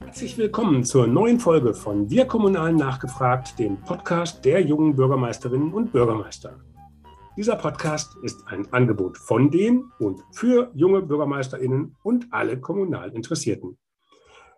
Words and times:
Herzlich 0.00 0.36
willkommen 0.36 0.84
zur 0.84 1.06
neuen 1.06 1.38
Folge 1.38 1.72
von 1.72 2.10
Wir 2.10 2.26
Kommunalen 2.26 2.76
nachgefragt, 2.76 3.58
dem 3.58 3.80
Podcast 3.80 4.44
der 4.44 4.60
jungen 4.60 4.96
Bürgermeisterinnen 4.96 5.72
und 5.72 5.92
Bürgermeister. 5.92 6.60
Dieser 7.36 7.56
Podcast 7.56 8.16
ist 8.22 8.46
ein 8.46 8.72
Angebot 8.72 9.16
von 9.18 9.50
den 9.50 9.84
und 10.00 10.20
für 10.32 10.70
junge 10.74 11.00
Bürgermeisterinnen 11.02 11.96
und 12.02 12.26
alle 12.30 12.60
kommunal 12.60 13.14
Interessierten. 13.14 13.78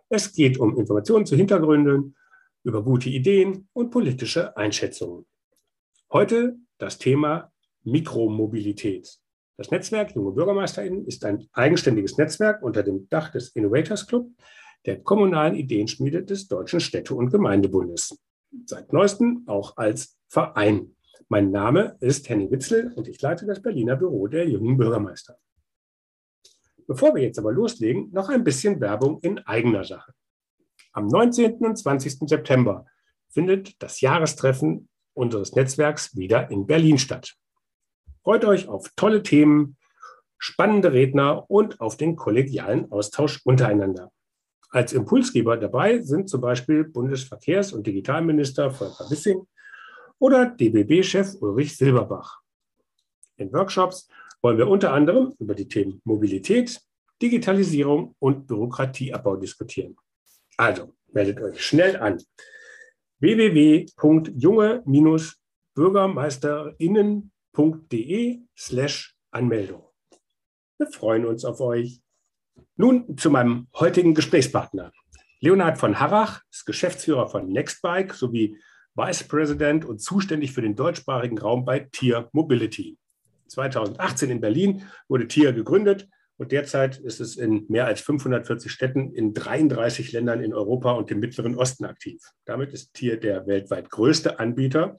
Es 0.09 0.33
geht 0.33 0.57
um 0.57 0.77
Informationen 0.77 1.25
zu 1.25 1.35
Hintergründen, 1.35 2.15
über 2.63 2.83
gute 2.83 3.09
Ideen 3.09 3.69
und 3.73 3.91
politische 3.91 4.57
Einschätzungen. 4.57 5.25
Heute 6.11 6.57
das 6.79 6.97
Thema 6.97 7.51
Mikromobilität. 7.83 9.19
Das 9.57 9.71
Netzwerk 9.71 10.13
Junge 10.13 10.31
BürgermeisterInnen 10.31 11.05
ist 11.05 11.23
ein 11.23 11.47
eigenständiges 11.53 12.17
Netzwerk 12.17 12.61
unter 12.61 12.83
dem 12.83 13.07
Dach 13.09 13.31
des 13.31 13.49
Innovators 13.49 14.05
Club, 14.05 14.29
der 14.85 15.01
kommunalen 15.01 15.55
Ideenschmiede 15.55 16.23
des 16.23 16.49
Deutschen 16.49 16.81
Städte- 16.81 17.15
und 17.15 17.31
Gemeindebundes. 17.31 18.19
Seit 18.65 18.91
neuestem 18.91 19.43
auch 19.47 19.77
als 19.77 20.17
Verein. 20.27 20.95
Mein 21.29 21.51
Name 21.51 21.95
ist 22.01 22.27
Henning 22.27 22.51
Witzel 22.51 22.91
und 22.95 23.07
ich 23.07 23.21
leite 23.21 23.45
das 23.45 23.61
Berliner 23.61 23.95
Büro 23.95 24.27
der 24.27 24.47
jungen 24.47 24.77
Bürgermeister. 24.77 25.37
Bevor 26.85 27.15
wir 27.15 27.23
jetzt 27.23 27.39
aber 27.39 27.51
loslegen, 27.53 28.11
noch 28.11 28.29
ein 28.29 28.43
bisschen 28.43 28.79
Werbung 28.81 29.19
in 29.21 29.39
eigener 29.39 29.85
Sache. 29.85 30.13
Am 30.91 31.07
19. 31.07 31.55
und 31.55 31.77
20. 31.77 32.29
September 32.29 32.85
findet 33.29 33.81
das 33.81 34.01
Jahrestreffen 34.01 34.89
unseres 35.13 35.53
Netzwerks 35.55 36.15
wieder 36.15 36.51
in 36.51 36.67
Berlin 36.67 36.97
statt. 36.97 37.37
Freut 38.25 38.43
euch 38.43 38.67
auf 38.67 38.89
tolle 38.95 39.21
Themen, 39.21 39.77
spannende 40.39 40.91
Redner 40.91 41.47
und 41.47 41.79
auf 41.79 41.95
den 41.95 42.15
kollegialen 42.15 42.91
Austausch 42.91 43.39
untereinander. 43.45 44.11
Als 44.71 44.93
Impulsgeber 44.93 45.57
dabei 45.57 46.01
sind 46.01 46.27
zum 46.27 46.41
Beispiel 46.41 46.85
Bundesverkehrs- 46.85 47.71
und 47.71 47.85
Digitalminister 47.85 48.71
Volker 48.71 49.11
Wissing 49.11 49.45
oder 50.17 50.47
DBB-Chef 50.47 51.35
Ulrich 51.39 51.77
Silberbach. 51.77 52.39
In 53.37 53.53
Workshops 53.53 54.09
wollen 54.41 54.57
wir 54.57 54.69
unter 54.69 54.91
anderem 54.91 55.35
über 55.37 55.53
die 55.53 55.67
Themen 55.67 56.01
Mobilität, 56.03 56.81
Digitalisierung 57.21 58.15
und 58.17 58.47
Bürokratieabbau 58.47 59.35
diskutieren. 59.35 59.97
Also 60.57 60.95
meldet 61.11 61.39
euch 61.41 61.63
schnell 61.63 61.97
an. 61.97 62.19
www.junge-bürgermeisterinnen.de 67.55 68.41
slash 68.57 69.15
Anmeldung. 69.31 69.83
Wir 70.77 70.87
freuen 70.87 71.25
uns 71.25 71.45
auf 71.45 71.61
euch. 71.61 72.01
Nun 72.77 73.17
zu 73.17 73.29
meinem 73.29 73.67
heutigen 73.75 74.13
Gesprächspartner. 74.13 74.91
Leonhard 75.39 75.77
von 75.77 75.99
Harrach 75.99 76.41
ist 76.51 76.65
Geschäftsführer 76.65 77.27
von 77.27 77.47
Nextbike 77.49 78.13
sowie 78.13 78.57
Vice 78.95 79.23
President 79.23 79.85
und 79.85 79.99
zuständig 79.99 80.53
für 80.53 80.61
den 80.61 80.75
deutschsprachigen 80.75 81.37
Raum 81.37 81.65
bei 81.65 81.79
Tier 81.91 82.29
Mobility. 82.31 82.97
2018 83.47 84.31
in 84.31 84.41
Berlin 84.41 84.83
wurde 85.07 85.27
Tier 85.27 85.53
gegründet 85.53 86.07
und 86.37 86.51
derzeit 86.51 86.97
ist 86.97 87.19
es 87.19 87.37
in 87.37 87.65
mehr 87.67 87.85
als 87.85 88.01
540 88.01 88.71
Städten 88.71 89.13
in 89.13 89.33
33 89.33 90.11
Ländern 90.11 90.41
in 90.41 90.53
Europa 90.53 90.93
und 90.93 91.09
dem 91.09 91.19
Mittleren 91.19 91.55
Osten 91.55 91.85
aktiv. 91.85 92.21
Damit 92.45 92.73
ist 92.73 92.93
Tier 92.93 93.17
der 93.17 93.47
weltweit 93.47 93.89
größte 93.89 94.39
Anbieter 94.39 94.97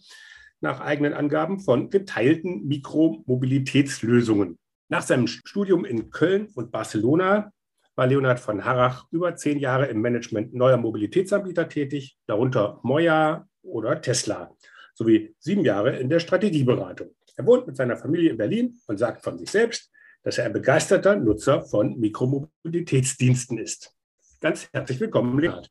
nach 0.60 0.80
eigenen 0.80 1.12
Angaben 1.12 1.60
von 1.60 1.90
geteilten 1.90 2.66
Mikromobilitätslösungen. 2.66 4.58
Nach 4.88 5.02
seinem 5.02 5.26
Studium 5.26 5.84
in 5.84 6.10
Köln 6.10 6.48
und 6.54 6.70
Barcelona 6.70 7.52
war 7.96 8.06
Leonhard 8.06 8.38
von 8.38 8.64
Harrach 8.64 9.06
über 9.10 9.36
zehn 9.36 9.58
Jahre 9.58 9.86
im 9.86 10.00
Management 10.00 10.54
neuer 10.54 10.76
Mobilitätsanbieter 10.76 11.68
tätig, 11.68 12.16
darunter 12.26 12.78
Moja 12.82 13.46
oder 13.62 14.00
Tesla, 14.00 14.54
sowie 14.94 15.34
sieben 15.38 15.64
Jahre 15.64 15.96
in 15.96 16.08
der 16.08 16.20
Strategieberatung. 16.20 17.14
Er 17.36 17.46
wohnt 17.46 17.66
mit 17.66 17.76
seiner 17.76 17.96
Familie 17.96 18.30
in 18.30 18.36
Berlin 18.36 18.78
und 18.86 18.98
sagt 18.98 19.22
von 19.22 19.38
sich 19.38 19.50
selbst, 19.50 19.90
dass 20.22 20.38
er 20.38 20.46
ein 20.46 20.52
begeisterter 20.52 21.16
Nutzer 21.16 21.62
von 21.62 21.98
Mikromobilitätsdiensten 21.98 23.58
ist. 23.58 23.94
Ganz 24.40 24.68
herzlich 24.72 25.00
willkommen, 25.00 25.38
Leonhard. 25.38 25.70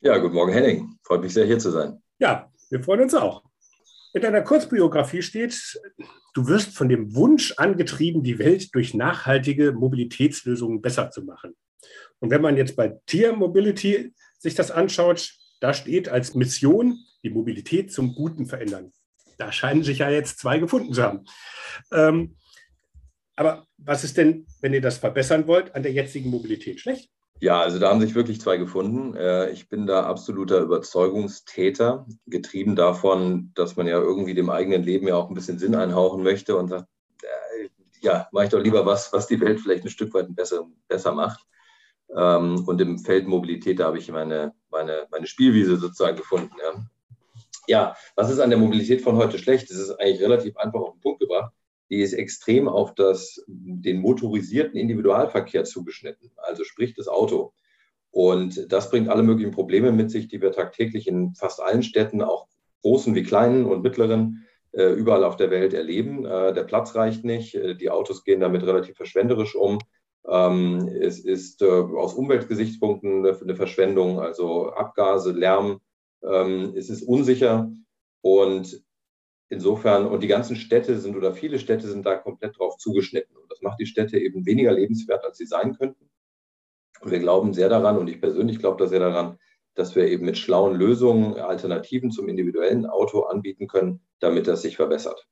Ja, 0.00 0.18
guten 0.18 0.34
Morgen, 0.34 0.52
Henning. 0.52 0.98
Freut 1.02 1.22
mich 1.22 1.32
sehr, 1.32 1.46
hier 1.46 1.58
zu 1.58 1.70
sein. 1.70 2.02
Ja, 2.18 2.50
wir 2.70 2.82
freuen 2.82 3.02
uns 3.02 3.14
auch. 3.14 3.42
In 4.16 4.22
deiner 4.22 4.40
Kurzbiografie 4.40 5.20
steht, 5.20 5.78
du 6.32 6.48
wirst 6.48 6.74
von 6.74 6.88
dem 6.88 7.14
Wunsch 7.14 7.52
angetrieben, 7.58 8.22
die 8.22 8.38
Welt 8.38 8.74
durch 8.74 8.94
nachhaltige 8.94 9.72
Mobilitätslösungen 9.72 10.80
besser 10.80 11.10
zu 11.10 11.22
machen. 11.22 11.54
Und 12.20 12.30
wenn 12.30 12.40
man 12.40 12.56
jetzt 12.56 12.76
bei 12.76 12.98
Tier 13.04 13.34
Mobility 13.34 14.14
sich 14.38 14.54
das 14.54 14.70
anschaut, 14.70 15.34
da 15.60 15.74
steht 15.74 16.08
als 16.08 16.34
Mission, 16.34 16.98
die 17.22 17.28
Mobilität 17.28 17.92
zum 17.92 18.14
Guten 18.14 18.46
verändern. 18.46 18.90
Da 19.36 19.52
scheinen 19.52 19.82
sich 19.82 19.98
ja 19.98 20.08
jetzt 20.08 20.38
zwei 20.38 20.60
gefunden 20.60 20.94
zu 20.94 21.02
haben. 21.02 21.26
Ähm, 21.92 22.36
aber 23.36 23.66
was 23.76 24.02
ist 24.02 24.16
denn, 24.16 24.46
wenn 24.62 24.72
ihr 24.72 24.80
das 24.80 24.96
verbessern 24.96 25.46
wollt, 25.46 25.74
an 25.74 25.82
der 25.82 25.92
jetzigen 25.92 26.30
Mobilität 26.30 26.80
schlecht? 26.80 27.10
Ja, 27.40 27.60
also 27.60 27.78
da 27.78 27.90
haben 27.90 28.00
sich 28.00 28.14
wirklich 28.14 28.40
zwei 28.40 28.56
gefunden. 28.56 29.14
Äh, 29.14 29.50
ich 29.50 29.68
bin 29.68 29.86
da 29.86 30.04
absoluter 30.04 30.60
Überzeugungstäter, 30.60 32.06
getrieben 32.26 32.76
davon, 32.76 33.52
dass 33.54 33.76
man 33.76 33.86
ja 33.86 33.98
irgendwie 33.98 34.34
dem 34.34 34.48
eigenen 34.48 34.82
Leben 34.82 35.06
ja 35.06 35.16
auch 35.16 35.28
ein 35.28 35.34
bisschen 35.34 35.58
Sinn 35.58 35.74
einhauchen 35.74 36.22
möchte 36.22 36.56
und 36.56 36.68
sagt, 36.68 36.88
äh, 37.22 37.68
ja, 38.00 38.28
mache 38.32 38.44
ich 38.44 38.50
doch 38.50 38.60
lieber 38.60 38.86
was, 38.86 39.12
was 39.12 39.26
die 39.26 39.40
Welt 39.40 39.60
vielleicht 39.60 39.84
ein 39.84 39.90
Stück 39.90 40.14
weit 40.14 40.34
besser, 40.34 40.66
besser 40.88 41.12
macht. 41.12 41.44
Ähm, 42.14 42.64
und 42.66 42.80
im 42.80 42.98
Feld 42.98 43.26
Mobilität, 43.26 43.80
da 43.80 43.86
habe 43.86 43.98
ich 43.98 44.10
meine, 44.10 44.54
meine, 44.70 45.06
meine 45.10 45.26
Spielwiese 45.26 45.76
sozusagen 45.76 46.16
gefunden. 46.16 46.54
Ja. 46.62 46.86
ja, 47.66 47.96
was 48.14 48.30
ist 48.30 48.40
an 48.40 48.50
der 48.50 48.58
Mobilität 48.58 49.02
von 49.02 49.16
heute 49.16 49.38
schlecht? 49.38 49.70
Das 49.70 49.76
ist 49.76 49.90
eigentlich 50.00 50.22
relativ 50.22 50.56
einfach 50.56 50.80
auf 50.80 50.92
den 50.94 51.00
Punkt 51.00 51.20
gebracht 51.20 51.52
die 51.90 52.00
ist 52.00 52.12
extrem 52.12 52.68
auf 52.68 52.94
das, 52.94 53.44
den 53.46 54.00
motorisierten 54.00 54.78
Individualverkehr 54.78 55.64
zugeschnitten, 55.64 56.30
also 56.36 56.64
sprich 56.64 56.94
das 56.94 57.08
Auto. 57.08 57.52
Und 58.10 58.72
das 58.72 58.90
bringt 58.90 59.08
alle 59.08 59.22
möglichen 59.22 59.52
Probleme 59.52 59.92
mit 59.92 60.10
sich, 60.10 60.28
die 60.28 60.40
wir 60.40 60.52
tagtäglich 60.52 61.06
in 61.06 61.34
fast 61.34 61.62
allen 61.62 61.82
Städten, 61.82 62.22
auch 62.22 62.48
großen 62.82 63.14
wie 63.14 63.22
kleinen 63.22 63.66
und 63.66 63.82
mittleren, 63.82 64.46
äh, 64.72 64.92
überall 64.92 65.24
auf 65.24 65.36
der 65.36 65.50
Welt 65.50 65.74
erleben. 65.74 66.24
Äh, 66.24 66.52
der 66.52 66.64
Platz 66.64 66.94
reicht 66.94 67.24
nicht, 67.24 67.54
äh, 67.54 67.74
die 67.74 67.90
Autos 67.90 68.24
gehen 68.24 68.40
damit 68.40 68.62
relativ 68.62 68.96
verschwenderisch 68.96 69.54
um. 69.54 69.78
Ähm, 70.28 70.88
es 71.00 71.18
ist 71.20 71.62
aus 71.62 72.14
Umweltgesichtspunkten 72.14 73.24
eine 73.24 73.56
Verschwendung, 73.56 74.20
also 74.20 74.70
Abgase, 74.70 75.32
Lärm. 75.32 75.80
Ähm, 76.22 76.74
es 76.76 76.90
ist 76.90 77.02
unsicher 77.02 77.70
und 78.22 78.82
Insofern, 79.48 80.06
und 80.06 80.22
die 80.22 80.28
ganzen 80.28 80.56
Städte 80.56 80.98
sind 80.98 81.16
oder 81.16 81.32
viele 81.32 81.58
Städte 81.58 81.86
sind 81.86 82.04
da 82.04 82.16
komplett 82.16 82.58
drauf 82.58 82.76
zugeschnitten. 82.78 83.36
Und 83.36 83.50
das 83.50 83.62
macht 83.62 83.78
die 83.78 83.86
Städte 83.86 84.18
eben 84.18 84.44
weniger 84.44 84.72
lebenswert, 84.72 85.24
als 85.24 85.38
sie 85.38 85.46
sein 85.46 85.76
könnten. 85.76 86.10
Und 87.00 87.10
wir 87.10 87.20
glauben 87.20 87.54
sehr 87.54 87.68
daran, 87.68 87.98
und 87.98 88.08
ich 88.08 88.20
persönlich 88.20 88.58
glaube 88.58 88.82
da 88.82 88.88
sehr 88.88 89.00
daran, 89.00 89.38
dass 89.74 89.94
wir 89.94 90.08
eben 90.08 90.24
mit 90.24 90.38
schlauen 90.38 90.74
Lösungen 90.74 91.34
Alternativen 91.38 92.10
zum 92.10 92.28
individuellen 92.28 92.86
Auto 92.86 93.22
anbieten 93.22 93.68
können, 93.68 94.00
damit 94.18 94.46
das 94.46 94.62
sich 94.62 94.76
verbessert. 94.76 95.28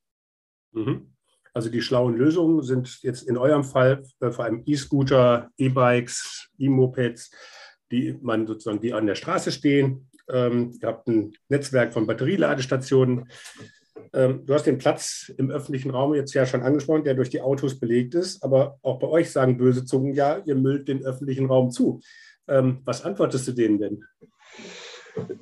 Mhm. 0.72 1.14
Also 1.54 1.70
die 1.70 1.82
schlauen 1.82 2.16
Lösungen 2.16 2.62
sind 2.62 3.02
jetzt 3.02 3.22
in 3.22 3.36
eurem 3.36 3.64
Fall 3.64 4.04
äh, 4.20 4.31
vor 4.31 4.44
allem 4.44 4.62
E-Scooter, 4.66 5.50
E-Bikes, 5.56 6.50
E-Mopeds, 6.58 7.31
die 7.91 8.19
man 8.20 8.46
sozusagen, 8.46 8.81
die 8.81 8.92
an 8.92 9.06
der 9.06 9.14
Straße 9.14 9.52
stehen. 9.52 10.10
Ähm, 10.28 10.76
ihr 10.81 10.88
habt 10.88 11.06
ein 11.06 11.32
Netzwerk 11.48 11.92
von 11.92 12.06
Batterieladestationen. 12.06 13.28
Ähm, 14.12 14.44
du 14.47 14.55
hast 14.55 14.66
den 14.66 14.78
Platz 14.78 15.32
im 15.37 15.50
öffentlichen 15.50 15.91
Raum 15.91 16.15
jetzt 16.15 16.34
ja 16.34 16.47
schon 16.47 16.62
angesprochen, 16.62 17.05
der 17.05 17.15
durch 17.15 17.31
die 17.31 17.41
Autos 17.41 17.78
belegt 17.78 18.15
ist. 18.15 18.43
Aber 18.43 18.78
auch 18.82 18.99
bei 18.99 19.09
euch 19.09 19.31
sagen 19.31 19.56
böse 19.56 19.84
Zungen, 19.84 20.15
ja, 20.15 20.43
ihr 20.44 20.55
müllt 20.55 20.88
den 20.88 21.05
öffentlichen 21.05 21.46
Raum 21.46 21.70
zu. 21.70 22.00
Ähm, 22.49 22.81
was 22.85 23.05
antwortest 23.05 23.49
du 23.49 23.52
denen 23.52 23.79
denn? 23.79 24.05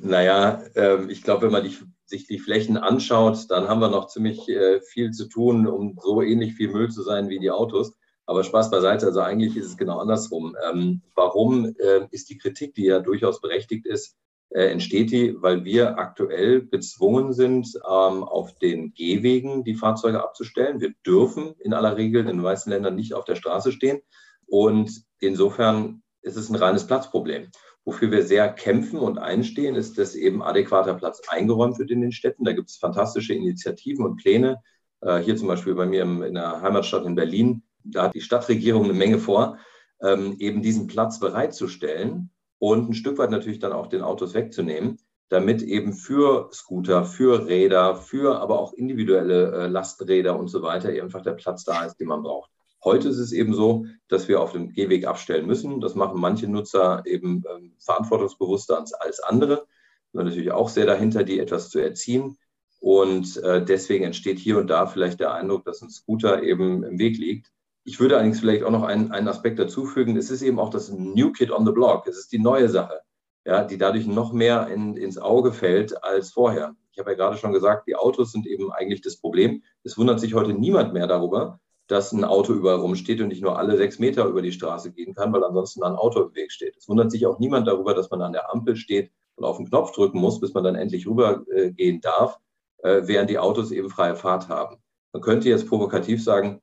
Naja, 0.00 0.62
äh, 0.74 1.04
ich 1.10 1.22
glaube, 1.22 1.46
wenn 1.46 1.52
man 1.52 1.64
die, 1.64 1.76
sich 2.04 2.26
die 2.26 2.38
Flächen 2.38 2.76
anschaut, 2.76 3.50
dann 3.50 3.68
haben 3.68 3.80
wir 3.80 3.88
noch 3.88 4.08
ziemlich 4.08 4.48
äh, 4.48 4.80
viel 4.80 5.12
zu 5.12 5.28
tun, 5.28 5.66
um 5.66 5.98
so 6.00 6.22
ähnlich 6.22 6.54
viel 6.54 6.68
Müll 6.68 6.90
zu 6.90 7.02
sein 7.02 7.28
wie 7.28 7.38
die 7.38 7.50
Autos. 7.50 7.94
Aber 8.26 8.44
Spaß 8.44 8.70
beiseite, 8.70 9.06
also 9.06 9.20
eigentlich 9.20 9.56
ist 9.56 9.66
es 9.66 9.76
genau 9.76 9.98
andersrum. 9.98 10.54
Ähm, 10.70 11.02
warum 11.16 11.74
äh, 11.78 12.06
ist 12.10 12.30
die 12.30 12.38
Kritik, 12.38 12.74
die 12.74 12.84
ja 12.84 13.00
durchaus 13.00 13.40
berechtigt 13.40 13.86
ist, 13.86 14.16
äh, 14.54 14.66
entsteht 14.66 15.10
die, 15.10 15.40
weil 15.40 15.64
wir 15.64 15.98
aktuell 15.98 16.66
gezwungen 16.66 17.32
sind, 17.32 17.74
ähm, 17.76 18.22
auf 18.22 18.54
den 18.58 18.92
Gehwegen 18.92 19.64
die 19.64 19.74
Fahrzeuge 19.74 20.22
abzustellen. 20.22 20.80
Wir 20.80 20.92
dürfen 21.06 21.54
in 21.60 21.72
aller 21.72 21.96
Regel 21.96 22.20
in 22.22 22.26
den 22.26 22.40
meisten 22.40 22.70
Ländern 22.70 22.94
nicht 22.94 23.14
auf 23.14 23.24
der 23.24 23.36
Straße 23.36 23.72
stehen. 23.72 24.00
Und 24.46 25.04
insofern 25.20 26.02
ist 26.20 26.36
es 26.36 26.50
ein 26.50 26.56
reines 26.56 26.86
Platzproblem. 26.86 27.48
Wofür 27.84 28.10
wir 28.10 28.24
sehr 28.24 28.52
kämpfen 28.52 28.98
und 28.98 29.18
einstehen, 29.18 29.74
ist, 29.74 29.96
dass 29.96 30.14
eben 30.14 30.42
adäquater 30.42 30.94
Platz 30.94 31.22
eingeräumt 31.28 31.78
wird 31.78 31.90
in 31.90 32.02
den 32.02 32.12
Städten. 32.12 32.44
Da 32.44 32.52
gibt 32.52 32.68
es 32.68 32.76
fantastische 32.76 33.34
Initiativen 33.34 34.04
und 34.04 34.16
Pläne. 34.16 34.62
Äh, 35.00 35.18
hier 35.18 35.36
zum 35.36 35.48
Beispiel 35.48 35.74
bei 35.74 35.86
mir 35.86 36.02
in 36.02 36.34
der 36.34 36.60
Heimatstadt 36.60 37.06
in 37.06 37.14
Berlin, 37.14 37.62
da 37.84 38.04
hat 38.04 38.14
die 38.14 38.20
Stadtregierung 38.20 38.84
eine 38.84 38.92
Menge 38.92 39.18
vor. 39.18 39.58
ähm, 40.02 40.36
eben 40.38 40.62
diesen 40.62 40.88
Platz 40.88 41.20
bereitzustellen 41.20 42.30
und 42.62 42.88
ein 42.88 42.94
Stück 42.94 43.18
weit 43.18 43.32
natürlich 43.32 43.58
dann 43.58 43.72
auch 43.72 43.88
den 43.88 44.02
Autos 44.02 44.34
wegzunehmen, 44.34 45.00
damit 45.28 45.62
eben 45.62 45.92
für 45.94 46.48
Scooter, 46.52 47.04
für 47.04 47.48
Räder, 47.48 47.96
für 47.96 48.38
aber 48.38 48.60
auch 48.60 48.72
individuelle 48.72 49.50
äh, 49.50 49.66
Lasträder 49.66 50.38
und 50.38 50.46
so 50.46 50.62
weiter 50.62 50.90
einfach 50.90 51.22
der 51.22 51.32
Platz 51.32 51.64
da 51.64 51.84
ist, 51.84 51.96
den 51.96 52.06
man 52.06 52.22
braucht. 52.22 52.52
Heute 52.84 53.08
ist 53.08 53.18
es 53.18 53.32
eben 53.32 53.52
so, 53.52 53.86
dass 54.06 54.28
wir 54.28 54.40
auf 54.40 54.52
dem 54.52 54.72
Gehweg 54.72 55.08
abstellen 55.08 55.44
müssen. 55.44 55.80
Das 55.80 55.96
machen 55.96 56.20
manche 56.20 56.46
Nutzer 56.46 57.02
eben 57.04 57.42
ähm, 57.52 57.74
verantwortungsbewusster 57.80 58.84
als, 59.00 59.18
andere. 59.18 59.66
Und 60.12 60.24
natürlich 60.24 60.52
auch 60.52 60.68
sehr 60.68 60.86
dahinter, 60.86 61.24
die 61.24 61.40
etwas 61.40 61.68
zu 61.68 61.80
erziehen. 61.80 62.38
Und 62.78 63.38
äh, 63.38 63.64
deswegen 63.64 64.04
entsteht 64.04 64.38
hier 64.38 64.58
und 64.58 64.68
da 64.68 64.86
vielleicht 64.86 65.18
der 65.18 65.34
Eindruck, 65.34 65.64
dass 65.64 65.82
ein 65.82 65.90
Scooter 65.90 66.44
eben 66.44 66.84
im 66.84 67.00
Weg 67.00 67.18
liegt. 67.18 67.50
Ich 67.84 67.98
würde 67.98 68.14
allerdings 68.14 68.40
vielleicht 68.40 68.62
auch 68.62 68.70
noch 68.70 68.84
einen, 68.84 69.10
einen 69.10 69.28
Aspekt 69.28 69.58
dazufügen. 69.58 70.16
Es 70.16 70.30
ist 70.30 70.42
eben 70.42 70.60
auch 70.60 70.70
das 70.70 70.90
New 70.90 71.32
Kid 71.32 71.50
on 71.50 71.66
the 71.66 71.72
Block. 71.72 72.06
Es 72.06 72.16
ist 72.16 72.32
die 72.32 72.38
neue 72.38 72.68
Sache, 72.68 73.00
ja, 73.44 73.64
die 73.64 73.76
dadurch 73.76 74.06
noch 74.06 74.32
mehr 74.32 74.68
in, 74.68 74.96
ins 74.96 75.18
Auge 75.18 75.52
fällt 75.52 76.02
als 76.04 76.30
vorher. 76.30 76.76
Ich 76.92 76.98
habe 76.98 77.10
ja 77.10 77.16
gerade 77.16 77.36
schon 77.36 77.52
gesagt, 77.52 77.88
die 77.88 77.96
Autos 77.96 78.32
sind 78.32 78.46
eben 78.46 78.70
eigentlich 78.70 79.00
das 79.00 79.16
Problem. 79.16 79.62
Es 79.82 79.98
wundert 79.98 80.20
sich 80.20 80.34
heute 80.34 80.52
niemand 80.52 80.92
mehr 80.92 81.06
darüber, 81.06 81.58
dass 81.88 82.12
ein 82.12 82.24
Auto 82.24 82.52
überall 82.52 82.78
rumsteht 82.78 83.20
und 83.20 83.28
nicht 83.28 83.42
nur 83.42 83.58
alle 83.58 83.76
sechs 83.76 83.98
Meter 83.98 84.26
über 84.26 84.42
die 84.42 84.52
Straße 84.52 84.92
gehen 84.92 85.14
kann, 85.14 85.32
weil 85.32 85.42
ansonsten 85.42 85.82
ein 85.82 85.96
Auto 85.96 86.22
im 86.22 86.34
Weg 86.34 86.52
steht. 86.52 86.76
Es 86.76 86.88
wundert 86.88 87.10
sich 87.10 87.26
auch 87.26 87.38
niemand 87.38 87.66
darüber, 87.66 87.94
dass 87.94 88.10
man 88.10 88.22
an 88.22 88.32
der 88.32 88.52
Ampel 88.52 88.76
steht 88.76 89.10
und 89.34 89.44
auf 89.44 89.56
den 89.56 89.68
Knopf 89.68 89.92
drücken 89.92 90.20
muss, 90.20 90.38
bis 90.38 90.54
man 90.54 90.64
dann 90.64 90.76
endlich 90.76 91.06
rübergehen 91.06 92.00
darf, 92.00 92.38
äh, 92.78 93.02
während 93.04 93.30
die 93.30 93.38
Autos 93.38 93.72
eben 93.72 93.90
freie 93.90 94.14
Fahrt 94.14 94.48
haben. 94.48 94.76
Man 95.12 95.22
könnte 95.22 95.48
jetzt 95.48 95.68
provokativ 95.68 96.22
sagen, 96.22 96.60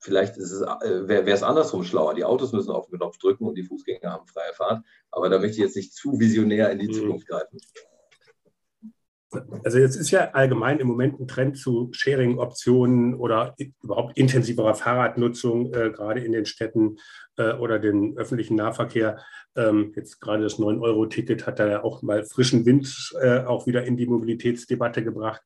vielleicht 0.00 0.36
äh, 0.36 1.08
wäre 1.08 1.30
es 1.30 1.42
andersrum 1.42 1.84
schlauer. 1.84 2.14
Die 2.14 2.24
Autos 2.24 2.52
müssen 2.52 2.70
auf 2.70 2.86
den 2.88 2.98
Knopf 2.98 3.18
drücken 3.18 3.46
und 3.46 3.54
die 3.54 3.64
Fußgänger 3.64 4.10
haben 4.10 4.26
freie 4.26 4.52
Fahrt. 4.54 4.84
Aber 5.10 5.28
da 5.28 5.38
möchte 5.38 5.56
ich 5.56 5.62
jetzt 5.62 5.76
nicht 5.76 5.94
zu 5.94 6.18
visionär 6.18 6.70
in 6.70 6.78
die 6.78 6.88
mhm. 6.88 6.92
Zukunft 6.92 7.28
greifen. 7.28 7.58
Also 9.62 9.78
jetzt 9.78 9.96
ist 9.96 10.10
ja 10.10 10.30
allgemein 10.30 10.78
im 10.78 10.86
Moment 10.86 11.20
ein 11.20 11.28
Trend 11.28 11.58
zu 11.58 11.90
Sharing-Optionen 11.92 13.14
oder 13.14 13.54
überhaupt 13.82 14.16
intensiverer 14.16 14.74
Fahrradnutzung, 14.74 15.74
äh, 15.74 15.90
gerade 15.90 16.20
in 16.20 16.32
den 16.32 16.46
Städten 16.46 16.96
äh, 17.36 17.52
oder 17.52 17.78
den 17.78 18.16
öffentlichen 18.16 18.56
Nahverkehr. 18.56 19.18
Ähm, 19.54 19.92
jetzt 19.96 20.20
gerade 20.20 20.44
das 20.44 20.58
9-Euro-Ticket 20.58 21.46
hat 21.46 21.58
da 21.58 21.68
ja 21.68 21.84
auch 21.84 22.00
mal 22.00 22.24
frischen 22.24 22.64
Wind 22.64 23.14
äh, 23.20 23.40
auch 23.40 23.66
wieder 23.66 23.84
in 23.84 23.98
die 23.98 24.06
Mobilitätsdebatte 24.06 25.04
gebracht. 25.04 25.42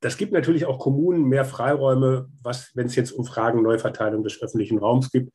Das 0.00 0.16
gibt 0.16 0.32
natürlich 0.32 0.66
auch 0.66 0.78
Kommunen 0.78 1.24
mehr 1.24 1.44
Freiräume, 1.44 2.28
was, 2.42 2.70
wenn 2.74 2.86
es 2.86 2.96
jetzt 2.96 3.12
um 3.12 3.24
Fragen 3.24 3.62
Neuverteilung 3.62 4.22
des 4.22 4.40
öffentlichen 4.40 4.78
Raums 4.78 5.10
gibt. 5.10 5.32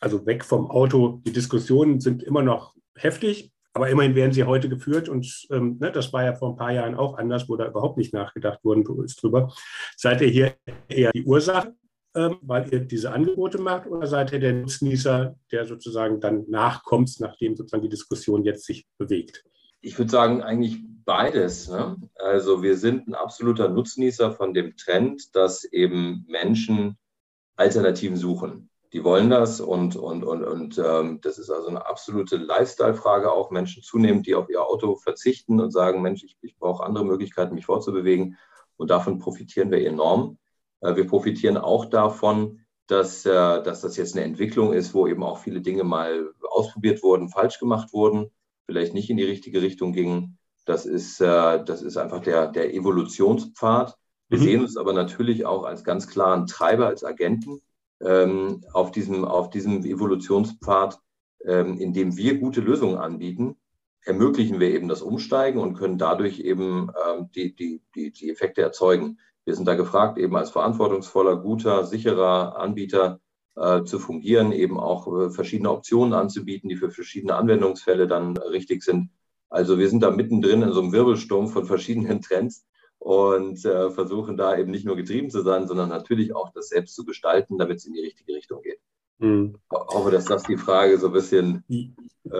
Also 0.00 0.26
weg 0.26 0.44
vom 0.44 0.70
Auto. 0.70 1.22
Die 1.26 1.32
Diskussionen 1.32 2.00
sind 2.00 2.22
immer 2.22 2.42
noch 2.42 2.74
heftig, 2.96 3.52
aber 3.72 3.88
immerhin 3.88 4.14
werden 4.14 4.32
sie 4.32 4.44
heute 4.44 4.68
geführt 4.68 5.08
und 5.08 5.46
ähm, 5.50 5.78
ne, 5.80 5.90
das 5.90 6.12
war 6.12 6.24
ja 6.24 6.34
vor 6.34 6.50
ein 6.50 6.56
paar 6.56 6.72
Jahren 6.72 6.94
auch 6.94 7.16
anders, 7.16 7.48
wo 7.48 7.56
da 7.56 7.66
überhaupt 7.66 7.96
nicht 7.96 8.12
nachgedacht 8.12 8.60
ist 9.04 9.22
drüber. 9.22 9.54
Seid 9.96 10.20
ihr 10.20 10.28
hier 10.28 10.54
eher 10.88 11.12
die 11.12 11.24
Ursache, 11.24 11.74
ähm, 12.14 12.36
weil 12.42 12.72
ihr 12.72 12.80
diese 12.80 13.12
Angebote 13.12 13.58
macht 13.58 13.86
oder 13.86 14.06
seid 14.06 14.32
ihr 14.32 14.40
der 14.40 14.52
Nutznießer, 14.52 15.34
der 15.50 15.64
sozusagen 15.64 16.20
dann 16.20 16.44
nachkommt, 16.48 17.18
nachdem 17.20 17.56
sozusagen 17.56 17.82
die 17.82 17.88
Diskussion 17.88 18.44
jetzt 18.44 18.66
sich 18.66 18.86
bewegt? 18.98 19.44
Ich 19.80 19.98
würde 19.98 20.10
sagen, 20.10 20.42
eigentlich 20.42 20.80
beides. 21.04 21.68
Ne? 21.68 21.96
Also 22.16 22.62
wir 22.62 22.76
sind 22.76 23.08
ein 23.08 23.14
absoluter 23.14 23.68
Nutznießer 23.68 24.32
von 24.32 24.54
dem 24.54 24.76
Trend, 24.76 25.34
dass 25.34 25.64
eben 25.64 26.24
Menschen 26.28 26.98
Alternativen 27.56 28.16
suchen 28.16 28.70
die 28.92 29.04
wollen 29.04 29.30
das 29.30 29.60
und, 29.60 29.96
und, 29.96 30.22
und, 30.22 30.44
und 30.44 30.78
ähm, 30.78 31.20
das 31.22 31.38
ist 31.38 31.50
also 31.50 31.68
eine 31.68 31.86
absolute 31.86 32.36
Lifestyle-Frage, 32.36 33.32
auch 33.32 33.50
Menschen 33.50 33.82
zunehmend, 33.82 34.26
die 34.26 34.34
auf 34.34 34.50
ihr 34.50 34.62
Auto 34.62 34.96
verzichten 34.96 35.60
und 35.60 35.70
sagen, 35.70 36.02
Mensch, 36.02 36.22
ich, 36.24 36.36
ich 36.42 36.56
brauche 36.58 36.84
andere 36.84 37.04
Möglichkeiten, 37.04 37.54
mich 37.54 37.64
fortzubewegen 37.64 38.36
und 38.76 38.90
davon 38.90 39.18
profitieren 39.18 39.70
wir 39.70 39.86
enorm. 39.86 40.38
Äh, 40.80 40.94
wir 40.96 41.06
profitieren 41.06 41.56
auch 41.56 41.86
davon, 41.86 42.60
dass, 42.86 43.24
äh, 43.24 43.30
dass 43.62 43.80
das 43.80 43.96
jetzt 43.96 44.14
eine 44.14 44.26
Entwicklung 44.26 44.74
ist, 44.74 44.92
wo 44.92 45.06
eben 45.06 45.22
auch 45.22 45.38
viele 45.38 45.62
Dinge 45.62 45.84
mal 45.84 46.30
ausprobiert 46.50 47.02
wurden, 47.02 47.30
falsch 47.30 47.58
gemacht 47.58 47.94
wurden, 47.94 48.30
vielleicht 48.66 48.92
nicht 48.92 49.08
in 49.08 49.16
die 49.16 49.24
richtige 49.24 49.62
Richtung 49.62 49.94
gingen. 49.94 50.38
Das 50.64 50.86
ist, 50.86 51.20
äh, 51.20 51.64
das 51.64 51.82
ist 51.82 51.96
einfach 51.96 52.20
der, 52.20 52.46
der 52.48 52.74
Evolutionspfad. 52.74 53.96
Wir 54.28 54.38
mhm. 54.38 54.42
sehen 54.42 54.60
uns 54.62 54.76
aber 54.76 54.92
natürlich 54.92 55.44
auch 55.44 55.64
als 55.64 55.84
ganz 55.84 56.06
klaren 56.06 56.46
Treiber, 56.46 56.86
als 56.86 57.04
Agenten 57.04 57.60
ähm, 58.00 58.64
auf, 58.72 58.90
diesem, 58.90 59.24
auf 59.24 59.50
diesem 59.50 59.84
Evolutionspfad, 59.84 60.98
ähm, 61.44 61.78
in 61.78 61.92
dem 61.92 62.16
wir 62.16 62.38
gute 62.38 62.60
Lösungen 62.60 62.96
anbieten, 62.96 63.56
ermöglichen 64.04 64.60
wir 64.60 64.70
eben 64.70 64.88
das 64.88 65.02
Umsteigen 65.02 65.60
und 65.60 65.74
können 65.74 65.98
dadurch 65.98 66.40
eben 66.40 66.90
ähm, 67.06 67.30
die, 67.34 67.54
die, 67.54 67.82
die, 67.94 68.10
die 68.10 68.30
Effekte 68.30 68.62
erzeugen. 68.62 69.18
Wir 69.44 69.54
sind 69.54 69.66
da 69.66 69.74
gefragt, 69.74 70.18
eben 70.18 70.36
als 70.36 70.50
verantwortungsvoller, 70.50 71.36
guter, 71.36 71.84
sicherer 71.84 72.56
Anbieter 72.56 73.20
äh, 73.56 73.82
zu 73.84 73.98
fungieren, 73.98 74.52
eben 74.52 74.78
auch 74.78 75.06
äh, 75.06 75.30
verschiedene 75.30 75.70
Optionen 75.70 76.14
anzubieten, 76.14 76.68
die 76.68 76.76
für 76.76 76.90
verschiedene 76.90 77.34
Anwendungsfälle 77.34 78.06
dann 78.06 78.36
richtig 78.36 78.82
sind. 78.82 79.10
Also 79.52 79.78
wir 79.78 79.88
sind 79.88 80.02
da 80.02 80.10
mittendrin 80.10 80.62
in 80.62 80.72
so 80.72 80.80
einem 80.80 80.92
Wirbelsturm 80.92 81.48
von 81.48 81.66
verschiedenen 81.66 82.20
Trends 82.22 82.66
und 82.98 83.64
äh, 83.64 83.90
versuchen 83.90 84.36
da 84.36 84.56
eben 84.56 84.70
nicht 84.70 84.86
nur 84.86 84.96
getrieben 84.96 85.28
zu 85.28 85.42
sein, 85.42 85.66
sondern 85.66 85.88
natürlich 85.88 86.34
auch 86.34 86.52
das 86.52 86.68
selbst 86.68 86.94
zu 86.94 87.04
gestalten, 87.04 87.58
damit 87.58 87.78
es 87.78 87.84
in 87.84 87.92
die 87.92 88.00
richtige 88.00 88.34
Richtung 88.34 88.62
geht. 88.62 88.78
Mhm. 89.18 89.56
Ich 89.70 89.78
hoffe, 89.78 90.10
dass 90.10 90.24
das 90.24 90.44
die 90.44 90.56
Frage 90.56 90.98
so 90.98 91.08
ein 91.08 91.12
bisschen. 91.12 91.64
Äh, 91.68 91.90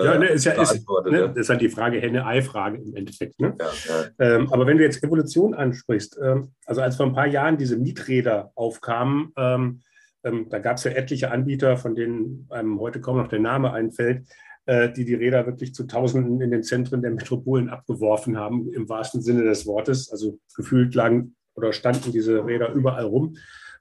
ja, 0.05 0.19
ne, 0.19 0.29
ist 0.29 0.45
ja 0.45 0.61
ist, 0.61 0.87
ne, 1.11 1.33
ist 1.37 1.51
halt 1.51 1.61
die 1.61 1.69
Frage, 1.69 2.01
Henne-Ei-Frage 2.01 2.79
im 2.79 2.95
Endeffekt. 2.97 3.39
Ne? 3.41 3.57
Ja, 3.59 3.67
ja. 3.89 4.37
Ähm, 4.37 4.53
aber 4.53 4.67
wenn 4.67 4.79
du 4.79 4.85
jetzt 4.85 5.03
Evolution 5.03 5.55
ansprichst, 5.55 6.19
ähm, 6.23 6.53
also 6.65 6.81
als 6.81 6.97
vor 6.97 7.07
ein 7.07 7.15
paar 7.15 7.27
Jahren 7.27 7.59
diese 7.59 7.77
Mieträder 7.77 8.53
aufkamen, 8.55 9.33
ähm, 9.37 9.83
ähm 10.25 10.49
da 10.49 10.61
gab 10.61 10.79
es 10.79 10.85
ja 10.85 10.93
etliche 10.93 11.31
Anbieter, 11.31 11.77
von 11.77 11.95
denen 11.95 12.47
einem 12.51 12.81
heute 12.81 13.01
kaum 13.01 13.19
noch 13.19 13.29
der 13.29 13.41
Name 13.41 13.73
einfällt, 13.73 14.27
die 14.67 15.05
die 15.05 15.15
Räder 15.15 15.45
wirklich 15.47 15.75
zu 15.75 15.89
Tausenden 15.89 16.41
in 16.41 16.53
den 16.53 16.63
Zentren 16.63 17.03
der 17.03 17.11
Metropolen 17.11 17.69
abgeworfen 17.69 18.37
haben, 18.37 18.73
im 18.73 18.89
wahrsten 18.89 19.21
Sinne 19.21 19.43
des 19.43 19.67
Wortes. 19.67 20.11
Also 20.11 20.39
gefühlt 20.55 20.95
lagen 20.95 21.35
oder 21.55 21.73
standen 21.73 22.13
diese 22.13 22.45
Räder 22.45 22.73
überall 22.73 23.05
rum. 23.05 23.37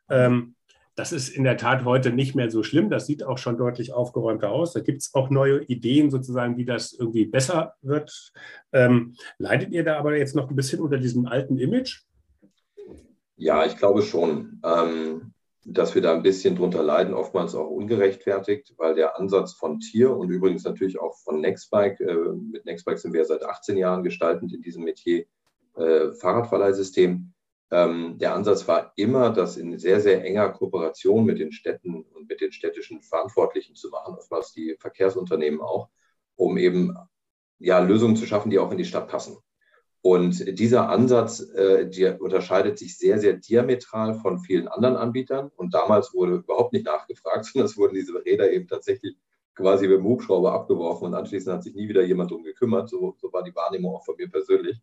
Ähm, 0.10 0.56
das 0.96 1.14
ist 1.14 1.30
in 1.30 1.44
der 1.44 1.58
Tat 1.58 1.86
heute 1.86 2.12
nicht 2.12 2.36
mehr 2.36 2.52
so 2.52 2.64
schlimm. 2.64 2.90
Das 2.90 3.08
sieht 3.08 3.24
auch 3.24 3.38
schon 3.38 3.58
deutlich 3.58 3.94
aufgeräumter 3.94 4.52
aus. 4.52 4.74
Da 4.74 4.82
gibt 4.82 5.02
es 5.02 5.14
auch 5.14 5.30
neue 5.30 5.64
Ideen, 5.64 6.12
sozusagen, 6.12 6.58
wie 6.58 6.66
das 6.66 6.94
irgendwie 6.94 7.26
besser 7.26 7.76
wird. 7.82 8.34
Ähm, 8.74 9.16
leidet 9.38 9.72
ihr 9.72 9.84
da 9.84 9.98
aber 9.98 10.18
jetzt 10.18 10.36
noch 10.36 10.50
ein 10.50 10.56
bisschen 10.56 10.82
unter 10.82 10.98
diesem 10.98 11.26
alten 11.26 11.58
Image? 11.58 12.02
Ja, 13.38 13.66
ich 13.66 13.78
glaube 13.78 14.02
schon. 14.02 14.62
Ähm, 14.64 15.31
dass 15.64 15.94
wir 15.94 16.02
da 16.02 16.14
ein 16.14 16.24
bisschen 16.24 16.56
drunter 16.56 16.82
leiden, 16.82 17.14
oftmals 17.14 17.54
auch 17.54 17.70
ungerechtfertigt, 17.70 18.74
weil 18.78 18.96
der 18.96 19.20
Ansatz 19.20 19.54
von 19.54 19.80
Tier 19.80 20.16
und 20.16 20.30
übrigens 20.30 20.64
natürlich 20.64 21.00
auch 21.00 21.16
von 21.18 21.40
Nextbike, 21.40 22.00
äh, 22.00 22.16
mit 22.34 22.66
Nextbike 22.66 22.98
sind 22.98 23.14
wir 23.14 23.26
seit 23.26 23.44
18 23.44 23.78
Jahren 23.78 24.04
gestaltend 24.04 24.54
in 24.54 24.62
diesem 24.62 24.84
Metier 24.84 25.26
äh, 25.76 26.12
Fahrradverleihsystem. 26.14 27.34
Ähm, 27.70 28.18
der 28.18 28.34
Ansatz 28.34 28.68
war 28.68 28.92
immer, 28.96 29.30
das 29.30 29.56
in 29.56 29.78
sehr, 29.78 30.02
sehr 30.02 30.26
enger 30.26 30.50
Kooperation 30.50 31.26
mit 31.26 31.40
den 31.40 31.52
Städten 31.52 32.04
und 32.04 32.28
mit 32.28 32.42
den 32.42 32.52
städtischen 32.52 33.02
Verantwortlichen 33.02 33.76
zu 33.76 33.90
machen, 33.90 34.16
oftmals 34.16 34.52
die 34.54 34.76
Verkehrsunternehmen 34.80 35.62
auch, 35.62 35.90
um 36.36 36.58
eben 36.58 36.96
ja, 37.60 37.80
Lösungen 37.80 38.16
zu 38.16 38.26
schaffen, 38.26 38.50
die 38.50 38.60
auch 38.60 38.72
in 38.72 38.78
die 38.78 38.86
Stadt 38.86 39.08
passen. 39.08 39.38
Und 40.04 40.58
dieser 40.58 40.90
Ansatz 40.90 41.42
äh, 41.42 41.88
der 41.88 42.20
unterscheidet 42.22 42.80
sich 42.80 42.98
sehr, 42.98 43.20
sehr 43.20 43.34
diametral 43.34 44.16
von 44.16 44.40
vielen 44.40 44.68
anderen 44.68 44.96
Anbietern. 44.96 45.52
Und 45.56 45.74
damals 45.76 46.14
wurde 46.14 46.38
überhaupt 46.38 46.74
nicht 46.74 46.86
nachgefragt, 46.86 47.46
sondern 47.54 47.68
es 47.68 47.78
wurden 47.78 47.96
diese 47.96 48.14
Räder 48.26 48.52
eben 48.52 48.68
tatsächlich 48.68 49.16
quasi 49.54 49.88
mit 49.88 49.98
dem 49.98 50.06
Hubschrauber 50.06 50.54
abgeworfen 50.54 51.08
und 51.08 51.14
anschließend 51.14 51.54
hat 51.54 51.64
sich 51.64 51.76
nie 51.76 51.88
wieder 51.88 52.04
jemand 52.04 52.32
darum 52.32 52.44
gekümmert. 52.44 52.90
So, 52.90 53.16
so 53.20 53.32
war 53.32 53.44
die 53.44 53.56
Wahrnehmung 53.56 53.96
auch 53.96 54.06
von 54.06 54.16
mir 54.18 54.30
persönlich. 54.30 54.82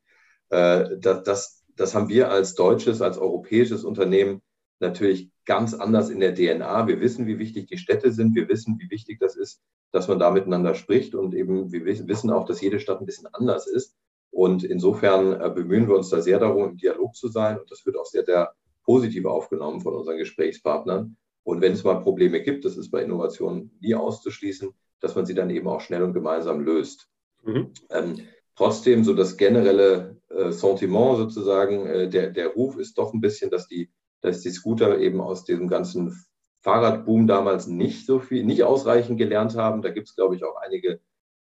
Äh, 0.51 0.99
das, 0.99 1.23
das, 1.25 1.65
das 1.75 1.95
haben 1.95 2.09
wir 2.09 2.31
als 2.31 2.55
deutsches, 2.55 3.03
als 3.03 3.19
europäisches 3.19 3.85
Unternehmen 3.85 4.43
natürlich 4.79 5.31
ganz 5.45 5.75
anders 5.75 6.11
in 6.11 6.21
der 6.21 6.35
DNA. 6.35 6.87
Wir 6.87 7.01
wissen, 7.01 7.27
wie 7.27 7.39
wichtig 7.39 7.67
die 7.67 7.79
Städte 7.79 8.13
sind. 8.13 8.35
Wir 8.37 8.49
wissen, 8.49 8.79
wie 8.79 8.91
wichtig 8.91 9.19
das 9.19 9.35
ist, 9.35 9.63
dass 9.91 10.07
man 10.07 10.19
da 10.19 10.31
miteinander 10.31 10.75
spricht. 10.75 11.15
Und 11.15 11.35
eben, 11.35 11.73
wir 11.73 11.85
wissen 11.85 12.31
auch, 12.31 12.45
dass 12.45 12.61
jede 12.61 12.79
Stadt 12.79 13.01
ein 13.01 13.07
bisschen 13.07 13.27
anders 13.33 13.67
ist. 13.67 13.97
Und 14.31 14.65
insofern 14.65 15.41
äh, 15.41 15.51
bemühen 15.51 15.89
wir 15.89 15.97
uns 15.97 16.11
da 16.11 16.21
sehr 16.21 16.39
darum, 16.39 16.71
im 16.71 16.77
Dialog 16.77 17.15
zu 17.15 17.29
sein. 17.29 17.59
Und 17.59 17.71
das 17.71 17.85
wird 17.87 17.97
auch 17.97 18.07
sehr, 18.07 18.25
sehr 18.25 18.53
positiv 18.85 19.25
aufgenommen 19.27 19.81
von 19.81 19.95
unseren 19.95 20.19
Gesprächspartnern. 20.19 21.17
Und 21.45 21.61
wenn 21.61 21.73
es 21.73 21.85
mal 21.85 22.01
Probleme 22.01 22.43
gibt, 22.43 22.65
das 22.65 22.77
ist 22.77 22.91
bei 22.91 23.03
Innovationen 23.03 23.71
nie 23.81 23.95
auszuschließen, 23.95 24.71
dass 25.01 25.15
man 25.15 25.27
sie 25.27 25.35
dann 25.35 25.51
eben 25.51 25.69
auch 25.69 25.81
schnell 25.81 26.03
und 26.03 26.13
gemeinsam 26.13 26.61
löst. 26.61 27.09
Mhm. 27.43 27.73
Ähm, 27.91 28.21
trotzdem, 28.55 29.05
so 29.05 29.15
das 29.15 29.37
generelle 29.37 30.17
äh, 30.29 30.51
Sentiment 30.51 31.17
sozusagen, 31.17 31.87
äh, 31.87 32.09
der, 32.09 32.31
der 32.31 32.49
Ruf 32.49 32.77
ist 32.77 32.99
doch 32.99 33.15
ein 33.15 33.21
bisschen, 33.21 33.51
dass 33.51 33.67
die, 33.67 33.91
dass 34.21 34.43
die 34.43 34.51
Scooter 34.51 34.99
eben 34.99 35.21
aus 35.21 35.45
diesem 35.45 35.69
ganzen 35.69 36.15
Fahrradboom 36.61 37.27
damals 37.27 37.67
nicht 37.67 38.05
so 38.05 38.19
viel, 38.19 38.45
nicht 38.45 38.65
ausreichend 38.65 39.19
gelernt 39.19 39.57
haben. 39.57 39.81
Da 39.81 39.91
gibt 39.91 40.09
es, 40.09 40.17
glaube 40.17 40.37
ich, 40.37 40.45
auch 40.45 40.57
einige 40.57 41.01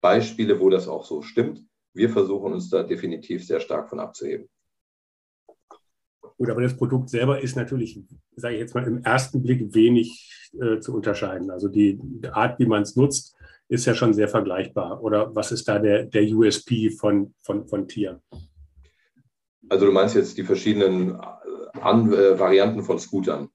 Beispiele, 0.01 0.59
wo 0.59 0.69
das 0.69 0.87
auch 0.87 1.05
so 1.05 1.21
stimmt. 1.21 1.63
Wir 1.95 2.09
versuchen 2.09 2.53
uns 2.53 2.69
da 2.69 2.83
definitiv 2.83 3.45
sehr 3.45 3.59
stark 3.59 3.89
von 3.89 3.99
abzuheben. 3.99 4.49
Gut, 6.37 6.49
aber 6.49 6.61
das 6.61 6.75
Produkt 6.75 7.09
selber 7.09 7.39
ist 7.39 7.55
natürlich, 7.55 8.01
sage 8.35 8.55
ich 8.55 8.59
jetzt 8.59 8.75
mal, 8.75 8.85
im 8.85 9.01
ersten 9.03 9.41
Blick 9.41 9.73
wenig 9.73 10.51
äh, 10.59 10.79
zu 10.79 10.93
unterscheiden. 10.93 11.49
Also 11.49 11.69
die, 11.69 11.99
Art, 12.33 12.59
wie 12.59 12.65
man 12.65 12.81
es 12.81 12.97
nutzt, 12.97 13.35
ist 13.69 13.85
ja 13.85 13.95
schon 13.95 14.13
sehr 14.13 14.27
vergleichbar. 14.27 15.01
Oder 15.01 15.33
was 15.33 15.53
ist 15.53 15.67
da 15.67 15.79
der, 15.79 16.03
der 16.03 16.23
USP 16.23 16.89
von, 16.89 17.33
von, 17.41 17.65
von 17.67 17.87
Tier? 17.87 18.21
Also 19.69 19.85
du 19.85 19.91
meinst 19.93 20.15
jetzt 20.15 20.37
die 20.37 20.43
verschiedenen 20.43 21.11
äh, 21.11 21.79
An 21.79 22.11
äh, 22.11 22.37
Varianten 22.37 22.83
von 22.83 22.99
Scootern. 22.99 23.49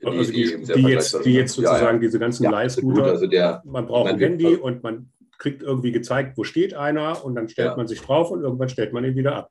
Die, 0.00 0.06
also 0.06 0.32
die, 0.32 0.64
die, 0.64 0.72
die 0.72 0.88
jetzt, 0.88 1.24
die 1.24 1.34
jetzt 1.34 1.54
sozusagen 1.54 1.84
ja, 1.84 1.92
ja. 1.92 1.98
diese 1.98 2.18
ganzen 2.18 2.44
ja, 2.44 2.50
Leihscooter, 2.50 3.04
also 3.04 3.26
der, 3.26 3.62
man 3.64 3.86
braucht 3.86 4.10
ein 4.10 4.18
Handy 4.18 4.54
und 4.56 4.82
man 4.82 5.10
kriegt 5.44 5.62
irgendwie 5.62 5.92
gezeigt, 5.92 6.38
wo 6.38 6.44
steht 6.44 6.72
einer 6.72 7.22
und 7.22 7.34
dann 7.34 7.50
stellt 7.50 7.72
ja. 7.72 7.76
man 7.76 7.86
sich 7.86 8.00
drauf 8.00 8.30
und 8.30 8.40
irgendwann 8.40 8.70
stellt 8.70 8.94
man 8.94 9.04
ihn 9.04 9.14
wieder 9.14 9.36
ab. 9.36 9.50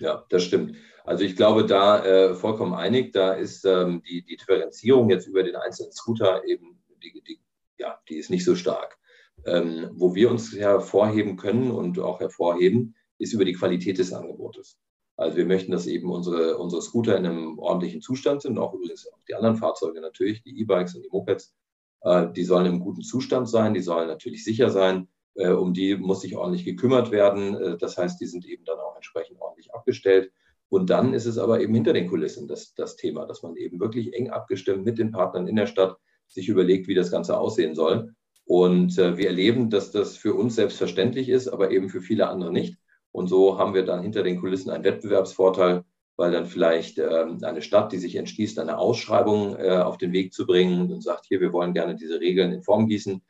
Ja, 0.00 0.24
das 0.30 0.44
stimmt. 0.44 0.76
Also 1.04 1.24
ich 1.24 1.36
glaube, 1.36 1.66
da 1.66 2.04
äh, 2.04 2.34
vollkommen 2.34 2.72
einig, 2.72 3.12
da 3.12 3.34
ist 3.34 3.66
ähm, 3.66 4.02
die, 4.08 4.24
die 4.24 4.36
Differenzierung 4.36 5.10
jetzt 5.10 5.26
über 5.26 5.42
den 5.42 5.54
einzelnen 5.54 5.92
Scooter 5.92 6.42
eben, 6.46 6.82
die, 7.02 7.22
die, 7.22 7.38
ja, 7.78 8.00
die 8.08 8.16
ist 8.16 8.30
nicht 8.30 8.46
so 8.46 8.56
stark. 8.56 8.96
Ähm, 9.44 9.90
wo 9.92 10.14
wir 10.14 10.30
uns 10.30 10.54
hervorheben 10.56 11.36
können 11.36 11.70
und 11.70 11.98
auch 11.98 12.20
hervorheben, 12.20 12.96
ist 13.18 13.34
über 13.34 13.44
die 13.44 13.52
Qualität 13.52 13.98
des 13.98 14.14
Angebotes. 14.14 14.78
Also 15.18 15.36
wir 15.36 15.44
möchten, 15.44 15.70
dass 15.70 15.86
eben 15.86 16.10
unsere, 16.10 16.56
unsere 16.56 16.80
Scooter 16.80 17.16
in 17.16 17.26
einem 17.26 17.58
ordentlichen 17.58 18.00
Zustand 18.00 18.40
sind, 18.40 18.58
auch 18.58 18.72
übrigens 18.72 19.06
auch 19.06 19.18
die 19.28 19.34
anderen 19.34 19.56
Fahrzeuge 19.56 20.00
natürlich, 20.00 20.42
die 20.42 20.58
E-Bikes 20.60 20.94
und 20.94 21.02
die 21.02 21.10
Mopeds. 21.10 21.54
Äh, 22.00 22.32
die 22.32 22.44
sollen 22.44 22.66
im 22.66 22.80
guten 22.80 23.02
Zustand 23.02 23.48
sein, 23.48 23.74
die 23.74 23.80
sollen 23.80 24.08
natürlich 24.08 24.44
sicher 24.44 24.70
sein. 24.70 25.08
Äh, 25.36 25.50
um 25.50 25.74
die 25.74 25.96
muss 25.96 26.22
sich 26.22 26.36
ordentlich 26.36 26.64
gekümmert 26.64 27.10
werden. 27.10 27.54
Äh, 27.54 27.76
das 27.76 27.98
heißt, 27.98 28.20
die 28.20 28.26
sind 28.26 28.46
eben 28.46 28.64
dann 28.64 28.78
auch 28.78 28.96
entsprechend 28.96 29.40
ordentlich 29.40 29.74
abgestellt. 29.74 30.32
Und 30.68 30.90
dann 30.90 31.14
ist 31.14 31.26
es 31.26 31.38
aber 31.38 31.60
eben 31.60 31.74
hinter 31.74 31.92
den 31.92 32.08
Kulissen 32.08 32.48
das, 32.48 32.74
das 32.74 32.96
Thema, 32.96 33.26
dass 33.26 33.42
man 33.42 33.54
eben 33.56 33.78
wirklich 33.78 34.14
eng 34.14 34.30
abgestimmt 34.30 34.84
mit 34.84 34.98
den 34.98 35.12
Partnern 35.12 35.46
in 35.46 35.56
der 35.56 35.66
Stadt 35.66 35.96
sich 36.26 36.48
überlegt, 36.48 36.88
wie 36.88 36.94
das 36.94 37.10
Ganze 37.10 37.38
aussehen 37.38 37.74
soll. 37.74 38.14
Und 38.46 38.98
äh, 38.98 39.16
wir 39.16 39.26
erleben, 39.26 39.70
dass 39.70 39.92
das 39.92 40.16
für 40.16 40.34
uns 40.34 40.56
selbstverständlich 40.56 41.28
ist, 41.28 41.48
aber 41.48 41.70
eben 41.70 41.88
für 41.88 42.00
viele 42.00 42.28
andere 42.28 42.52
nicht. 42.52 42.78
Und 43.12 43.28
so 43.28 43.58
haben 43.58 43.74
wir 43.74 43.84
dann 43.84 44.02
hinter 44.02 44.22
den 44.22 44.40
Kulissen 44.40 44.70
einen 44.70 44.84
Wettbewerbsvorteil, 44.84 45.84
weil 46.16 46.32
dann 46.32 46.46
vielleicht 46.46 46.98
ähm, 46.98 47.38
eine 47.42 47.62
Stadt, 47.62 47.92
die 47.92 47.98
sich 47.98 48.16
entschließt, 48.16 48.58
eine 48.58 48.78
Ausschreibung 48.78 49.56
auf 49.56 49.98
den 49.98 50.12
Weg 50.12 50.32
zu 50.32 50.46
bringen 50.46 50.92
und 50.92 51.02
sagt, 51.02 51.26
hier, 51.26 51.40
wir 51.40 51.52
wollen 51.52 51.74
gerne 51.74 51.94
diese 51.94 52.20
Regeln 52.20 52.52
in 52.52 52.62
Form 52.62 52.88
gießen, 52.88 53.22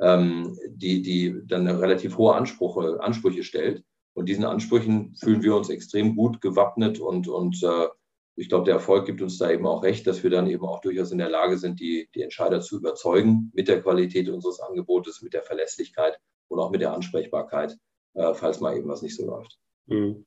ähm, 0.00 0.58
die, 0.68 1.02
die 1.02 1.40
dann 1.46 1.66
relativ 1.68 2.18
hohe 2.18 2.34
Ansprüche, 2.34 3.00
Ansprüche 3.00 3.42
stellt. 3.42 3.84
Und 4.14 4.28
diesen 4.28 4.44
Ansprüchen 4.44 5.14
fühlen 5.16 5.42
wir 5.42 5.56
uns 5.56 5.70
extrem 5.70 6.14
gut 6.14 6.40
gewappnet 6.40 7.00
und, 7.00 7.26
und 7.28 7.62
äh, 7.62 7.88
ich 8.36 8.48
glaube, 8.48 8.64
der 8.64 8.74
Erfolg 8.74 9.06
gibt 9.06 9.22
uns 9.22 9.38
da 9.38 9.50
eben 9.50 9.66
auch 9.66 9.84
recht, 9.84 10.06
dass 10.06 10.22
wir 10.22 10.30
dann 10.30 10.48
eben 10.48 10.64
auch 10.64 10.80
durchaus 10.80 11.12
in 11.12 11.18
der 11.18 11.28
Lage 11.28 11.56
sind, 11.56 11.78
die, 11.78 12.08
die 12.14 12.22
Entscheider 12.22 12.60
zu 12.60 12.78
überzeugen 12.78 13.52
mit 13.54 13.68
der 13.68 13.80
Qualität 13.80 14.28
unseres 14.28 14.60
Angebotes, 14.60 15.22
mit 15.22 15.34
der 15.34 15.42
Verlässlichkeit 15.42 16.18
und 16.48 16.58
auch 16.58 16.70
mit 16.70 16.80
der 16.80 16.92
Ansprechbarkeit 16.92 17.76
äh, 18.14 18.34
falls 18.34 18.60
mal 18.60 18.76
eben 18.76 18.88
was 18.88 19.02
nicht 19.02 19.16
so 19.16 19.26
läuft. 19.26 19.58
Mhm. 19.86 20.24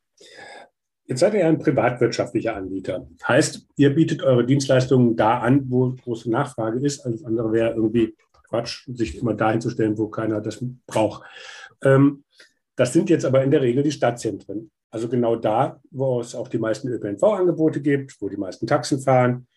Jetzt 1.05 1.21
seid 1.21 1.33
ihr 1.33 1.47
ein 1.47 1.59
privatwirtschaftlicher 1.59 2.55
Anbieter. 2.55 3.07
Heißt, 3.25 3.65
ihr 3.77 3.95
bietet 3.95 4.23
eure 4.23 4.45
Dienstleistungen 4.45 5.15
da 5.15 5.39
an, 5.39 5.65
wo 5.69 5.95
große 6.03 6.29
Nachfrage 6.29 6.85
ist. 6.85 7.05
Alles 7.05 7.23
andere 7.23 7.53
wäre 7.53 7.73
irgendwie 7.73 8.13
Quatsch, 8.47 8.87
sich 8.87 9.17
immer 9.17 9.33
dahin 9.33 9.61
zu 9.61 9.69
stellen, 9.69 9.97
wo 9.97 10.07
keiner 10.07 10.41
das 10.41 10.63
braucht. 10.85 11.23
Ähm, 11.83 12.23
das 12.75 12.93
sind 12.93 13.09
jetzt 13.09 13.25
aber 13.25 13.43
in 13.43 13.51
der 13.51 13.61
Regel 13.61 13.83
die 13.83 13.91
Stadtzentren. 13.91 14.71
Also 14.89 15.09
genau 15.09 15.35
da, 15.35 15.81
wo 15.91 16.21
es 16.21 16.35
auch 16.35 16.47
die 16.47 16.59
meisten 16.59 16.87
ÖPNV-Angebote 16.87 17.81
gibt, 17.81 18.21
wo 18.21 18.29
die 18.29 18.37
meisten 18.37 18.67
Taxen 18.67 18.99
fahren. 18.99 19.47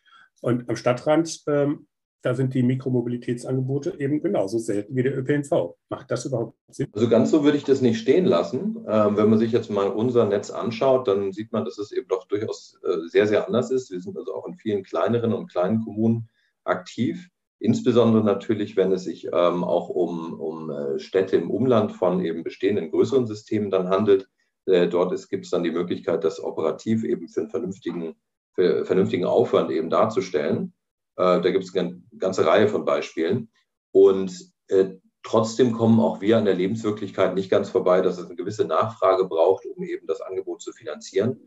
Und 0.40 0.68
am 0.68 0.76
Stadtrand 0.76 1.42
ähm, 1.46 1.86
da 2.22 2.34
sind 2.34 2.52
die 2.52 2.62
Mikromobilitätsangebote 2.62 3.98
eben 3.98 4.20
genauso 4.20 4.58
selten 4.58 4.94
wie 4.94 5.02
der 5.02 5.16
ÖPNV. 5.16 5.76
Macht 5.88 6.10
das 6.10 6.26
überhaupt 6.26 6.54
Sinn? 6.68 6.88
Also 6.92 7.08
ganz 7.08 7.30
so 7.30 7.44
würde 7.44 7.56
ich 7.56 7.64
das 7.64 7.80
nicht 7.80 7.98
stehen 7.98 8.26
lassen. 8.26 8.84
Ähm, 8.86 9.16
wenn 9.16 9.30
man 9.30 9.38
sich 9.38 9.52
jetzt 9.52 9.70
mal 9.70 9.88
unser 9.88 10.26
Netz 10.26 10.50
anschaut, 10.50 11.08
dann 11.08 11.32
sieht 11.32 11.50
man, 11.52 11.64
dass 11.64 11.78
es 11.78 11.92
eben 11.92 12.08
doch 12.08 12.26
durchaus 12.28 12.78
äh, 12.84 13.08
sehr, 13.08 13.26
sehr 13.26 13.46
anders 13.46 13.70
ist. 13.70 13.90
Wir 13.90 14.00
sind 14.00 14.18
also 14.18 14.34
auch 14.34 14.46
in 14.46 14.54
vielen 14.54 14.82
kleineren 14.82 15.32
und 15.32 15.50
kleinen 15.50 15.82
Kommunen 15.82 16.28
aktiv. 16.64 17.28
Insbesondere 17.62 18.24
natürlich, 18.24 18.76
wenn 18.76 18.90
es 18.90 19.04
sich 19.04 19.26
ähm, 19.26 19.64
auch 19.64 19.90
um, 19.90 20.32
um 20.40 20.70
äh, 20.70 20.98
Städte 20.98 21.36
im 21.36 21.50
Umland 21.50 21.92
von 21.92 22.24
eben 22.24 22.42
bestehenden 22.42 22.90
größeren 22.90 23.26
Systemen 23.26 23.70
dann 23.70 23.90
handelt. 23.90 24.28
Äh, 24.64 24.88
dort 24.88 25.12
gibt 25.28 25.44
es 25.44 25.50
dann 25.50 25.62
die 25.62 25.70
Möglichkeit, 25.70 26.24
das 26.24 26.42
operativ 26.42 27.04
eben 27.04 27.28
für 27.28 27.40
einen 27.40 27.50
vernünftigen, 27.50 28.14
für 28.54 28.86
vernünftigen 28.86 29.26
Aufwand 29.26 29.70
eben 29.70 29.90
darzustellen. 29.90 30.72
Äh, 31.16 31.42
da 31.42 31.50
gibt 31.50 31.64
es 31.64 31.76
eine 31.76 32.02
ganze 32.16 32.46
Reihe 32.46 32.66
von 32.66 32.86
Beispielen. 32.86 33.50
Und 33.92 34.32
äh, 34.68 34.94
trotzdem 35.22 35.72
kommen 35.72 36.00
auch 36.00 36.22
wir 36.22 36.38
an 36.38 36.46
der 36.46 36.54
Lebenswirklichkeit 36.54 37.34
nicht 37.34 37.50
ganz 37.50 37.68
vorbei, 37.68 38.00
dass 38.00 38.16
es 38.16 38.24
eine 38.24 38.36
gewisse 38.36 38.64
Nachfrage 38.64 39.26
braucht, 39.26 39.66
um 39.66 39.82
eben 39.82 40.06
das 40.06 40.22
Angebot 40.22 40.62
zu 40.62 40.72
finanzieren. 40.72 41.38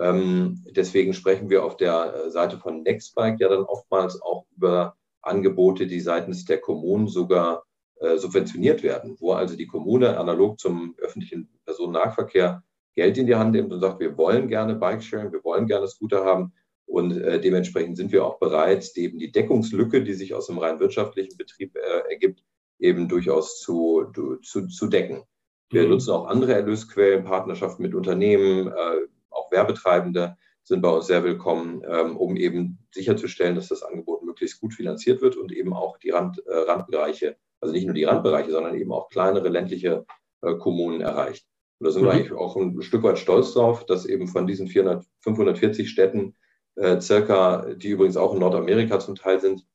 Ähm, 0.00 0.64
deswegen 0.74 1.14
sprechen 1.14 1.48
wir 1.48 1.64
auf 1.64 1.76
der 1.76 2.12
äh, 2.14 2.30
Seite 2.30 2.58
von 2.58 2.82
Nextbike 2.82 3.38
ja 3.38 3.48
dann 3.48 3.62
oftmals 3.62 4.20
auch 4.20 4.46
über 4.56 4.96
Angebote, 5.22 5.86
die 5.86 6.00
seitens 6.00 6.44
der 6.44 6.58
Kommunen 6.58 7.08
sogar 7.08 7.64
äh, 7.96 8.16
subventioniert 8.16 8.82
werden, 8.82 9.16
wo 9.20 9.32
also 9.32 9.56
die 9.56 9.66
Kommune 9.66 10.18
analog 10.18 10.58
zum 10.58 10.94
öffentlichen 10.98 11.48
Personennahverkehr 11.64 12.62
Geld 12.94 13.18
in 13.18 13.26
die 13.26 13.36
Hand 13.36 13.52
nimmt 13.52 13.72
und 13.72 13.80
sagt, 13.80 14.00
wir 14.00 14.16
wollen 14.16 14.48
gerne 14.48 14.74
Bikesharing, 14.74 15.32
wir 15.32 15.44
wollen 15.44 15.66
gerne 15.66 15.86
Scooter 15.86 16.24
haben, 16.24 16.52
und 16.90 17.16
äh, 17.16 17.40
dementsprechend 17.40 17.96
sind 17.96 18.10
wir 18.10 18.26
auch 18.26 18.40
bereit, 18.40 18.90
eben 18.96 19.20
die 19.20 19.30
Deckungslücke, 19.30 20.02
die 20.02 20.14
sich 20.14 20.34
aus 20.34 20.48
dem 20.48 20.58
rein 20.58 20.80
wirtschaftlichen 20.80 21.36
Betrieb 21.36 21.76
äh, 21.76 22.10
ergibt, 22.10 22.42
eben 22.80 23.08
durchaus 23.08 23.60
zu, 23.60 24.10
zu, 24.42 24.66
zu 24.66 24.86
decken. 24.88 25.22
Wir 25.70 25.84
mhm. 25.84 25.90
nutzen 25.90 26.10
auch 26.10 26.26
andere 26.26 26.54
Erlösquellen, 26.54 27.22
Partnerschaften 27.22 27.82
mit 27.82 27.94
Unternehmen, 27.94 28.66
äh, 28.66 29.06
auch 29.30 29.52
Werbetreibende 29.52 30.36
sind 30.64 30.82
bei 30.82 30.88
uns 30.88 31.06
sehr 31.06 31.22
willkommen, 31.22 31.82
ähm, 31.88 32.16
um 32.16 32.36
eben 32.36 32.80
sicherzustellen, 32.90 33.54
dass 33.54 33.68
das 33.68 33.84
Angebot 33.84 34.19
möglichst 34.40 34.60
gut 34.60 34.74
finanziert 34.74 35.20
wird 35.20 35.36
und 35.36 35.52
eben 35.52 35.74
auch 35.74 35.98
die 35.98 36.10
Rand, 36.10 36.42
äh, 36.46 36.56
Randbereiche, 36.56 37.36
also 37.60 37.74
nicht 37.74 37.84
nur 37.84 37.94
die 37.94 38.04
Randbereiche, 38.04 38.50
sondern 38.50 38.74
eben 38.74 38.92
auch 38.92 39.10
kleinere 39.10 39.48
ländliche 39.48 40.06
äh, 40.40 40.54
Kommunen 40.54 41.02
erreicht. 41.02 41.46
Und 41.78 41.86
da 41.86 41.90
sind 41.90 42.02
mhm. 42.02 42.06
wir 42.06 42.12
eigentlich 42.12 42.32
auch 42.32 42.56
ein 42.56 42.80
Stück 42.80 43.02
weit 43.02 43.18
stolz 43.18 43.52
drauf, 43.52 43.84
dass 43.84 44.06
eben 44.06 44.28
von 44.28 44.46
diesen 44.46 44.68
400, 44.68 45.04
540 45.20 45.90
Städten 45.90 46.36
äh, 46.76 47.00
circa, 47.00 47.74
die 47.74 47.90
übrigens 47.90 48.16
auch 48.16 48.32
in 48.32 48.40
Nordamerika 48.40 48.98
zum 48.98 49.14
Teil 49.14 49.40
sind, 49.40 49.66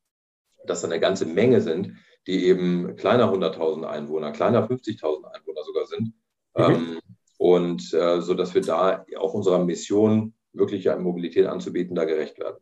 dass 0.65 0.81
da 0.81 0.87
eine 0.87 0.99
ganze 0.99 1.27
Menge 1.27 1.61
sind, 1.61 1.93
die 2.25 2.45
eben 2.45 2.95
kleiner 2.95 3.31
100.000 3.31 3.83
Einwohner, 3.83 4.31
kleiner 4.31 4.67
50.000 4.67 5.25
Einwohner 5.25 5.63
sogar 5.63 5.85
sind. 5.85 6.13
Mhm. 6.57 6.63
Ähm, 6.63 6.99
und 7.37 7.93
äh, 7.93 8.21
so 8.21 8.33
dass 8.33 8.55
wir 8.55 8.61
da 8.61 9.05
auch 9.17 9.33
unserer 9.35 9.63
Mission, 9.63 10.33
wirkliche 10.53 10.95
Mobilität 10.95 11.45
anzubieten, 11.45 11.95
da 11.95 12.05
gerecht 12.05 12.39
werden. 12.39 12.57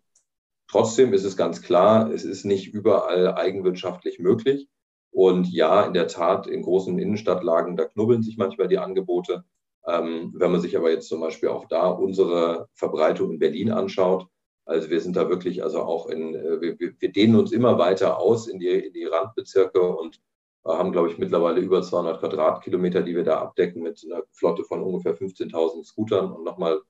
Trotzdem 0.73 1.13
ist 1.13 1.23
es 1.23 1.37
ganz 1.37 1.61
klar, 1.61 2.09
es 2.11 2.25
ist 2.25 2.45
nicht 2.45 2.73
überall 2.73 3.35
eigenwirtschaftlich 3.35 4.17
möglich. 4.17 4.67
Und 5.11 5.53
ja, 5.53 5.83
in 5.83 5.93
der 5.93 6.07
Tat, 6.07 6.47
in 6.47 6.63
großen 6.63 6.97
Innenstadtlagen, 6.97 7.77
da 7.77 7.85
knubbeln 7.85 8.23
sich 8.23 8.37
manchmal 8.37 8.69
die 8.69 8.79
Angebote. 8.79 9.43
Ähm, 9.87 10.33
wenn 10.35 10.51
man 10.51 10.61
sich 10.61 10.75
aber 10.75 10.89
jetzt 10.89 11.09
zum 11.09 11.21
Beispiel 11.21 11.49
auch 11.49 11.65
da 11.67 11.89
unsere 11.89 12.69
Verbreitung 12.73 13.33
in 13.33 13.37
Berlin 13.37 13.71
anschaut, 13.71 14.25
also 14.65 14.89
wir 14.89 14.99
sind 14.99 15.15
da 15.15 15.29
wirklich, 15.29 15.61
also 15.61 15.79
auch 15.83 16.07
in, 16.07 16.33
äh, 16.33 16.59
wir, 16.59 16.79
wir 16.79 17.11
dehnen 17.11 17.35
uns 17.35 17.51
immer 17.51 17.77
weiter 17.77 18.17
aus 18.17 18.47
in 18.47 18.57
die, 18.57 18.69
in 18.69 18.93
die 18.93 19.05
Randbezirke 19.05 19.79
und 19.79 20.21
haben, 20.65 20.91
glaube 20.91 21.11
ich, 21.11 21.19
mittlerweile 21.19 21.61
über 21.61 21.83
200 21.83 22.19
Quadratkilometer, 22.19 23.03
die 23.03 23.15
wir 23.15 23.23
da 23.23 23.41
abdecken 23.41 23.83
mit 23.83 24.03
einer 24.03 24.23
Flotte 24.31 24.63
von 24.63 24.81
ungefähr 24.81 25.15
15.000 25.15 25.85
Scootern 25.85 26.31
und 26.31 26.43
nochmal 26.43 26.81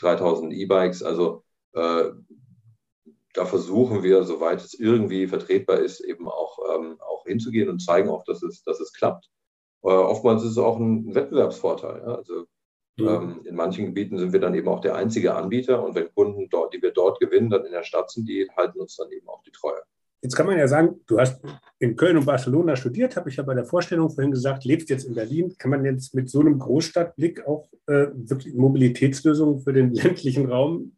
3.000 0.00 0.50
E-Bikes. 0.50 1.04
Also 1.04 1.44
äh, 1.74 2.10
da 3.34 3.44
versuchen 3.44 4.02
wir, 4.02 4.24
soweit 4.24 4.62
es 4.62 4.74
irgendwie 4.74 5.26
vertretbar 5.26 5.78
ist, 5.78 6.00
eben 6.00 6.28
auch, 6.28 6.58
ähm, 6.74 6.96
auch 7.00 7.24
hinzugehen 7.26 7.68
und 7.68 7.80
zeigen 7.80 8.08
auch, 8.08 8.24
dass 8.24 8.42
es, 8.42 8.62
dass 8.62 8.80
es 8.80 8.92
klappt. 8.92 9.28
Äh, 9.82 9.88
oftmals 9.88 10.42
ist 10.42 10.52
es 10.52 10.58
auch 10.58 10.78
ein 10.78 11.14
Wettbewerbsvorteil. 11.14 12.00
Ja? 12.00 12.14
Also 12.14 12.46
mhm. 12.96 13.08
ähm, 13.08 13.40
in 13.44 13.54
manchen 13.54 13.86
Gebieten 13.86 14.18
sind 14.18 14.32
wir 14.32 14.40
dann 14.40 14.54
eben 14.54 14.68
auch 14.68 14.80
der 14.80 14.96
einzige 14.96 15.34
Anbieter 15.34 15.84
und 15.84 15.94
wenn 15.94 16.12
Kunden, 16.14 16.48
dort, 16.50 16.74
die 16.74 16.82
wir 16.82 16.92
dort 16.92 17.20
gewinnen, 17.20 17.50
dann 17.50 17.64
in 17.64 17.72
der 17.72 17.84
Stadt 17.84 18.10
sind, 18.10 18.28
die 18.28 18.48
halten 18.56 18.80
uns 18.80 18.96
dann 18.96 19.10
eben 19.12 19.28
auch 19.28 19.42
die 19.42 19.52
Treue. 19.52 19.82
Jetzt 20.20 20.34
kann 20.34 20.46
man 20.46 20.58
ja 20.58 20.66
sagen, 20.66 21.00
du 21.06 21.20
hast 21.20 21.40
in 21.78 21.94
Köln 21.94 22.16
und 22.16 22.26
Barcelona 22.26 22.74
studiert, 22.74 23.14
habe 23.14 23.30
ich 23.30 23.36
ja 23.36 23.44
bei 23.44 23.54
der 23.54 23.64
Vorstellung 23.64 24.10
vorhin 24.10 24.32
gesagt, 24.32 24.64
lebst 24.64 24.90
jetzt 24.90 25.04
in 25.04 25.14
Berlin. 25.14 25.54
Kann 25.58 25.70
man 25.70 25.84
jetzt 25.84 26.12
mit 26.12 26.28
so 26.28 26.40
einem 26.40 26.58
Großstadtblick 26.58 27.46
auch 27.46 27.68
äh, 27.86 28.08
wirklich 28.12 28.52
Mobilitätslösungen 28.54 29.60
für 29.60 29.72
den 29.72 29.90
ländlichen 29.94 30.50
Raum 30.50 30.96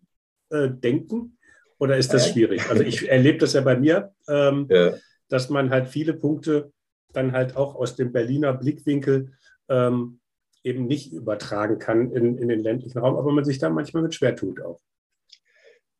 äh, 0.48 0.70
denken? 0.70 1.36
Oder 1.80 1.96
ist 1.96 2.12
das 2.12 2.28
schwierig? 2.28 2.68
Also 2.68 2.82
ich 2.82 3.08
erlebe 3.08 3.38
das 3.38 3.54
ja 3.54 3.62
bei 3.62 3.74
mir, 3.74 4.12
ähm, 4.28 4.66
ja. 4.68 4.92
dass 5.28 5.48
man 5.48 5.70
halt 5.70 5.88
viele 5.88 6.12
Punkte 6.12 6.72
dann 7.12 7.32
halt 7.32 7.56
auch 7.56 7.74
aus 7.74 7.96
dem 7.96 8.12
Berliner 8.12 8.52
Blickwinkel 8.52 9.32
ähm, 9.68 10.20
eben 10.62 10.86
nicht 10.86 11.12
übertragen 11.12 11.78
kann 11.78 12.12
in, 12.12 12.36
in 12.36 12.48
den 12.48 12.62
ländlichen 12.62 12.98
Raum, 12.98 13.16
aber 13.16 13.32
man 13.32 13.44
sich 13.44 13.58
da 13.58 13.70
manchmal 13.70 14.02
mit 14.02 14.14
schwer 14.14 14.36
tut 14.36 14.60
auch. 14.60 14.78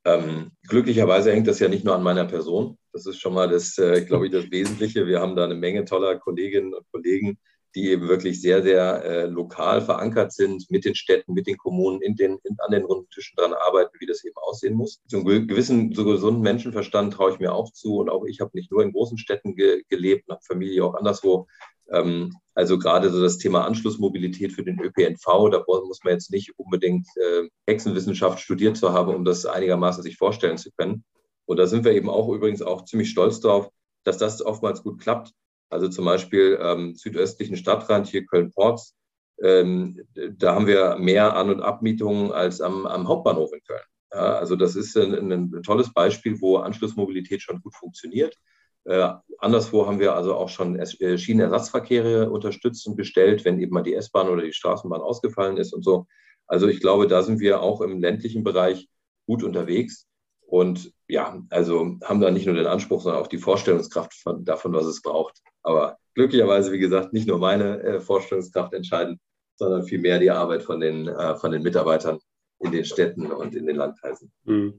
Ähm, 0.04 0.50
glücklicherweise 0.68 1.32
hängt 1.32 1.46
das 1.46 1.60
ja 1.60 1.68
nicht 1.68 1.84
nur 1.84 1.94
an 1.94 2.02
meiner 2.02 2.26
Person. 2.26 2.78
Das 2.92 3.06
ist 3.06 3.18
schon 3.18 3.32
mal 3.32 3.48
das, 3.48 3.76
äh, 3.78 4.04
glaube 4.04 4.26
ich, 4.26 4.32
das 4.32 4.50
Wesentliche. 4.50 5.06
Wir 5.06 5.20
haben 5.20 5.34
da 5.34 5.44
eine 5.44 5.54
Menge 5.54 5.86
toller 5.86 6.18
Kolleginnen 6.18 6.74
und 6.74 6.86
Kollegen, 6.92 7.38
die 7.74 7.90
eben 7.90 8.08
wirklich 8.08 8.40
sehr, 8.40 8.62
sehr 8.62 9.04
äh, 9.04 9.26
lokal 9.26 9.80
verankert 9.80 10.32
sind, 10.32 10.70
mit 10.70 10.84
den 10.84 10.94
Städten, 10.94 11.34
mit 11.34 11.46
den 11.46 11.56
Kommunen, 11.56 12.02
in 12.02 12.16
den, 12.16 12.38
in, 12.44 12.56
an 12.58 12.72
den 12.72 12.84
runden 12.84 13.08
Tischen 13.10 13.36
dran 13.36 13.52
arbeiten, 13.52 13.96
wie 14.00 14.06
das 14.06 14.24
eben 14.24 14.36
aussehen 14.36 14.74
muss. 14.74 15.00
Zum 15.08 15.24
gewissen, 15.24 15.94
so 15.94 16.04
gesunden 16.04 16.42
Menschenverstand 16.42 17.14
traue 17.14 17.32
ich 17.32 17.38
mir 17.38 17.54
auch 17.54 17.72
zu. 17.72 17.96
Und 17.96 18.10
auch 18.10 18.24
ich 18.24 18.40
habe 18.40 18.50
nicht 18.54 18.70
nur 18.70 18.82
in 18.82 18.92
großen 18.92 19.18
Städten 19.18 19.54
ge 19.54 19.82
gelebt, 19.88 20.28
habe 20.28 20.40
Familie 20.46 20.84
auch 20.84 20.94
anderswo. 20.94 21.46
Ähm, 21.90 22.32
also 22.54 22.78
gerade 22.78 23.10
so 23.10 23.20
das 23.20 23.38
Thema 23.38 23.64
Anschlussmobilität 23.64 24.52
für 24.52 24.64
den 24.64 24.80
ÖPNV, 24.80 25.50
da 25.50 25.64
muss 25.66 26.04
man 26.04 26.14
jetzt 26.14 26.30
nicht 26.30 26.52
unbedingt 26.58 27.06
äh, 27.16 27.48
Hexenwissenschaft 27.66 28.40
studiert 28.40 28.76
zu 28.76 28.92
haben, 28.92 29.14
um 29.14 29.24
das 29.24 29.46
einigermaßen 29.46 30.02
sich 30.02 30.16
vorstellen 30.16 30.58
zu 30.58 30.70
können. 30.76 31.04
Und 31.46 31.56
da 31.56 31.66
sind 31.66 31.84
wir 31.84 31.92
eben 31.92 32.08
auch 32.08 32.28
übrigens 32.28 32.62
auch 32.62 32.84
ziemlich 32.84 33.10
stolz 33.10 33.40
darauf, 33.40 33.70
dass 34.04 34.18
das 34.18 34.44
oftmals 34.44 34.82
gut 34.82 35.00
klappt. 35.00 35.32
Also 35.70 35.88
zum 35.88 36.04
Beispiel 36.04 36.58
ähm, 36.60 36.94
südöstlichen 36.94 37.56
Stadtrand, 37.56 38.08
hier 38.08 38.26
Köln-Porz, 38.26 38.94
ähm, 39.42 40.00
da 40.36 40.54
haben 40.54 40.66
wir 40.66 40.96
mehr 40.98 41.34
An- 41.34 41.50
und 41.50 41.62
Abmietungen 41.62 42.32
als 42.32 42.60
am, 42.60 42.86
am 42.86 43.08
Hauptbahnhof 43.08 43.52
in 43.52 43.62
Köln. 43.62 43.80
Ja, 44.12 44.34
also 44.38 44.56
das 44.56 44.76
ist 44.76 44.96
ein, 44.96 45.32
ein, 45.32 45.62
tolles 45.62 45.92
Beispiel, 45.92 46.40
wo 46.40 46.56
Anschlussmobilität 46.56 47.42
schon 47.42 47.60
gut 47.60 47.74
funktioniert. 47.74 48.36
Äh, 48.84 49.12
anderswo 49.38 49.86
haben 49.86 50.00
wir 50.00 50.14
also 50.14 50.34
auch 50.34 50.48
schon 50.48 50.76
äh, 50.76 51.18
Schienenersatzverkehre 51.18 52.30
unterstützt 52.30 52.86
und 52.88 52.96
bestellt, 52.96 53.44
wenn 53.44 53.60
eben 53.60 53.72
mal 53.72 53.82
die 53.82 53.94
S-Bahn 53.94 54.28
oder 54.28 54.42
die 54.42 54.52
Straßenbahn 54.52 55.00
ausgefallen 55.00 55.56
ist 55.58 55.72
und 55.72 55.84
so. 55.84 56.06
Also 56.46 56.66
ich 56.66 56.80
glaube, 56.80 57.06
da 57.06 57.22
sind 57.22 57.40
wir 57.40 57.62
auch 57.62 57.80
im 57.80 58.00
ländlichen 58.00 58.42
Bereich 58.42 58.88
gut 59.26 59.44
unterwegs. 59.44 60.08
Und 60.50 60.92
ja, 61.06 61.40
also 61.50 61.96
haben 62.02 62.20
da 62.20 62.30
nicht 62.32 62.46
nur 62.46 62.56
den 62.56 62.66
Anspruch, 62.66 63.02
sondern 63.02 63.22
auch 63.22 63.28
die 63.28 63.38
Vorstellungskraft 63.38 64.14
von, 64.14 64.44
davon, 64.44 64.72
was 64.72 64.84
es 64.84 65.00
braucht. 65.00 65.40
Aber 65.62 65.96
glücklicherweise, 66.14 66.72
wie 66.72 66.80
gesagt, 66.80 67.12
nicht 67.12 67.28
nur 67.28 67.38
meine 67.38 67.80
äh, 67.82 68.00
Vorstellungskraft 68.00 68.74
entscheiden, 68.74 69.20
sondern 69.54 69.84
vielmehr 69.84 70.18
die 70.18 70.32
Arbeit 70.32 70.64
von 70.64 70.80
den, 70.80 71.06
äh, 71.06 71.36
von 71.36 71.52
den 71.52 71.62
Mitarbeitern 71.62 72.18
in 72.58 72.72
den 72.72 72.84
Städten 72.84 73.30
und 73.30 73.54
in 73.54 73.64
den 73.64 73.76
Landkreisen. 73.76 74.32
Mhm. 74.44 74.74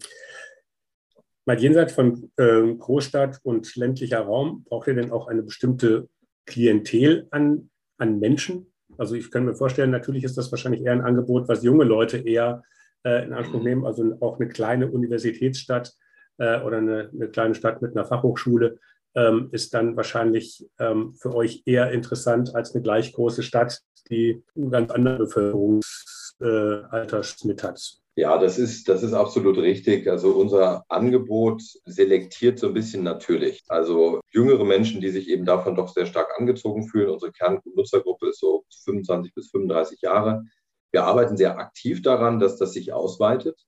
Mal 1.45 1.57
jenseits 1.57 1.93
von 1.93 2.29
äh, 2.35 2.75
Großstadt 2.75 3.39
und 3.43 3.73
ländlicher 3.77 4.19
Raum, 4.19 4.65
braucht 4.65 4.87
ihr 4.87 4.95
denn 4.95 5.11
auch 5.11 5.27
eine 5.27 5.41
bestimmte 5.41 6.09
Klientel 6.45 7.27
an, 7.31 7.69
an 7.97 8.19
Menschen? 8.19 8.73
Also 8.97 9.15
ich 9.15 9.31
kann 9.31 9.45
mir 9.45 9.55
vorstellen, 9.55 9.89
natürlich 9.89 10.25
ist 10.25 10.37
das 10.37 10.51
wahrscheinlich 10.51 10.81
eher 10.81 10.91
ein 10.91 11.01
Angebot, 11.01 11.47
was 11.47 11.63
junge 11.63 11.85
Leute 11.85 12.17
eher 12.17 12.61
in 13.03 13.33
Anspruch 13.33 13.63
nehmen, 13.63 13.85
also 13.85 14.15
auch 14.19 14.39
eine 14.39 14.49
kleine 14.49 14.89
Universitätsstadt 14.89 15.93
äh, 16.37 16.61
oder 16.61 16.77
eine, 16.77 17.09
eine, 17.13 17.27
kleine 17.29 17.55
Stadt 17.55 17.81
mit 17.81 17.95
einer 17.95 18.05
Fachhochschule 18.05 18.77
ähm, 19.15 19.49
ist 19.51 19.73
dann 19.73 19.97
wahrscheinlich 19.97 20.69
ähm, 20.79 21.15
für 21.15 21.35
euch 21.35 21.63
eher 21.65 21.91
interessant 21.91 22.55
als 22.55 22.73
eine 22.73 22.83
gleich 22.83 23.11
große 23.13 23.43
Stadt, 23.43 23.81
die 24.09 24.41
einen 24.55 24.71
ganz 24.71 24.91
anderen 24.91 25.17
Bevölkerungsaltersschnitt 25.19 27.63
hat. 27.63 28.01
Ja, 28.15 28.37
das 28.37 28.59
ist, 28.59 28.89
das 28.89 29.03
ist 29.03 29.13
absolut 29.13 29.57
richtig. 29.57 30.09
Also 30.09 30.31
unser 30.31 30.83
Angebot 30.89 31.61
selektiert 31.85 32.59
so 32.59 32.67
ein 32.67 32.73
bisschen 32.73 33.03
natürlich. 33.03 33.63
Also 33.69 34.19
jüngere 34.31 34.65
Menschen, 34.65 34.99
die 34.99 35.11
sich 35.11 35.29
eben 35.29 35.45
davon 35.45 35.75
doch 35.75 35.87
sehr 35.87 36.05
stark 36.05 36.27
angezogen 36.37 36.87
fühlen. 36.87 37.09
Unsere 37.09 37.31
Kernnutzergruppe 37.31 38.27
ist 38.29 38.41
so 38.41 38.65
25 38.83 39.33
bis 39.33 39.49
35 39.51 40.01
Jahre. 40.01 40.43
Wir 40.91 41.05
arbeiten 41.05 41.37
sehr 41.37 41.57
aktiv 41.57 42.01
daran, 42.01 42.39
dass 42.39 42.57
das 42.57 42.73
sich 42.73 42.93
ausweitet. 42.93 43.59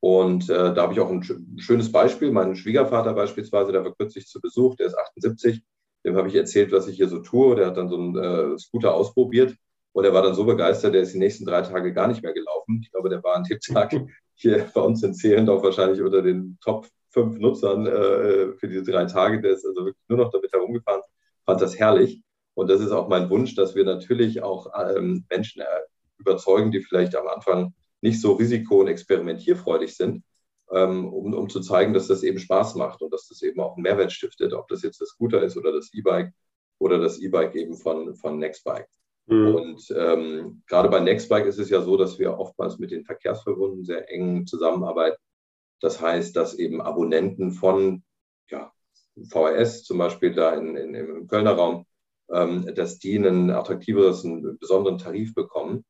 Und 0.00 0.50
äh, 0.50 0.74
da 0.74 0.82
habe 0.82 0.92
ich 0.92 1.00
auch 1.00 1.10
ein 1.10 1.22
schönes 1.58 1.90
Beispiel. 1.90 2.30
Mein 2.30 2.56
Schwiegervater 2.56 3.14
beispielsweise, 3.14 3.72
der 3.72 3.84
war 3.84 3.94
kürzlich 3.94 4.26
zu 4.26 4.40
Besuch, 4.40 4.76
der 4.76 4.88
ist 4.88 4.98
78. 4.98 5.62
Dem 6.04 6.16
habe 6.16 6.28
ich 6.28 6.34
erzählt, 6.34 6.72
was 6.72 6.88
ich 6.88 6.96
hier 6.96 7.08
so 7.08 7.20
tue. 7.20 7.56
Der 7.56 7.68
hat 7.68 7.76
dann 7.76 7.88
so 7.88 7.96
einen 7.96 8.16
äh, 8.16 8.58
Scooter 8.58 8.94
ausprobiert 8.94 9.56
und 9.92 10.04
er 10.04 10.12
war 10.12 10.22
dann 10.22 10.34
so 10.34 10.44
begeistert, 10.44 10.92
der 10.92 11.02
ist 11.02 11.14
die 11.14 11.18
nächsten 11.18 11.46
drei 11.46 11.62
Tage 11.62 11.92
gar 11.92 12.08
nicht 12.08 12.22
mehr 12.22 12.34
gelaufen. 12.34 12.80
Ich 12.82 12.90
glaube, 12.90 13.08
der 13.08 13.22
war 13.22 13.36
an 13.36 13.44
dem 13.44 13.60
Tag 13.72 13.94
hier 14.34 14.68
bei 14.74 14.80
uns 14.80 15.02
in 15.02 15.14
Zehlendorf 15.14 15.62
wahrscheinlich 15.62 16.02
unter 16.02 16.20
den 16.20 16.58
Top 16.62 16.88
fünf 17.10 17.38
Nutzern 17.38 17.86
äh, 17.86 18.52
für 18.54 18.68
diese 18.68 18.82
drei 18.82 19.04
Tage. 19.06 19.40
Der 19.40 19.52
ist 19.52 19.64
also 19.64 19.86
wirklich 19.86 20.04
nur 20.08 20.18
noch 20.18 20.30
damit 20.32 20.52
herumgefahren, 20.52 21.02
fand 21.46 21.60
das 21.60 21.78
herrlich. 21.78 22.20
Und 22.54 22.68
das 22.68 22.80
ist 22.80 22.90
auch 22.90 23.08
mein 23.08 23.30
Wunsch, 23.30 23.54
dass 23.54 23.74
wir 23.74 23.84
natürlich 23.84 24.42
auch 24.42 24.66
ähm, 24.96 25.24
Menschen 25.30 25.62
äh, 25.62 25.66
überzeugen, 26.18 26.70
die 26.70 26.80
vielleicht 26.80 27.16
am 27.16 27.26
Anfang 27.28 27.74
nicht 28.00 28.20
so 28.20 28.32
risiko- 28.32 28.80
und 28.80 28.88
experimentierfreudig 28.88 29.96
sind, 29.96 30.22
ähm, 30.70 31.12
um, 31.12 31.32
um 31.34 31.48
zu 31.48 31.60
zeigen, 31.60 31.94
dass 31.94 32.06
das 32.06 32.22
eben 32.22 32.38
Spaß 32.38 32.74
macht 32.74 33.02
und 33.02 33.12
dass 33.12 33.28
das 33.28 33.42
eben 33.42 33.60
auch 33.60 33.76
einen 33.76 33.82
Mehrwert 33.82 34.12
stiftet, 34.12 34.52
ob 34.52 34.68
das 34.68 34.82
jetzt 34.82 35.00
das 35.00 35.08
Scooter 35.08 35.42
ist 35.42 35.56
oder 35.56 35.72
das 35.72 35.92
E-Bike 35.92 36.32
oder 36.78 36.98
das 36.98 37.18
E-Bike 37.18 37.54
eben 37.54 37.76
von, 37.76 38.14
von 38.14 38.38
Nextbike. 38.38 38.88
Mhm. 39.26 39.54
Und 39.54 39.94
ähm, 39.96 40.62
gerade 40.66 40.88
bei 40.88 41.00
Nextbike 41.00 41.46
ist 41.46 41.58
es 41.58 41.70
ja 41.70 41.80
so, 41.80 41.96
dass 41.96 42.18
wir 42.18 42.38
oftmals 42.38 42.78
mit 42.78 42.90
den 42.90 43.04
Verkehrsverbünden 43.04 43.84
sehr 43.84 44.10
eng 44.10 44.46
zusammenarbeiten. 44.46 45.16
Das 45.80 46.00
heißt, 46.00 46.36
dass 46.36 46.54
eben 46.54 46.80
Abonnenten 46.80 47.52
von 47.52 48.02
ja, 48.50 48.72
VHS 49.30 49.84
zum 49.84 49.98
Beispiel 49.98 50.34
da 50.34 50.54
in, 50.54 50.76
in, 50.76 50.94
im 50.94 51.26
Kölner 51.26 51.52
Raum, 51.52 51.86
ähm, 52.30 52.74
dass 52.74 52.98
die 52.98 53.16
einen 53.16 53.50
attraktiveres, 53.50 54.24
einen 54.24 54.58
besonderen 54.58 54.98
Tarif 54.98 55.34
bekommen 55.34 55.84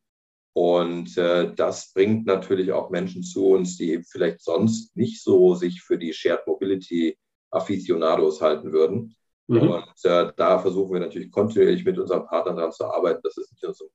und 0.55 1.19
äh, 1.19 1.53
das 1.53 1.93
bringt 1.93 2.27
natürlich 2.27 2.71
auch 2.71 2.89
Menschen 2.89 3.25
zu 3.25 3.49
uns, 3.49 3.77
die 3.77 4.03
vielleicht 4.09 4.41
sonst 4.41 4.97
nicht 4.97 5.21
so 5.21 5.55
sich 5.57 5.83
für 5.83 5.99
die 5.99 6.13
Shared 6.13 6.47
Mobility 6.47 7.19
Aficionados 7.51 8.41
halten 8.41 8.73
würden. 8.73 9.17
Mhm. 9.49 9.69
Und 9.69 10.05
äh, 10.05 10.33
da 10.37 10.61
versuchen 10.61 10.93
wir 10.93 11.01
natürlich 11.01 11.33
kontinuierlich 11.33 11.85
mit 11.85 11.99
unseren 11.99 12.27
Partnern 12.27 12.57
daran 12.57 12.73
zu 12.73 12.85
arbeiten, 12.85 13.21
dass 13.25 13.37
es 13.37 13.51
nicht 13.51 13.65
nur 13.65 13.75
so, 13.75 13.91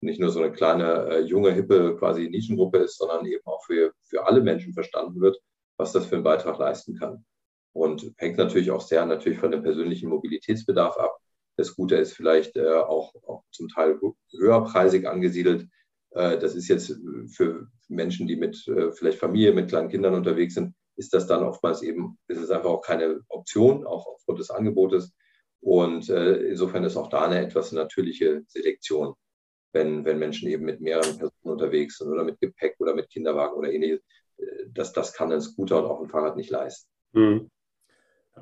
nicht 0.00 0.20
nur 0.20 0.30
so 0.30 0.40
eine 0.40 0.50
kleine, 0.50 1.06
äh, 1.10 1.20
junge, 1.20 1.52
hippe 1.52 1.96
quasi 1.96 2.28
Nischengruppe 2.28 2.78
ist, 2.78 2.98
sondern 2.98 3.24
eben 3.26 3.46
auch 3.46 3.64
für, 3.64 3.92
für 4.02 4.26
alle 4.26 4.40
Menschen 4.40 4.72
verstanden 4.72 5.20
wird, 5.20 5.38
was 5.76 5.92
das 5.92 6.06
für 6.06 6.16
einen 6.16 6.24
Beitrag 6.24 6.58
leisten 6.58 6.98
kann. 6.98 7.24
Und 7.72 8.12
hängt 8.16 8.36
natürlich 8.36 8.72
auch 8.72 8.80
sehr 8.80 9.06
natürlich 9.06 9.38
von 9.38 9.52
dem 9.52 9.62
persönlichen 9.62 10.08
Mobilitätsbedarf 10.08 10.96
ab. 10.96 11.16
Das 11.56 11.76
Gute 11.76 11.94
ist 11.94 12.14
vielleicht 12.14 12.56
äh, 12.56 12.78
auch, 12.78 13.14
auch 13.28 13.44
zum 13.52 13.68
Teil 13.68 13.96
höherpreisig 14.32 15.06
angesiedelt 15.06 15.68
das 16.10 16.54
ist 16.54 16.68
jetzt 16.68 16.98
für 17.28 17.68
Menschen, 17.88 18.26
die 18.26 18.36
mit 18.36 18.66
äh, 18.68 18.92
vielleicht 18.92 19.18
Familie, 19.18 19.52
mit 19.52 19.68
kleinen 19.68 19.88
Kindern 19.88 20.14
unterwegs 20.14 20.54
sind, 20.54 20.74
ist 20.96 21.14
das 21.14 21.26
dann 21.26 21.42
oftmals 21.42 21.82
eben, 21.82 22.18
ist 22.28 22.40
es 22.40 22.50
einfach 22.50 22.70
auch 22.70 22.82
keine 22.82 23.20
Option, 23.28 23.86
auch 23.86 24.06
aufgrund 24.06 24.38
des 24.38 24.50
Angebotes. 24.50 25.12
Und 25.60 26.08
äh, 26.08 26.36
insofern 26.48 26.84
ist 26.84 26.96
auch 26.96 27.08
da 27.08 27.26
eine 27.26 27.40
etwas 27.40 27.72
natürliche 27.72 28.42
Selektion, 28.46 29.14
wenn, 29.72 30.04
wenn 30.04 30.18
Menschen 30.18 30.48
eben 30.48 30.64
mit 30.64 30.80
mehreren 30.80 31.18
Personen 31.18 31.52
unterwegs 31.52 31.98
sind 31.98 32.08
oder 32.08 32.24
mit 32.24 32.40
Gepäck 32.40 32.76
oder 32.78 32.94
mit 32.94 33.08
Kinderwagen 33.10 33.56
oder 33.56 33.72
ähnliches. 33.72 34.00
Das, 34.72 34.92
das 34.92 35.12
kann 35.12 35.32
ein 35.32 35.40
Scooter 35.40 35.78
und 35.78 35.90
auch 35.90 36.00
ein 36.00 36.08
Fahrrad 36.08 36.36
nicht 36.36 36.50
leisten. 36.50 36.90
Hm. 37.12 37.50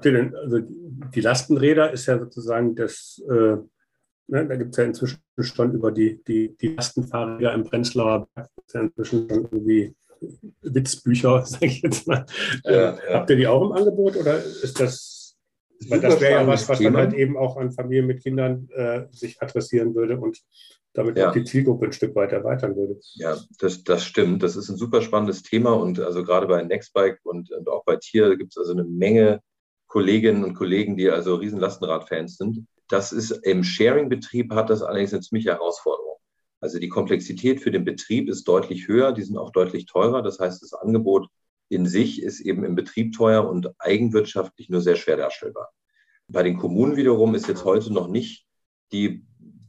Denn, 0.05 0.35
also 0.37 0.61
die 0.61 1.21
Lastenräder 1.21 1.93
ist 1.93 2.07
ja 2.07 2.19
sozusagen 2.19 2.77
das, 2.77 3.21
äh, 3.29 3.57
Ne, 4.31 4.47
da 4.47 4.57
gibt 4.57 4.73
es 4.73 4.77
ja 4.77 4.85
inzwischen 4.85 5.21
schon 5.41 5.73
über 5.73 5.91
die, 5.91 6.23
die, 6.23 6.55
die 6.55 6.69
Lastenfahrräder 6.69 7.55
im 7.55 7.65
Prenzlauer 7.65 8.29
Berg 8.35 8.51
ja 8.75 8.81
inzwischen 8.83 9.29
schon 9.29 9.41
irgendwie 9.41 9.95
Witzbücher, 10.61 11.43
sage 11.47 11.67
ich 11.67 11.81
jetzt 11.81 12.07
mal. 12.07 12.27
Ja, 12.65 12.71
äh, 12.71 13.11
ja. 13.11 13.15
Habt 13.15 13.31
ihr 13.31 13.37
die 13.37 13.47
auch 13.47 13.63
im 13.63 13.73
Angebot 13.73 14.17
oder 14.17 14.37
ist 14.45 14.79
das, 14.79 15.35
weil 15.89 16.01
das 16.01 16.21
wäre 16.21 16.43
ja 16.43 16.47
was, 16.47 16.69
was 16.69 16.79
dann 16.79 16.97
halt 16.97 17.15
eben 17.15 17.39
auch 17.39 17.57
an 17.57 17.73
Familien 17.73 18.07
mit 18.07 18.23
Kindern 18.23 18.69
äh, 18.75 19.07
sich 19.13 19.41
adressieren 19.41 19.95
würde 19.95 20.19
und 20.19 20.39
damit 20.93 21.17
ja. 21.17 21.29
auch 21.29 21.33
die 21.33 21.45
Zielgruppe 21.45 21.87
ein 21.87 21.93
Stück 21.93 22.15
weit 22.15 22.33
erweitern 22.33 22.77
würde. 22.77 23.01
Ja, 23.15 23.39
das, 23.59 23.83
das 23.85 24.05
stimmt. 24.05 24.43
Das 24.43 24.57
ist 24.57 24.69
ein 24.69 24.77
super 24.77 25.01
spannendes 25.01 25.43
Thema 25.43 25.73
und 25.73 26.01
also 26.01 26.23
gerade 26.23 26.47
bei 26.47 26.63
Nextbike 26.63 27.21
und, 27.25 27.51
und 27.51 27.69
auch 27.69 27.85
bei 27.85 27.97
Tier 27.97 28.37
gibt 28.37 28.53
es 28.53 28.59
also 28.59 28.73
eine 28.73 28.85
Menge 28.85 29.41
Kolleginnen 29.87 30.45
und 30.45 30.53
Kollegen, 30.55 30.99
die 30.99 31.09
also 31.09 31.37
riesen 31.37 31.61
Lastenrad-Fans 31.61 32.37
sind. 32.37 32.67
Das 32.89 33.13
ist 33.13 33.31
im 33.31 33.63
Sharing-Betrieb 33.63 34.53
hat 34.53 34.71
das 34.71 34.83
allerdings 34.83 35.13
eine 35.13 35.23
ziemliche 35.23 35.51
Herausforderung. 35.51 36.17
Also 36.61 36.79
die 36.79 36.89
Komplexität 36.89 37.61
für 37.61 37.71
den 37.71 37.85
Betrieb 37.85 38.29
ist 38.29 38.49
deutlich 38.49 38.89
höher, 38.89 39.13
die 39.13 39.23
sind 39.23 39.39
auch 39.39 39.53
deutlich 39.53 39.87
teurer. 39.87 40.23
Das 40.23 40.39
heißt, 40.39 40.63
das 40.63 40.73
Angebot 40.73 41.29
in 41.69 41.87
sich 41.87 42.23
ist 42.23 42.41
eben 42.41 42.65
im 42.65 42.75
Betrieb 42.75 43.15
teuer 43.15 43.49
und 43.49 43.69
eigenwirtschaftlich 43.79 44.69
nur 44.71 44.81
sehr 44.81 44.97
schwer 44.97 45.17
darstellbar. 45.17 45.71
Bei 46.27 46.43
den 46.43 46.59
Kommunen 46.59 46.97
wiederum 46.97 47.35
ist 47.35 47.47
jetzt 47.47 47.65
heute 47.65 47.93
noch 47.93 48.09
nicht 48.09 48.47
die, 48.93 49.25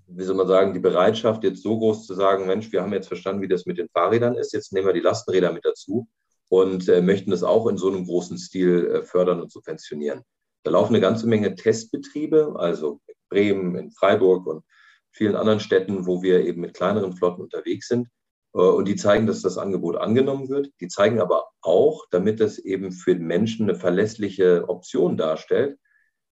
wie 0.08 0.23
soll 0.23 0.36
man 0.36 0.47
sagen, 0.47 0.73
die 0.73 0.79
Bereitschaft 0.79 1.43
jetzt 1.43 1.62
so 1.62 1.77
groß 1.77 2.08
zu 2.08 2.13
sagen, 2.15 2.47
Mensch, 2.47 2.71
wir 2.71 2.82
haben 2.82 2.93
jetzt 2.93 3.08
verstanden, 3.08 3.41
wie 3.41 3.47
das 3.47 3.65
mit 3.65 3.77
den 3.77 3.89
Fahrrädern 3.89 4.36
ist, 4.36 4.53
jetzt 4.53 4.73
nehmen 4.73 4.88
wir 4.88 4.93
die 4.93 4.99
Lastenräder 5.01 5.51
mit 5.51 5.65
dazu, 5.65 6.08
und 6.49 6.89
äh, 6.89 7.01
möchten 7.01 7.32
das 7.32 7.43
auch 7.43 7.67
in 7.67 7.77
so 7.77 7.89
einem 7.89 8.05
großen 8.05 8.38
Stil 8.38 8.88
äh, 8.88 9.03
fördern 9.03 9.39
und 9.39 9.51
subventionieren. 9.51 10.23
Da 10.63 10.71
laufen 10.71 10.95
eine 10.95 11.01
ganze 11.01 11.27
Menge 11.27 11.55
Testbetriebe, 11.55 12.55
also 12.58 12.99
Bremen, 13.30 13.76
in 13.76 13.92
Freiburg 13.92 14.48
und 14.48 14.63
vielen 15.12 15.36
anderen 15.36 15.60
Städten, 15.60 16.06
wo 16.06 16.22
wir 16.22 16.46
eben 16.46 16.62
mit 16.62 16.74
kleineren 16.74 17.15
Flotten 17.15 17.42
unterwegs 17.42 17.88
sind. 17.88 18.08
Äh, 18.54 18.60
und 18.60 18.88
die 18.88 18.96
zeigen, 18.96 19.28
dass 19.28 19.42
das 19.42 19.58
Angebot 19.58 19.98
angenommen 19.98 20.50
wird. 20.50 20.70
Die 20.82 20.88
zeigen 20.88 21.20
aber 21.20 21.50
auch, 21.62 22.06
damit 22.12 22.42
es 22.42 22.60
eben 22.60 22.92
für 22.92 23.15
den 23.15 23.28
Menschen 23.28 23.70
eine 23.70 23.78
verlässliche 23.78 24.68
Option 24.68 25.18
darstellt, 25.18 25.78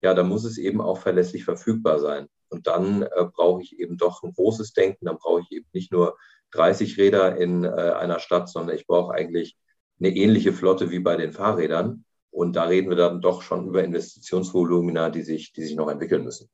ja, 0.01 0.13
da 0.13 0.23
muss 0.23 0.45
es 0.45 0.57
eben 0.57 0.79
auch 0.79 0.99
verlässlich 0.99 1.43
verfügbar 1.43 1.99
sein. 1.99 2.27
Und 2.49 2.67
dann 2.67 3.01
äh, 3.01 3.25
brauche 3.33 3.61
ich 3.61 3.79
eben 3.79 3.97
doch 3.97 4.23
ein 4.23 4.33
großes 4.33 4.73
Denken. 4.73 5.05
Dann 5.05 5.17
brauche 5.17 5.41
ich 5.41 5.51
eben 5.51 5.67
nicht 5.73 5.91
nur 5.91 6.17
30 6.51 6.97
Räder 6.97 7.35
in 7.37 7.63
äh, 7.63 7.69
einer 7.69 8.19
Stadt, 8.19 8.49
sondern 8.49 8.75
ich 8.75 8.87
brauche 8.87 9.13
eigentlich 9.13 9.57
eine 9.99 10.09
ähnliche 10.15 10.53
Flotte 10.53 10.91
wie 10.91 10.99
bei 10.99 11.17
den 11.17 11.33
Fahrrädern. 11.33 12.05
Und 12.29 12.55
da 12.55 12.65
reden 12.65 12.89
wir 12.89 12.95
dann 12.95 13.21
doch 13.21 13.41
schon 13.41 13.67
über 13.67 13.83
Investitionsvolumina, 13.83 15.09
die 15.09 15.23
sich, 15.23 15.53
die 15.53 15.63
sich 15.63 15.75
noch 15.75 15.89
entwickeln 15.89 16.23
müssen. 16.23 16.49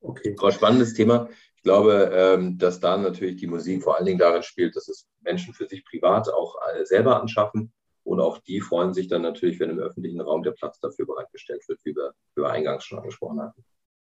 Okay. 0.00 0.36
Aber 0.38 0.52
spannendes 0.52 0.94
Thema. 0.94 1.28
Ich 1.56 1.62
glaube, 1.62 2.10
ähm, 2.12 2.56
dass 2.58 2.80
da 2.80 2.96
natürlich 2.96 3.36
die 3.36 3.46
Musik 3.46 3.82
vor 3.82 3.96
allen 3.96 4.06
Dingen 4.06 4.18
darin 4.18 4.42
spielt, 4.42 4.76
dass 4.76 4.88
es 4.88 5.08
Menschen 5.22 5.54
für 5.54 5.66
sich 5.66 5.84
privat 5.84 6.28
auch 6.28 6.56
äh, 6.74 6.84
selber 6.84 7.20
anschaffen. 7.20 7.72
Und 8.04 8.20
auch 8.20 8.38
die 8.38 8.60
freuen 8.60 8.94
sich 8.94 9.08
dann 9.08 9.22
natürlich, 9.22 9.60
wenn 9.60 9.70
im 9.70 9.78
öffentlichen 9.78 10.20
Raum 10.20 10.42
der 10.42 10.52
Platz 10.52 10.80
dafür 10.80 11.04
bereitgestellt 11.04 11.68
wird, 11.68 11.80
wie 11.84 11.94
wir, 11.94 12.14
wie 12.34 12.42
wir 12.42 12.50
eingangs 12.50 12.84
schon 12.84 12.98
angesprochen 12.98 13.40
hatten. 13.40 13.64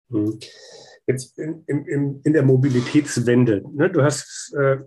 Mhm. 0.09 0.39
Jetzt 1.07 1.37
in, 1.37 1.63
in, 1.67 2.21
in 2.23 2.33
der 2.33 2.43
Mobilitätswende. 2.43 3.63
Ne? 3.71 3.89
Du 3.89 4.03
hast 4.03 4.53
äh, 4.55 4.77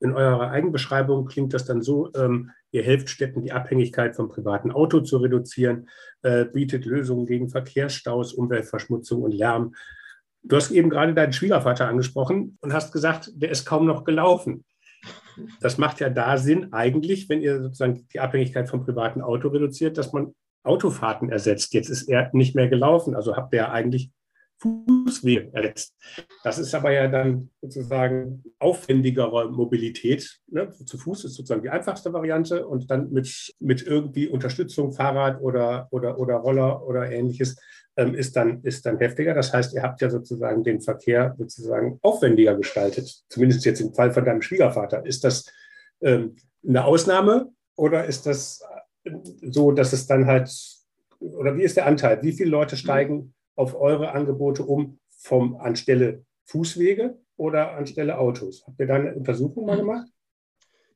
in 0.00 0.12
eurer 0.12 0.50
Eigenbeschreibung 0.50 1.26
klingt 1.26 1.52
das 1.52 1.66
dann 1.66 1.82
so, 1.82 2.10
ähm, 2.14 2.50
ihr 2.72 2.82
helft 2.82 3.10
Städten, 3.10 3.42
die 3.42 3.52
Abhängigkeit 3.52 4.16
vom 4.16 4.28
privaten 4.28 4.70
Auto 4.70 5.00
zu 5.00 5.18
reduzieren, 5.18 5.88
äh, 6.22 6.46
bietet 6.46 6.86
Lösungen 6.86 7.26
gegen 7.26 7.50
Verkehrsstaus, 7.50 8.32
Umweltverschmutzung 8.32 9.22
und 9.22 9.32
Lärm. 9.32 9.74
Du 10.42 10.56
hast 10.56 10.70
eben 10.70 10.90
gerade 10.90 11.14
deinen 11.14 11.32
Schwiegervater 11.32 11.88
angesprochen 11.88 12.58
und 12.60 12.72
hast 12.72 12.92
gesagt, 12.92 13.30
der 13.34 13.50
ist 13.50 13.66
kaum 13.66 13.86
noch 13.86 14.04
gelaufen. 14.04 14.64
Das 15.60 15.78
macht 15.78 16.00
ja 16.00 16.10
da 16.10 16.38
Sinn 16.38 16.72
eigentlich, 16.72 17.28
wenn 17.28 17.40
ihr 17.40 17.60
sozusagen 17.62 18.06
die 18.12 18.20
Abhängigkeit 18.20 18.68
vom 18.68 18.84
privaten 18.84 19.22
Auto 19.22 19.48
reduziert, 19.48 19.96
dass 19.96 20.12
man 20.12 20.34
Autofahrten 20.62 21.30
ersetzt. 21.30 21.72
Jetzt 21.72 21.88
ist 21.88 22.08
er 22.08 22.30
nicht 22.32 22.54
mehr 22.54 22.68
gelaufen, 22.68 23.14
also 23.14 23.36
habt 23.36 23.52
ihr 23.54 23.58
ja 23.58 23.72
eigentlich 23.72 24.10
Fußweg 24.60 25.54
ersetzt. 25.54 25.96
Das 26.44 26.58
ist 26.58 26.74
aber 26.74 26.92
ja 26.92 27.08
dann 27.08 27.50
sozusagen 27.62 28.44
aufwendigere 28.58 29.50
Mobilität. 29.50 30.38
Ne? 30.48 30.70
Zu 30.70 30.98
Fuß 30.98 31.24
ist 31.24 31.34
sozusagen 31.34 31.62
die 31.62 31.70
einfachste 31.70 32.12
Variante 32.12 32.66
und 32.66 32.90
dann 32.90 33.10
mit, 33.10 33.54
mit 33.58 33.82
irgendwie 33.82 34.28
Unterstützung, 34.28 34.92
Fahrrad 34.92 35.40
oder, 35.40 35.88
oder, 35.90 36.18
oder 36.18 36.36
Roller 36.36 36.86
oder 36.86 37.10
ähnliches 37.10 37.58
ist, 38.14 38.36
dann, 38.36 38.62
ist 38.62 38.86
dann 38.86 38.98
heftiger. 38.98 39.34
Das 39.34 39.52
heißt, 39.52 39.74
ihr 39.74 39.82
habt 39.82 40.00
ja 40.00 40.10
sozusagen 40.10 40.64
den 40.64 40.80
Verkehr 40.80 41.34
sozusagen 41.38 41.98
aufwendiger 42.02 42.54
gestaltet, 42.56 43.24
zumindest 43.28 43.64
jetzt 43.64 43.80
im 43.80 43.94
Fall 43.94 44.12
von 44.12 44.24
deinem 44.24 44.42
Schwiegervater. 44.42 45.04
Ist 45.06 45.24
das 45.24 45.46
ähm, 46.00 46.36
eine 46.66 46.84
Ausnahme 46.84 47.52
oder 47.76 48.04
ist 48.04 48.26
das 48.26 48.62
so, 49.42 49.72
dass 49.72 49.92
es 49.92 50.06
dann 50.06 50.26
halt, 50.26 50.50
oder 51.20 51.56
wie 51.56 51.62
ist 51.62 51.76
der 51.76 51.86
Anteil? 51.86 52.22
Wie 52.22 52.32
viele 52.32 52.50
Leute 52.50 52.76
steigen 52.76 53.34
auf 53.56 53.74
eure 53.74 54.12
Angebote 54.12 54.62
um 54.62 54.98
vom 55.10 55.56
anstelle 55.56 56.24
Fußwege 56.44 57.18
oder 57.36 57.72
anstelle 57.72 58.18
Autos? 58.18 58.64
Habt 58.66 58.80
ihr 58.80 58.86
da 58.86 58.94
eine 58.94 59.14
Untersuchung 59.14 59.66
mal 59.66 59.76
gemacht? 59.76 60.08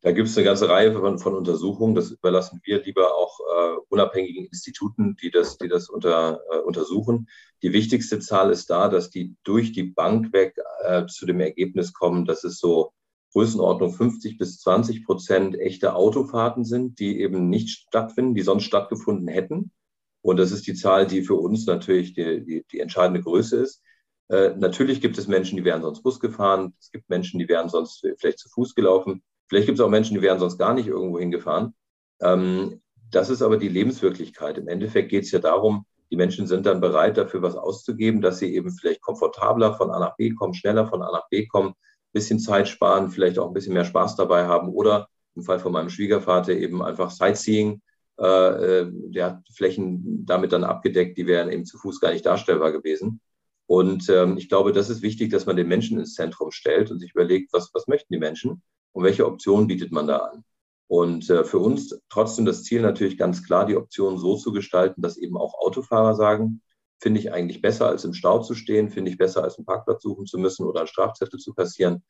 Da 0.05 0.13
gibt 0.13 0.29
es 0.29 0.37
eine 0.37 0.45
ganze 0.45 0.69
Reihe 0.69 0.93
von, 0.93 1.19
von, 1.19 1.35
Untersuchungen. 1.35 1.95
Das 1.95 2.11
überlassen 2.11 2.61
wir 2.63 2.83
lieber 2.83 3.17
auch 3.17 3.41
äh, 3.41 3.77
unabhängigen 3.89 4.45
Instituten, 4.45 5.17
die 5.17 5.31
das, 5.31 5.57
die 5.57 5.67
das 5.67 5.89
unter, 5.89 6.43
äh, 6.53 6.59
untersuchen. 6.59 7.27
Die 7.63 7.73
wichtigste 7.73 8.21
Zahl 8.21 8.51
ist 8.51 8.69
da, 8.69 8.91
dass 8.91 9.09
die 9.09 9.35
durch 9.45 9.73
die 9.73 9.85
Bank 9.85 10.35
weg 10.35 10.59
äh, 10.83 11.07
zu 11.07 11.25
dem 11.25 11.41
Ergebnis 11.41 11.95
kommen, 11.95 12.27
dass 12.27 12.45
es 12.45 12.59
so 12.59 12.93
Größenordnung 13.33 13.95
50 13.95 14.37
bis 14.37 14.61
20 14.61 15.07
Prozent 15.07 15.59
echte 15.59 15.95
Autofahrten 15.95 16.67
sind, 16.67 16.99
die 16.99 17.23
eben 17.23 17.49
nicht 17.49 17.71
stattfinden, 17.71 18.35
die 18.35 18.43
sonst 18.43 18.65
stattgefunden 18.65 19.29
hätten. 19.29 19.73
Und 20.21 20.37
das 20.37 20.53
ist 20.53 20.67
die 20.67 20.75
Zahl, 20.75 21.07
die 21.07 21.23
für 21.23 21.37
uns 21.37 21.65
natürlich 21.65 22.13
die, 22.13 22.45
die, 22.45 22.67
die 22.71 22.81
entscheidende 22.81 23.23
Größe 23.23 23.57
ist. 23.57 23.81
Äh, 24.29 24.51
natürlich 24.51 25.01
gibt 25.01 25.17
es 25.17 25.29
Menschen, 25.29 25.57
die 25.57 25.65
wären 25.65 25.81
sonst 25.81 26.03
Bus 26.03 26.21
gefahren. 26.21 26.75
Es 26.79 26.91
gibt 26.91 27.09
Menschen, 27.09 27.39
die 27.39 27.49
wären 27.49 27.71
sonst 27.71 28.07
vielleicht 28.19 28.39
zu 28.39 28.51
Fuß 28.51 28.75
gelaufen. 28.75 29.23
Vielleicht 29.49 29.67
gibt 29.67 29.79
es 29.79 29.85
auch 29.85 29.91
Menschen, 29.91 30.15
die 30.15 30.23
wären 30.23 30.39
sonst 30.39 30.59
gar 30.59 30.75
nicht 30.75 30.87
irgendwo 30.87 31.19
hingefahren. 31.19 31.75
Ähm, 32.21 32.81
das 33.11 33.31
ist 33.31 33.43
aber 33.43 33.57
die 33.57 33.69
Lebenswirklichkeit. 33.69 34.59
Im 34.59 34.69
Endeffekt 34.69 35.11
geht 35.11 35.25
es 35.25 35.31
ja 35.31 35.39
darum, 35.39 35.87
die 36.11 36.17
Menschen 36.17 36.47
sind 36.47 36.67
dann 36.67 36.81
bereit, 36.81 37.17
dafür 37.17 37.43
was 37.43 37.57
auszugeben, 37.57 38.21
dass 38.21 38.39
sie 38.39 38.55
eben 38.55 38.71
vielleicht 38.71 39.01
komfortabler 39.01 39.75
von 39.75 39.91
A 39.91 39.99
nach 39.99 40.17
B 40.17 40.31
kommen, 40.31 40.55
schneller 40.55 40.87
von 40.87 41.03
A 41.03 41.11
nach 41.11 41.29
B 41.29 41.47
kommen, 41.47 41.71
ein 41.71 42.13
bisschen 42.13 42.39
Zeit 42.39 42.69
sparen, 42.69 43.11
vielleicht 43.11 43.39
auch 43.39 43.49
ein 43.49 43.53
bisschen 43.53 43.75
mehr 43.75 43.85
Spaß 43.85 44.17
dabei 44.17 44.47
haben 44.47 44.69
oder 44.69 45.09
im 45.35 45.43
Fall 45.43 45.59
von 45.59 45.73
meinem 45.73 45.91
Schwiegervater 45.91 46.53
eben 46.53 46.83
einfach 46.83 47.11
Sightseeing, 47.11 47.83
äh, 48.21 48.27
äh, 48.27 48.91
der 48.93 49.27
hat 49.27 49.49
Flächen 49.53 50.25
damit 50.25 50.53
dann 50.53 50.63
abgedeckt, 50.63 51.19
die 51.19 51.27
wären 51.27 51.51
eben 51.51 51.65
zu 51.65 51.79
Fuß 51.79 52.01
gar 52.01 52.13
nicht 52.13 52.25
darstellbar 52.25 52.71
gewesen. 52.71 53.21
Und 53.67 54.09
ähm, 54.11 54.37
ich 54.37 54.49
glaube, 54.49 54.73
das 54.73 54.91
ist 54.91 55.03
wichtig, 55.03 55.31
dass 55.31 55.47
man 55.47 55.57
den 55.57 55.69
Menschen 55.69 55.99
ins 55.99 56.15
Zentrum 56.15 56.51
stellt 56.51 56.91
und 56.91 57.01
sich 57.01 57.13
überlegt, 57.13 57.53
was, 57.53 57.71
was 57.73 57.89
möchten 57.89 58.13
die 58.13 58.21
Menschen 58.21 58.63
und 58.95 59.05
welche 59.05 59.27
Optionen 59.27 59.67
bietet 59.67 59.93
man 59.93 60.07
da 60.07 60.19
an. 60.19 60.45
Und 60.87 61.29
äh, 61.29 61.45
für 61.45 61.59
uns 61.59 61.99
trotzdem 62.09 62.45
das 62.45 62.63
Ziel 62.63 62.81
natürlich 62.81 63.19
ganz 63.19 63.45
klar, 63.45 63.67
die 63.67 63.77
Optionen 63.77 64.19
so 64.19 64.37
zu 64.37 64.53
gestalten, 64.53 65.03
dass 65.03 65.17
eben 65.17 65.37
auch 65.37 65.55
Autofahrer 65.55 66.15
sagen, 66.15 66.63
finde 67.01 67.21
ich 67.21 67.33
eigentlich 67.33 67.61
besser, 67.61 67.89
als 67.89 68.05
im 68.05 68.15
Stau 68.15 68.39
zu 68.41 68.55
stehen, 68.55 68.91
finde 68.91 69.11
ich 69.11 69.19
besser, 69.19 69.43
als 69.43 69.59
einen 69.59 69.67
Parkplatz 69.67 70.03
suchen 70.03 70.27
zu 70.27 70.39
müssen 70.39 70.65
oder 70.65 70.81
einen 70.81 70.87
Strafzettel 70.87 71.41
zu 71.41 71.55
passieren. 71.55 72.05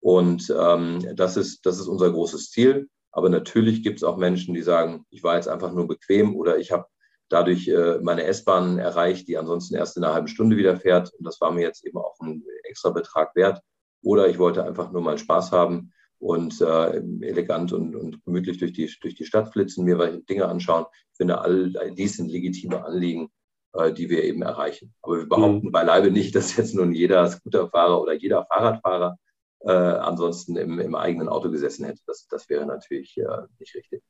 Und 0.00 0.54
ähm, 0.56 1.16
das, 1.16 1.36
ist, 1.36 1.66
das 1.66 1.80
ist 1.80 1.88
unser 1.88 2.12
großes 2.12 2.50
Ziel. 2.50 2.88
Aber 3.10 3.28
natürlich 3.28 3.82
gibt 3.82 3.98
es 3.98 4.04
auch 4.04 4.16
Menschen, 4.16 4.54
die 4.54 4.62
sagen, 4.62 5.04
ich 5.10 5.24
war 5.24 5.34
jetzt 5.34 5.48
einfach 5.48 5.72
nur 5.72 5.88
bequem 5.88 6.36
oder 6.36 6.58
ich 6.58 6.70
habe 6.70 6.86
dadurch 7.28 7.66
äh, 7.66 7.98
meine 8.00 8.24
S-Bahn 8.24 8.78
erreicht, 8.78 9.26
die 9.26 9.36
ansonsten 9.36 9.74
erst 9.74 9.96
in 9.96 10.04
einer 10.04 10.14
halben 10.14 10.28
Stunde 10.28 10.56
wieder 10.56 10.76
fährt. 10.76 11.12
Und 11.14 11.26
das 11.26 11.40
war 11.40 11.50
mir 11.50 11.62
jetzt 11.62 11.84
eben 11.84 11.98
auch 11.98 12.14
ein 12.20 12.44
extra 12.64 12.90
Betrag 12.90 13.34
wert. 13.34 13.60
Oder 14.02 14.28
ich 14.28 14.38
wollte 14.38 14.64
einfach 14.64 14.92
nur 14.92 15.02
mal 15.02 15.18
Spaß 15.18 15.50
haben 15.50 15.92
und 16.18 16.60
äh, 16.60 16.96
elegant 17.20 17.72
und, 17.72 17.94
und 17.94 18.24
gemütlich 18.24 18.58
durch 18.58 18.72
die, 18.72 18.90
durch 19.00 19.14
die 19.14 19.24
Stadt 19.24 19.52
flitzen, 19.52 19.84
mir 19.84 20.22
Dinge 20.28 20.46
anschauen. 20.46 20.86
Ich 21.12 21.16
finde, 21.16 21.40
all 21.40 21.72
dies 21.92 22.16
sind 22.16 22.30
legitime 22.30 22.84
Anliegen, 22.84 23.30
äh, 23.74 23.92
die 23.92 24.10
wir 24.10 24.24
eben 24.24 24.42
erreichen. 24.42 24.94
Aber 25.02 25.18
wir 25.18 25.28
behaupten 25.28 25.68
mhm. 25.68 25.72
beileibe 25.72 26.10
nicht, 26.10 26.34
dass 26.34 26.56
jetzt 26.56 26.74
nun 26.74 26.92
jeder 26.92 27.28
Scooterfahrer 27.28 28.00
oder 28.00 28.14
jeder 28.14 28.44
Fahrradfahrer 28.46 29.18
äh, 29.60 29.70
ansonsten 29.70 30.56
im, 30.56 30.78
im, 30.78 30.94
eigenen 30.94 31.28
Auto 31.28 31.50
gesessen 31.50 31.84
hätte. 31.84 32.00
Das, 32.06 32.26
das 32.28 32.48
wäre 32.48 32.66
natürlich 32.66 33.16
äh, 33.18 33.24
nicht 33.58 33.74
richtig. 33.74 34.02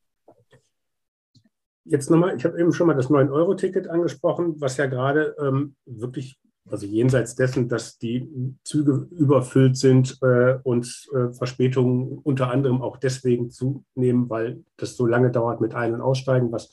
Jetzt 1.84 2.10
nochmal, 2.10 2.36
ich 2.36 2.44
habe 2.44 2.60
eben 2.60 2.72
schon 2.72 2.86
mal 2.86 2.94
das 2.94 3.08
9-Euro-Ticket 3.08 3.88
angesprochen, 3.88 4.60
was 4.60 4.76
ja 4.76 4.86
gerade 4.86 5.34
ähm, 5.40 5.74
wirklich, 5.86 6.38
also 6.70 6.86
jenseits 6.86 7.34
dessen, 7.34 7.68
dass 7.68 7.98
die 7.98 8.28
Züge 8.64 9.08
überfüllt 9.10 9.76
sind 9.76 10.18
äh, 10.22 10.58
und 10.62 11.08
äh, 11.14 11.32
Verspätungen 11.32 12.18
unter 12.18 12.50
anderem 12.50 12.82
auch 12.82 12.96
deswegen 12.96 13.50
zunehmen, 13.50 14.28
weil 14.28 14.64
das 14.76 14.96
so 14.96 15.06
lange 15.06 15.30
dauert 15.30 15.60
mit 15.60 15.74
Ein- 15.74 15.94
und 15.94 16.00
Aussteigen, 16.00 16.52
was, 16.52 16.72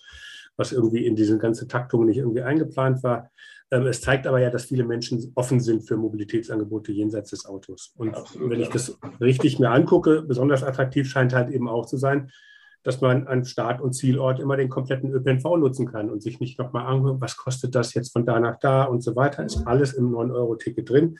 was 0.57 0.71
irgendwie 0.71 1.05
in 1.05 1.15
diese 1.15 1.37
ganze 1.37 1.67
Taktung 1.67 2.05
nicht 2.05 2.17
irgendwie 2.17 2.41
eingeplant 2.41 3.03
war. 3.03 3.29
Ähm, 3.71 3.87
es 3.87 4.01
zeigt 4.01 4.27
aber 4.27 4.39
ja, 4.39 4.49
dass 4.49 4.65
viele 4.65 4.83
Menschen 4.83 5.31
offen 5.35 5.59
sind 5.59 5.83
für 5.83 5.97
Mobilitätsangebote 5.97 6.91
jenseits 6.91 7.31
des 7.31 7.45
Autos. 7.45 7.93
Und 7.97 8.15
Absolut, 8.15 8.51
wenn 8.51 8.61
ich 8.61 8.69
das 8.69 8.97
richtig 9.19 9.59
mir 9.59 9.71
angucke, 9.71 10.21
besonders 10.21 10.63
attraktiv 10.63 11.09
scheint 11.09 11.33
halt 11.33 11.49
eben 11.49 11.67
auch 11.67 11.85
zu 11.85 11.97
sein, 11.97 12.31
dass 12.85 13.01
man 13.01 13.27
an 13.27 13.43
Start- 13.43 13.81
und 13.81 13.93
Zielort 13.93 14.39
immer 14.39 14.57
den 14.57 14.69
kompletten 14.69 15.11
ÖPNV 15.11 15.57
nutzen 15.57 15.91
kann 15.91 16.11
und 16.11 16.21
sich 16.21 16.39
nicht 16.39 16.59
nochmal 16.59 16.85
angucken, 16.85 17.19
was 17.19 17.35
kostet 17.35 17.73
das 17.73 17.95
jetzt 17.95 18.13
von 18.13 18.25
da 18.25 18.39
nach 18.39 18.59
da 18.59 18.83
und 18.83 19.01
so 19.01 19.15
weiter. 19.15 19.43
Ist 19.43 19.65
alles 19.65 19.93
im 19.93 20.13
9-Euro-Ticket 20.13 20.87
drin. 20.87 21.17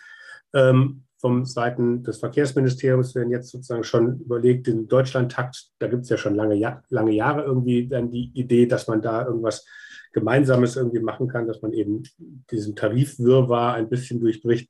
Ähm, 0.54 1.02
vom 1.18 1.44
Seiten 1.44 2.04
des 2.04 2.20
Verkehrsministeriums 2.20 3.16
werden 3.16 3.32
jetzt 3.32 3.50
sozusagen 3.50 3.84
schon 3.84 4.20
überlegt, 4.20 4.68
den 4.68 4.88
Deutschlandtakt, 4.88 5.72
da 5.80 5.88
gibt 5.88 6.04
es 6.04 6.10
ja 6.10 6.18
schon 6.18 6.36
lange, 6.36 6.82
lange 6.90 7.12
Jahre 7.12 7.44
irgendwie 7.44 7.88
dann 7.88 8.12
die 8.12 8.30
Idee, 8.36 8.68
dass 8.68 8.88
man 8.88 9.02
da 9.02 9.26
irgendwas 9.26 9.66
Gemeinsames 10.14 10.76
irgendwie 10.76 11.00
machen 11.00 11.28
kann, 11.28 11.48
dass 11.48 11.64
man 11.64 11.74
eben 11.74 12.04
diesen 12.52 12.76
Tarifwirrwarr 12.76 13.74
ein 13.74 13.90
bisschen 13.90 14.20
durchbricht. 14.20 14.70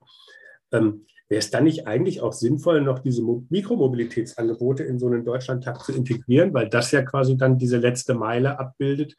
Ähm, 0.71 1.05
Wäre 1.27 1.39
es 1.39 1.49
dann 1.49 1.63
nicht 1.63 1.87
eigentlich 1.87 2.21
auch 2.21 2.33
sinnvoll, 2.33 2.81
noch 2.81 2.99
diese 2.99 3.23
Mikromobilitätsangebote 3.49 4.83
in 4.83 4.99
so 4.99 5.07
einen 5.07 5.25
Deutschlandtakt 5.25 5.81
zu 5.81 5.91
integrieren, 5.91 6.53
weil 6.53 6.69
das 6.69 6.91
ja 6.91 7.01
quasi 7.01 7.35
dann 7.35 7.57
diese 7.57 7.77
letzte 7.77 8.13
Meile 8.13 8.59
abbildet 8.59 9.15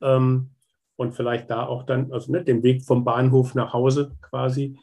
ähm, 0.00 0.50
und 0.96 1.14
vielleicht 1.14 1.50
da 1.50 1.66
auch 1.66 1.82
dann, 1.82 2.10
also 2.12 2.32
ne, 2.32 2.42
den 2.42 2.62
Weg 2.62 2.84
vom 2.84 3.04
Bahnhof 3.04 3.54
nach 3.54 3.74
Hause 3.74 4.12
quasi. 4.22 4.78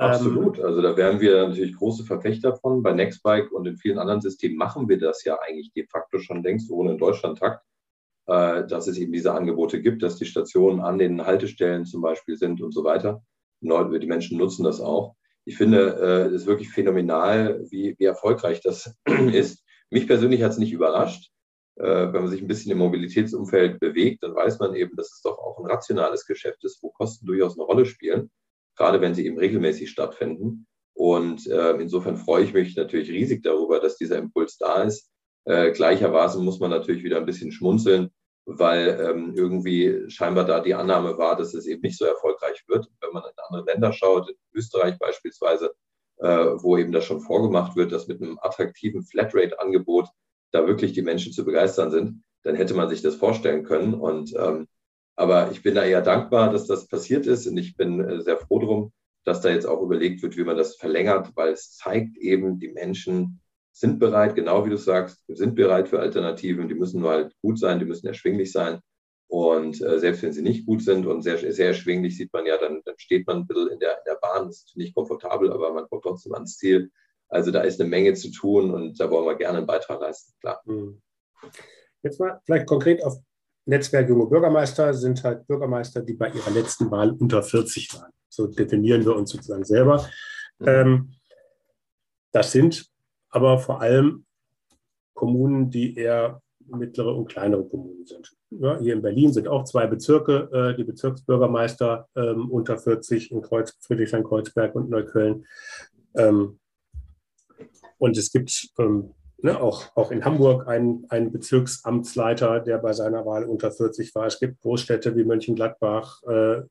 Ähm, 0.00 0.10
Absolut. 0.10 0.60
Also 0.60 0.82
da 0.82 0.96
wären 0.96 1.20
wir 1.20 1.46
natürlich 1.46 1.76
große 1.76 2.04
Verfechter 2.04 2.56
von. 2.56 2.82
Bei 2.82 2.92
Nextbike 2.92 3.52
und 3.52 3.66
in 3.66 3.76
vielen 3.76 3.98
anderen 3.98 4.20
Systemen 4.20 4.56
machen 4.56 4.88
wir 4.88 4.98
das 4.98 5.22
ja 5.24 5.38
eigentlich 5.46 5.72
de 5.72 5.86
facto 5.86 6.18
schon 6.18 6.42
längst 6.42 6.70
ohne 6.70 6.96
Deutschlandtakt. 6.96 7.64
äh, 8.26 8.66
dass 8.66 8.86
es 8.86 8.96
eben 8.96 9.12
diese 9.12 9.34
Angebote 9.34 9.82
gibt, 9.82 10.02
dass 10.02 10.16
die 10.16 10.24
Stationen 10.24 10.80
an 10.80 10.98
den 10.98 11.26
Haltestellen 11.26 11.84
zum 11.84 12.00
Beispiel 12.00 12.36
sind 12.36 12.62
und 12.62 12.72
so 12.72 12.84
weiter. 12.84 13.22
Die 13.60 14.06
Menschen 14.06 14.38
nutzen 14.38 14.64
das 14.64 14.80
auch. 14.80 15.16
Ich 15.50 15.56
finde, 15.56 16.28
äh, 16.30 16.32
es 16.32 16.46
wirklich 16.46 16.70
phänomenal, 16.70 17.66
wie, 17.70 17.96
wie 17.98 18.04
erfolgreich 18.04 18.60
das 18.60 18.94
ist. 19.32 19.64
Mich 19.90 20.06
persönlich 20.06 20.44
hat 20.44 20.52
es 20.52 20.58
nicht 20.58 20.72
überrascht. 20.72 21.28
Wenn 21.74 22.12
man 22.12 22.28
sich 22.28 22.42
ein 22.42 22.46
bisschen 22.46 22.72
im 22.72 22.78
Mobilitätsumfeld 22.78 23.80
bewegt, 23.80 24.22
dann 24.22 24.34
weiß 24.34 24.58
man 24.58 24.74
eben, 24.74 24.94
dass 24.96 25.12
es 25.12 25.22
doch 25.22 25.38
auch 25.38 25.58
ein 25.58 25.70
rationales 25.70 26.26
Geschäft 26.26 26.62
ist, 26.62 26.82
wo 26.82 26.90
Kosten 26.90 27.24
durchaus 27.24 27.54
eine 27.54 27.64
Rolle 27.64 27.86
spielen, 27.86 28.30
gerade 28.76 29.00
wenn 29.00 29.14
sie 29.14 29.24
eben 29.24 29.38
regelmäßig 29.38 29.88
stattfinden. 29.90 30.66
Und 30.92 31.46
äh, 31.46 31.72
insofern 31.80 32.18
freue 32.18 32.44
ich 32.44 32.52
mich 32.52 32.76
natürlich 32.76 33.10
riesig 33.10 33.42
darüber, 33.42 33.80
dass 33.80 33.96
dieser 33.96 34.18
Impuls 34.18 34.58
da 34.58 34.82
ist. 34.82 35.10
Äh, 35.46 35.72
gleichermaßen 35.72 36.44
muss 36.44 36.60
man 36.60 36.70
natürlich 36.70 37.02
wieder 37.02 37.16
ein 37.16 37.26
bisschen 37.26 37.50
schmunzeln, 37.50 38.10
weil 38.58 39.00
ähm, 39.00 39.34
irgendwie 39.34 40.08
scheinbar 40.08 40.44
da 40.44 40.60
die 40.60 40.74
Annahme 40.74 41.18
war, 41.18 41.36
dass 41.36 41.54
es 41.54 41.66
eben 41.66 41.82
nicht 41.82 41.98
so 41.98 42.04
erfolgreich 42.04 42.64
wird. 42.66 42.88
Wenn 43.00 43.12
man 43.12 43.24
in 43.24 43.38
andere 43.48 43.72
Länder 43.72 43.92
schaut, 43.92 44.28
in 44.28 44.36
Österreich 44.54 44.98
beispielsweise, 44.98 45.74
äh, 46.18 46.28
wo 46.28 46.76
eben 46.76 46.92
das 46.92 47.04
schon 47.04 47.20
vorgemacht 47.20 47.76
wird, 47.76 47.92
dass 47.92 48.08
mit 48.08 48.22
einem 48.22 48.38
attraktiven 48.40 49.02
Flatrate-Angebot 49.02 50.08
da 50.52 50.66
wirklich 50.66 50.92
die 50.92 51.02
Menschen 51.02 51.32
zu 51.32 51.44
begeistern 51.44 51.90
sind, 51.90 52.22
dann 52.42 52.56
hätte 52.56 52.74
man 52.74 52.88
sich 52.88 53.02
das 53.02 53.14
vorstellen 53.14 53.64
können. 53.64 53.94
Und 53.94 54.34
ähm, 54.36 54.66
aber 55.16 55.50
ich 55.52 55.62
bin 55.62 55.74
da 55.74 55.84
eher 55.84 56.02
dankbar, 56.02 56.50
dass 56.50 56.66
das 56.66 56.88
passiert 56.88 57.26
ist 57.26 57.46
und 57.46 57.56
ich 57.58 57.76
bin 57.76 58.00
äh, 58.00 58.22
sehr 58.22 58.38
froh 58.38 58.58
drum, 58.58 58.92
dass 59.24 59.42
da 59.42 59.50
jetzt 59.50 59.66
auch 59.66 59.82
überlegt 59.82 60.22
wird, 60.22 60.36
wie 60.36 60.44
man 60.44 60.56
das 60.56 60.76
verlängert, 60.76 61.32
weil 61.34 61.52
es 61.52 61.76
zeigt 61.76 62.16
eben, 62.16 62.58
die 62.58 62.72
Menschen 62.72 63.39
sind 63.72 63.98
bereit, 63.98 64.34
genau 64.34 64.64
wie 64.64 64.70
du 64.70 64.76
sagst, 64.76 65.22
sind 65.28 65.54
bereit 65.54 65.88
für 65.88 66.00
Alternativen. 66.00 66.68
Die 66.68 66.74
müssen 66.74 67.00
nur 67.00 67.10
halt 67.10 67.34
gut 67.42 67.58
sein, 67.58 67.78
die 67.78 67.84
müssen 67.84 68.06
erschwinglich 68.06 68.52
sein. 68.52 68.80
Und 69.28 69.80
äh, 69.80 69.98
selbst 70.00 70.22
wenn 70.22 70.32
sie 70.32 70.42
nicht 70.42 70.66
gut 70.66 70.82
sind 70.82 71.06
und 71.06 71.22
sehr, 71.22 71.38
sehr 71.38 71.68
erschwinglich, 71.68 72.16
sieht 72.16 72.32
man 72.32 72.46
ja, 72.46 72.58
dann, 72.58 72.82
dann 72.84 72.98
steht 72.98 73.26
man 73.26 73.38
ein 73.38 73.46
bisschen 73.46 73.68
in 73.68 73.78
der, 73.78 73.92
in 73.92 74.04
der 74.04 74.18
Bahn. 74.20 74.48
Das 74.48 74.64
ist 74.64 74.76
nicht 74.76 74.94
komfortabel, 74.94 75.52
aber 75.52 75.72
man 75.72 75.88
kommt 75.88 76.02
trotzdem 76.02 76.34
ans 76.34 76.56
Ziel. 76.56 76.90
Also 77.28 77.52
da 77.52 77.60
ist 77.60 77.80
eine 77.80 77.88
Menge 77.88 78.14
zu 78.14 78.32
tun 78.32 78.72
und 78.72 78.98
da 78.98 79.08
wollen 79.08 79.26
wir 79.26 79.36
gerne 79.36 79.58
einen 79.58 79.66
Beitrag 79.68 80.00
leisten, 80.00 80.32
klar. 80.40 80.60
Hm. 80.66 81.00
Jetzt 82.02 82.18
mal 82.18 82.40
vielleicht 82.44 82.66
konkret 82.66 83.04
auf 83.04 83.18
Netzwerk 83.66 84.08
Junge 84.08 84.26
Bürgermeister 84.26 84.92
sind 84.94 85.22
halt 85.22 85.46
Bürgermeister, 85.46 86.02
die 86.02 86.14
bei 86.14 86.30
ihrer 86.30 86.50
letzten 86.50 86.90
Wahl 86.90 87.12
unter 87.12 87.42
40 87.42 87.94
waren. 87.94 88.10
So 88.28 88.48
definieren 88.48 89.04
wir 89.04 89.14
uns 89.14 89.30
sozusagen 89.30 89.64
selber. 89.64 90.08
Mhm. 90.58 90.68
Ähm, 90.68 91.14
das 92.32 92.50
sind 92.50 92.90
aber 93.30 93.58
vor 93.58 93.80
allem 93.80 94.24
Kommunen, 95.14 95.70
die 95.70 95.96
eher 95.96 96.42
mittlere 96.66 97.14
und 97.16 97.28
kleinere 97.28 97.64
Kommunen 97.64 98.06
sind. 98.06 98.32
Ja, 98.50 98.78
hier 98.78 98.94
in 98.94 99.02
Berlin 99.02 99.32
sind 99.32 99.48
auch 99.48 99.64
zwei 99.64 99.86
Bezirke, 99.86 100.48
äh, 100.52 100.76
die 100.76 100.84
Bezirksbürgermeister 100.84 102.08
ähm, 102.16 102.50
unter 102.50 102.78
40 102.78 103.30
in 103.32 103.42
Kreuz, 103.42 103.76
Friedrichshain-Kreuzberg 103.80 104.74
und 104.74 104.90
Neukölln. 104.90 105.46
Ähm, 106.16 106.58
und 107.98 108.16
es 108.16 108.32
gibt 108.32 108.70
ähm, 108.78 109.14
ne, 109.42 109.60
auch, 109.60 109.84
auch 109.94 110.10
in 110.10 110.24
Hamburg 110.24 110.66
einen, 110.66 111.06
einen 111.10 111.32
Bezirksamtsleiter, 111.32 112.60
der 112.60 112.78
bei 112.78 112.92
seiner 112.92 113.24
Wahl 113.26 113.44
unter 113.44 113.70
40 113.70 114.14
war. 114.14 114.26
Es 114.26 114.40
gibt 114.40 114.60
Großstädte 114.60 115.14
wie 115.16 115.24
Mönchengladbach, 115.24 116.22
äh, 116.24 116.62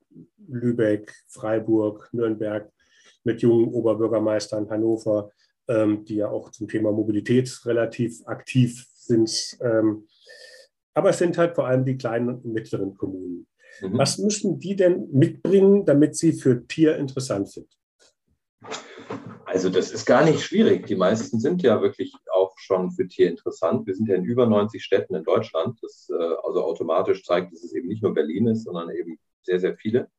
Lübeck, 0.48 1.13
Freiburg, 1.28 2.10
Nürnberg 2.12 2.69
mit 3.24 3.41
jungen 3.41 3.69
Oberbürgermeistern, 3.69 4.69
Hannover, 4.69 5.32
ähm, 5.70 6.04
die 6.04 6.16
ja 6.16 6.30
auch 6.30 6.52
zum 6.52 6.68
Thema 6.68 6.92
Mobilität 6.92 7.62
relativ 7.66 8.26
aktiv 8.26 8.86
sind. 8.94 9.58
Ähm, 9.62 10.08
aber 10.94 11.12
es 11.12 11.20
sind 11.20 11.38
halt 11.38 11.56
vor 11.56 11.68
allem 11.68 11.86
die 11.86 11.98
kleinen 11.98 12.30
und 12.30 12.46
mittleren 12.46 12.98
Kommunen. 12.98 13.48
Mhm. 13.82 13.98
Was 13.98 14.18
müssen 14.18 14.60
die 14.60 14.76
denn 14.76 15.08
mitbringen, 15.12 15.86
damit 15.86 16.16
sie 16.16 16.34
für 16.34 16.68
Tier 16.68 16.98
interessant 16.98 17.50
sind? 17.50 17.68
Also 19.46 19.70
das 19.70 19.92
ist 19.92 20.06
gar 20.06 20.26
nicht 20.26 20.42
schwierig. 20.42 20.86
Die 20.88 20.96
meisten 20.96 21.40
sind 21.40 21.64
ja 21.64 21.82
wirklich 21.82 22.14
auch 22.34 22.54
schon 22.58 22.92
für 22.92 23.08
Tier 23.08 23.30
interessant. 23.30 23.88
Wir 23.88 23.96
sind 23.96 24.08
ja 24.10 24.16
in 24.16 24.26
über 24.26 24.46
90 24.46 24.84
Städten 24.84 25.16
in 25.16 25.24
Deutschland. 25.24 25.80
Das 25.82 26.10
äh, 26.10 26.36
also 26.44 26.64
automatisch 26.64 27.24
zeigt, 27.24 27.54
dass 27.54 27.64
es 27.64 27.74
eben 27.74 27.88
nicht 27.88 28.04
nur 28.04 28.14
Berlin 28.14 28.48
ist, 28.48 28.64
sondern 28.64 28.90
eben 28.90 29.18
sehr, 29.44 29.60
sehr 29.60 29.76
viele. 29.76 30.10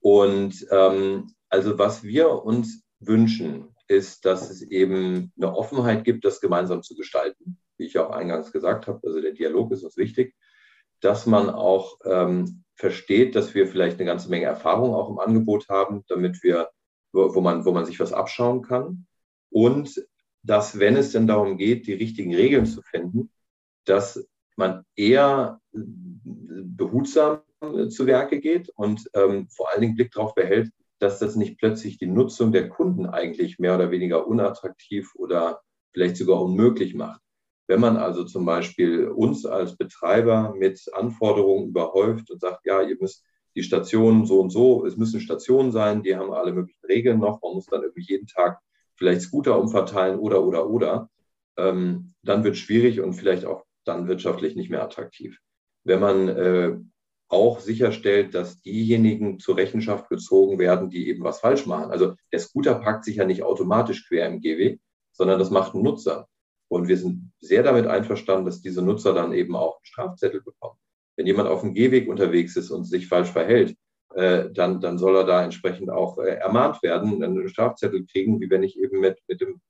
Und 0.00 0.66
ähm, 0.70 1.32
also 1.48 1.78
was 1.78 2.02
wir 2.02 2.44
uns 2.44 2.82
wünschen, 2.98 3.75
ist, 3.88 4.24
dass 4.24 4.50
es 4.50 4.62
eben 4.62 5.32
eine 5.36 5.54
Offenheit 5.54 6.04
gibt, 6.04 6.24
das 6.24 6.40
gemeinsam 6.40 6.82
zu 6.82 6.94
gestalten, 6.94 7.58
wie 7.76 7.86
ich 7.86 7.98
auch 7.98 8.10
eingangs 8.10 8.52
gesagt 8.52 8.86
habe. 8.86 9.00
Also 9.06 9.20
der 9.20 9.32
Dialog 9.32 9.72
ist 9.72 9.84
uns 9.84 9.96
wichtig, 9.96 10.34
dass 11.00 11.26
man 11.26 11.50
auch 11.50 11.98
ähm, 12.04 12.64
versteht, 12.74 13.34
dass 13.34 13.54
wir 13.54 13.66
vielleicht 13.66 13.98
eine 13.98 14.06
ganze 14.06 14.28
Menge 14.28 14.46
Erfahrung 14.46 14.94
auch 14.94 15.10
im 15.10 15.18
Angebot 15.18 15.68
haben, 15.68 16.04
damit 16.08 16.42
wir 16.42 16.70
wo 17.16 17.40
man, 17.40 17.64
wo 17.64 17.72
man 17.72 17.86
sich 17.86 17.98
was 17.98 18.12
abschauen 18.12 18.62
kann. 18.62 19.06
Und 19.50 20.06
dass, 20.42 20.78
wenn 20.78 20.96
es 20.96 21.12
denn 21.12 21.26
darum 21.26 21.56
geht, 21.56 21.86
die 21.86 21.94
richtigen 21.94 22.34
Regeln 22.34 22.66
zu 22.66 22.82
finden, 22.82 23.30
dass 23.84 24.28
man 24.56 24.84
eher 24.94 25.60
behutsam 25.72 27.40
zu 27.88 28.06
Werke 28.06 28.40
geht 28.40 28.68
und 28.70 29.10
ähm, 29.14 29.48
vor 29.48 29.70
allen 29.70 29.80
Dingen 29.80 29.94
Blick 29.96 30.12
darauf 30.12 30.34
behält, 30.34 30.70
dass 30.98 31.18
das 31.18 31.36
nicht 31.36 31.58
plötzlich 31.58 31.98
die 31.98 32.06
Nutzung 32.06 32.52
der 32.52 32.68
Kunden 32.68 33.06
eigentlich 33.06 33.58
mehr 33.58 33.74
oder 33.74 33.90
weniger 33.90 34.26
unattraktiv 34.26 35.14
oder 35.14 35.60
vielleicht 35.92 36.16
sogar 36.16 36.42
unmöglich 36.42 36.94
macht. 36.94 37.20
Wenn 37.68 37.80
man 37.80 37.96
also 37.96 38.24
zum 38.24 38.44
Beispiel 38.44 39.08
uns 39.08 39.44
als 39.44 39.76
Betreiber 39.76 40.54
mit 40.56 40.80
Anforderungen 40.94 41.68
überhäuft 41.68 42.30
und 42.30 42.40
sagt, 42.40 42.64
ja, 42.64 42.80
ihr 42.82 42.96
müsst 43.00 43.24
die 43.56 43.62
Stationen 43.62 44.26
so 44.26 44.40
und 44.40 44.50
so, 44.50 44.84
es 44.86 44.96
müssen 44.96 45.20
Stationen 45.20 45.72
sein, 45.72 46.02
die 46.02 46.14
haben 46.14 46.32
alle 46.32 46.52
möglichen 46.52 46.84
Regeln 46.86 47.18
noch, 47.18 47.42
man 47.42 47.54
muss 47.54 47.66
dann 47.66 47.82
irgendwie 47.82 48.04
jeden 48.04 48.26
Tag 48.26 48.60
vielleicht 48.94 49.22
Scooter 49.22 49.58
umverteilen 49.58 50.18
oder, 50.18 50.44
oder, 50.44 50.68
oder, 50.68 51.10
ähm, 51.56 52.14
dann 52.22 52.44
wird 52.44 52.54
es 52.54 52.60
schwierig 52.60 53.00
und 53.00 53.14
vielleicht 53.14 53.44
auch 53.44 53.64
dann 53.84 54.08
wirtschaftlich 54.08 54.56
nicht 54.56 54.70
mehr 54.70 54.82
attraktiv. 54.82 55.38
Wenn 55.84 56.00
man 56.00 56.28
äh, 56.28 56.76
auch 57.28 57.60
sicherstellt, 57.60 58.34
dass 58.34 58.60
diejenigen 58.62 59.38
zur 59.40 59.56
Rechenschaft 59.56 60.08
gezogen 60.08 60.58
werden, 60.58 60.90
die 60.90 61.08
eben 61.08 61.24
was 61.24 61.40
falsch 61.40 61.66
machen. 61.66 61.90
Also 61.90 62.14
der 62.32 62.38
Scooter 62.38 62.76
parkt 62.76 63.04
sich 63.04 63.16
ja 63.16 63.24
nicht 63.24 63.42
automatisch 63.42 64.06
quer 64.08 64.26
im 64.28 64.40
GW, 64.40 64.78
sondern 65.12 65.38
das 65.38 65.50
macht 65.50 65.74
ein 65.74 65.82
Nutzer. 65.82 66.28
Und 66.68 66.88
wir 66.88 66.96
sind 66.96 67.32
sehr 67.40 67.62
damit 67.62 67.86
einverstanden, 67.86 68.46
dass 68.46 68.62
diese 68.62 68.82
Nutzer 68.82 69.12
dann 69.12 69.32
eben 69.32 69.56
auch 69.56 69.76
einen 69.76 69.86
Strafzettel 69.86 70.42
bekommen 70.42 70.78
wenn 71.16 71.26
jemand 71.26 71.48
auf 71.48 71.62
dem 71.62 71.74
Gehweg 71.74 72.08
unterwegs 72.08 72.56
ist 72.56 72.70
und 72.70 72.84
sich 72.84 73.08
falsch 73.08 73.30
verhält, 73.30 73.76
äh, 74.14 74.50
dann, 74.52 74.80
dann 74.80 74.98
soll 74.98 75.16
er 75.16 75.24
da 75.24 75.42
entsprechend 75.42 75.90
auch 75.90 76.18
äh, 76.18 76.36
ermahnt 76.36 76.82
werden, 76.82 77.22
einen 77.22 77.48
Strafzettel 77.48 78.06
kriegen, 78.06 78.40
wie 78.40 78.50
wenn 78.50 78.62
ich 78.62 78.78
eben 78.78 79.00
mit, 79.00 79.18
mit 79.26 79.40
dem 79.40 79.60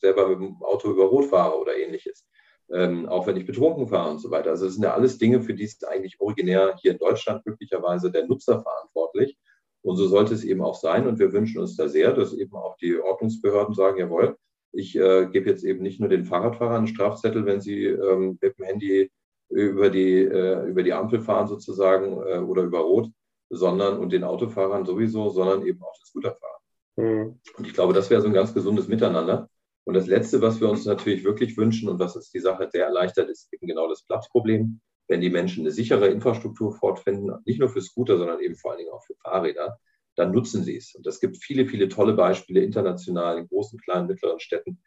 selber 0.00 0.28
mit 0.28 0.40
dem 0.40 0.62
Auto 0.62 0.90
über 0.90 1.04
Rot 1.04 1.26
fahre 1.26 1.60
oder 1.60 1.76
ähnliches. 1.76 2.26
Ähm, 2.72 3.06
auch 3.06 3.26
wenn 3.26 3.36
ich 3.36 3.46
betrunken 3.46 3.88
fahre 3.88 4.10
und 4.10 4.18
so 4.18 4.30
weiter. 4.30 4.50
Also 4.50 4.64
das 4.64 4.74
sind 4.74 4.84
ja 4.84 4.94
alles 4.94 5.18
Dinge, 5.18 5.42
für 5.42 5.52
die 5.52 5.64
ist 5.64 5.86
eigentlich 5.86 6.20
originär 6.20 6.74
hier 6.80 6.92
in 6.92 6.98
Deutschland 6.98 7.44
glücklicherweise 7.44 8.10
der 8.10 8.26
Nutzer 8.26 8.62
verantwortlich. 8.62 9.36
Und 9.82 9.96
so 9.96 10.06
sollte 10.06 10.32
es 10.32 10.44
eben 10.44 10.62
auch 10.62 10.76
sein. 10.76 11.06
Und 11.06 11.18
wir 11.18 11.32
wünschen 11.32 11.60
uns 11.60 11.76
da 11.76 11.88
sehr, 11.88 12.12
dass 12.12 12.32
eben 12.32 12.54
auch 12.54 12.76
die 12.76 12.98
Ordnungsbehörden 12.98 13.74
sagen, 13.74 13.98
jawohl, 13.98 14.36
ich 14.72 14.96
äh, 14.96 15.26
gebe 15.26 15.50
jetzt 15.50 15.64
eben 15.64 15.82
nicht 15.82 16.00
nur 16.00 16.08
den 16.08 16.24
Fahrradfahrern 16.24 16.78
einen 16.78 16.86
Strafzettel, 16.86 17.44
wenn 17.44 17.60
sie 17.60 17.84
ähm, 17.84 18.38
mit 18.40 18.58
dem 18.58 18.64
Handy 18.64 19.10
über 19.50 19.90
die, 19.90 20.22
äh, 20.22 20.66
über 20.66 20.82
die 20.82 20.94
Ampel 20.94 21.20
fahren 21.20 21.46
sozusagen 21.46 22.22
äh, 22.22 22.38
oder 22.38 22.62
über 22.62 22.78
Rot, 22.78 23.10
sondern 23.50 23.98
und 23.98 24.12
den 24.12 24.24
Autofahrern 24.24 24.86
sowieso, 24.86 25.28
sondern 25.28 25.66
eben 25.66 25.82
auch 25.82 25.94
das 25.98 26.08
Scooterfahren. 26.08 26.62
Mhm. 26.96 27.40
Und 27.58 27.66
ich 27.66 27.74
glaube, 27.74 27.92
das 27.92 28.08
wäre 28.08 28.22
so 28.22 28.28
ein 28.28 28.34
ganz 28.34 28.54
gesundes 28.54 28.88
Miteinander. 28.88 29.50
Und 29.84 29.94
das 29.94 30.06
Letzte, 30.06 30.40
was 30.40 30.60
wir 30.60 30.68
uns 30.68 30.84
natürlich 30.84 31.24
wirklich 31.24 31.56
wünschen 31.56 31.88
und 31.88 31.98
was 31.98 32.14
uns 32.14 32.30
die 32.30 32.40
Sache 32.40 32.68
sehr 32.70 32.86
erleichtert, 32.86 33.28
ist 33.28 33.52
eben 33.52 33.66
genau 33.66 33.88
das 33.88 34.04
Platzproblem. 34.04 34.80
Wenn 35.08 35.20
die 35.20 35.30
Menschen 35.30 35.62
eine 35.62 35.72
sichere 35.72 36.08
Infrastruktur 36.08 36.72
fortfinden, 36.72 37.32
nicht 37.44 37.58
nur 37.58 37.68
für 37.68 37.82
Scooter, 37.82 38.16
sondern 38.18 38.40
eben 38.40 38.54
vor 38.54 38.70
allen 38.70 38.78
Dingen 38.78 38.92
auch 38.92 39.04
für 39.04 39.16
Fahrräder, 39.16 39.78
dann 40.14 40.30
nutzen 40.30 40.62
sie 40.62 40.76
es. 40.76 40.94
Und 40.94 41.06
es 41.06 41.20
gibt 41.20 41.36
viele, 41.36 41.66
viele 41.66 41.88
tolle 41.88 42.14
Beispiele 42.14 42.62
international 42.62 43.38
in 43.38 43.48
großen, 43.48 43.78
kleinen, 43.80 44.06
mittleren 44.06 44.40
Städten. 44.40 44.80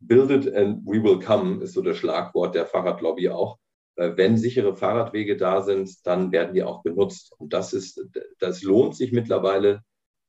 Build 0.00 0.30
it 0.30 0.54
and 0.54 0.84
we 0.84 1.02
will 1.02 1.18
come 1.18 1.62
ist 1.62 1.74
so 1.74 1.82
das 1.82 1.96
Schlagwort 1.96 2.54
der 2.54 2.66
Fahrradlobby 2.66 3.28
auch. 3.30 3.58
Wenn 3.94 4.36
sichere 4.36 4.74
Fahrradwege 4.74 5.36
da 5.36 5.62
sind, 5.62 6.06
dann 6.06 6.32
werden 6.32 6.54
die 6.54 6.62
auch 6.62 6.82
benutzt. 6.82 7.32
Und 7.38 7.52
das 7.52 7.72
ist, 7.72 8.02
das 8.38 8.62
lohnt 8.62 8.96
sich 8.96 9.12
mittlerweile, 9.12 9.82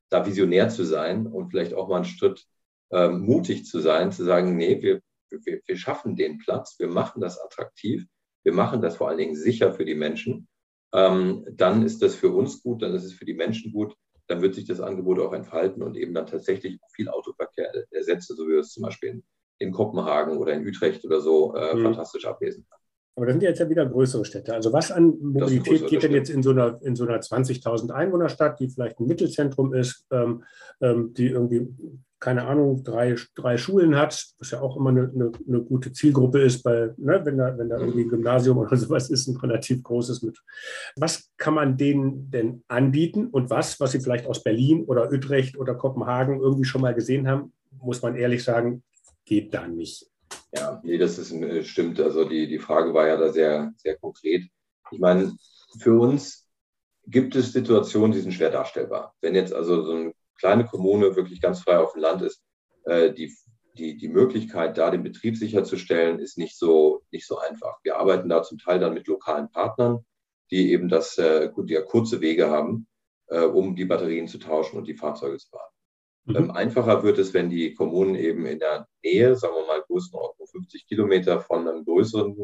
da 0.09 0.25
visionär 0.25 0.69
zu 0.69 0.83
sein 0.83 1.25
und 1.25 1.49
vielleicht 1.49 1.73
auch 1.73 1.87
mal 1.87 1.97
einen 1.97 2.05
Schritt 2.05 2.45
äh, 2.93 3.09
mutig 3.09 3.65
zu 3.65 3.79
sein, 3.79 4.11
zu 4.11 4.23
sagen, 4.23 4.55
nee, 4.55 4.81
wir, 4.81 5.01
wir, 5.29 5.61
wir 5.65 5.77
schaffen 5.77 6.15
den 6.15 6.37
Platz, 6.37 6.75
wir 6.79 6.87
machen 6.87 7.21
das 7.21 7.39
attraktiv, 7.39 8.05
wir 8.43 8.53
machen 8.53 8.81
das 8.81 8.97
vor 8.97 9.09
allen 9.09 9.17
Dingen 9.17 9.35
sicher 9.35 9.73
für 9.73 9.85
die 9.85 9.95
Menschen. 9.95 10.47
Ähm, 10.93 11.45
dann 11.51 11.83
ist 11.83 12.01
das 12.03 12.13
für 12.13 12.29
uns 12.29 12.61
gut, 12.61 12.83
dann 12.83 12.93
ist 12.93 13.03
es 13.03 13.13
für 13.13 13.25
die 13.25 13.33
Menschen 13.33 13.73
gut, 13.73 13.95
dann 14.27 14.41
wird 14.41 14.53
sich 14.53 14.65
das 14.65 14.79
Angebot 14.79 15.19
auch 15.19 15.33
entfalten 15.33 15.81
und 15.81 15.97
eben 15.97 16.13
dann 16.13 16.27
tatsächlich 16.27 16.79
viel 16.95 17.09
Autoverkehr 17.09 17.71
ersetzen, 17.89 18.35
so 18.35 18.47
wie 18.47 18.51
wir 18.51 18.59
es 18.59 18.71
zum 18.71 18.83
Beispiel 18.83 19.09
in, 19.09 19.23
in 19.57 19.71
Kopenhagen 19.71 20.37
oder 20.37 20.53
in 20.53 20.67
Utrecht 20.67 21.03
oder 21.03 21.19
so 21.19 21.55
äh, 21.55 21.75
mhm. 21.75 21.83
fantastisch 21.83 22.25
ablesen 22.25 22.65
kann. 22.69 22.79
Aber 23.15 23.27
das 23.27 23.33
sind 23.33 23.43
ja 23.43 23.49
jetzt 23.49 23.59
ja 23.59 23.69
wieder 23.69 23.85
größere 23.85 24.25
Städte. 24.25 24.53
Also 24.53 24.73
was 24.73 24.91
an 24.91 25.17
Mobilität 25.21 25.87
geht 25.87 26.01
denn 26.01 26.13
jetzt 26.13 26.29
in 26.29 26.41
so 26.41 26.49
einer, 26.49 26.79
in 26.81 26.95
so 26.95 27.05
einer 27.05 27.19
20.000 27.19 27.91
Einwohnerstadt, 27.91 28.59
die 28.59 28.69
vielleicht 28.69 28.99
ein 28.99 29.05
Mittelzentrum 29.05 29.73
ist, 29.73 30.05
ähm, 30.11 30.43
ähm, 30.81 31.13
die 31.13 31.27
irgendwie, 31.27 31.67
keine 32.23 32.47
Ahnung, 32.47 32.85
drei, 32.85 33.17
drei 33.35 33.57
Schulen 33.57 33.97
hat, 33.97 34.27
was 34.39 34.51
ja 34.51 34.61
auch 34.61 34.77
immer 34.77 34.91
eine, 34.91 35.11
eine, 35.13 35.33
eine 35.45 35.61
gute 35.61 35.91
Zielgruppe 35.91 36.39
ist, 36.39 36.63
bei, 36.63 36.93
ne, 36.95 37.19
wenn, 37.25 37.37
da, 37.37 37.57
wenn 37.57 37.67
da 37.67 37.77
irgendwie 37.77 38.03
ein 38.03 38.09
Gymnasium 38.09 38.59
oder 38.59 38.77
sowas 38.77 39.09
ist, 39.09 39.27
ein 39.27 39.35
relativ 39.35 39.83
großes 39.83 40.21
mit. 40.21 40.41
Was 40.95 41.29
kann 41.35 41.53
man 41.53 41.75
denen 41.75 42.31
denn 42.31 42.63
anbieten 42.69 43.27
und 43.27 43.49
was, 43.49 43.77
was 43.81 43.91
sie 43.91 43.99
vielleicht 43.99 44.25
aus 44.25 44.41
Berlin 44.41 44.85
oder 44.85 45.11
Utrecht 45.11 45.57
oder 45.57 45.75
Kopenhagen 45.75 46.39
irgendwie 46.39 46.63
schon 46.63 46.79
mal 46.79 46.93
gesehen 46.93 47.27
haben, 47.27 47.51
muss 47.81 48.01
man 48.01 48.15
ehrlich 48.15 48.41
sagen, 48.41 48.83
geht 49.25 49.53
da 49.53 49.67
nicht. 49.67 50.09
Ja, 50.55 50.79
nee, 50.81 50.97
das 50.97 51.17
ist, 51.17 51.33
äh, 51.33 51.61
stimmt. 51.65 51.99
Also 51.99 52.23
die, 52.23 52.47
die 52.47 52.59
Frage 52.59 52.93
war 52.93 53.05
ja 53.05 53.17
da 53.17 53.33
sehr, 53.33 53.73
sehr 53.75 53.97
konkret. 53.97 54.43
Ich 54.91 54.99
meine, 54.99 55.35
für 55.77 55.99
uns 55.99 56.47
gibt 57.05 57.35
es 57.35 57.51
Situationen, 57.51 58.13
die 58.13 58.21
sind 58.21 58.31
schwer 58.31 58.49
darstellbar. 58.49 59.13
Wenn 59.19 59.35
jetzt 59.35 59.53
also 59.53 59.83
so 59.83 59.91
eine 59.91 60.13
kleine 60.43 60.65
Kommune 60.65 61.15
wirklich 61.15 61.39
ganz 61.39 61.61
frei 61.61 61.77
auf 61.77 61.93
dem 61.93 62.01
Land 62.01 62.21
ist, 62.21 62.43
äh, 62.83 63.13
die, 63.13 63.33
die, 63.77 63.95
die 63.95 64.09
Möglichkeit, 64.09 64.77
da 64.77 64.91
den 64.91 65.01
Betrieb 65.01 65.37
sicherzustellen, 65.37 66.19
ist 66.19 66.37
nicht 66.37 66.57
so, 66.57 67.01
nicht 67.11 67.25
so 67.25 67.37
einfach. 67.37 67.77
Wir 67.83 67.97
arbeiten 67.97 68.27
da 68.27 68.43
zum 68.43 68.57
Teil 68.57 68.79
dann 68.79 68.93
mit 68.93 69.07
lokalen 69.07 69.49
Partnern, 69.49 70.05
die 70.51 70.73
eben 70.73 70.89
das, 70.89 71.17
äh, 71.17 71.49
die 71.57 71.73
ja 71.73 71.81
kurze 71.81 72.19
Wege 72.19 72.49
haben, 72.49 72.87
äh, 73.27 73.45
um 73.45 73.77
die 73.77 73.85
Batterien 73.85 74.27
zu 74.27 74.37
tauschen 74.37 74.77
und 74.77 74.85
die 74.85 74.97
Fahrzeuge 74.97 75.37
zu 75.37 75.47
fahren. 75.47 75.71
Mhm. 76.25 76.35
Ähm, 76.35 76.51
einfacher 76.51 77.03
wird 77.03 77.19
es, 77.19 77.33
wenn 77.33 77.49
die 77.49 77.73
Kommunen 77.73 78.15
eben 78.15 78.45
in 78.45 78.59
der 78.59 78.85
Nähe, 79.01 79.37
sagen 79.37 79.55
wir 79.55 79.65
mal 79.65 79.81
Größenordnung 79.87 80.45
50 80.45 80.87
Kilometer 80.87 81.39
von 81.39 81.65
einem 81.65 81.85
größeren 81.85 82.35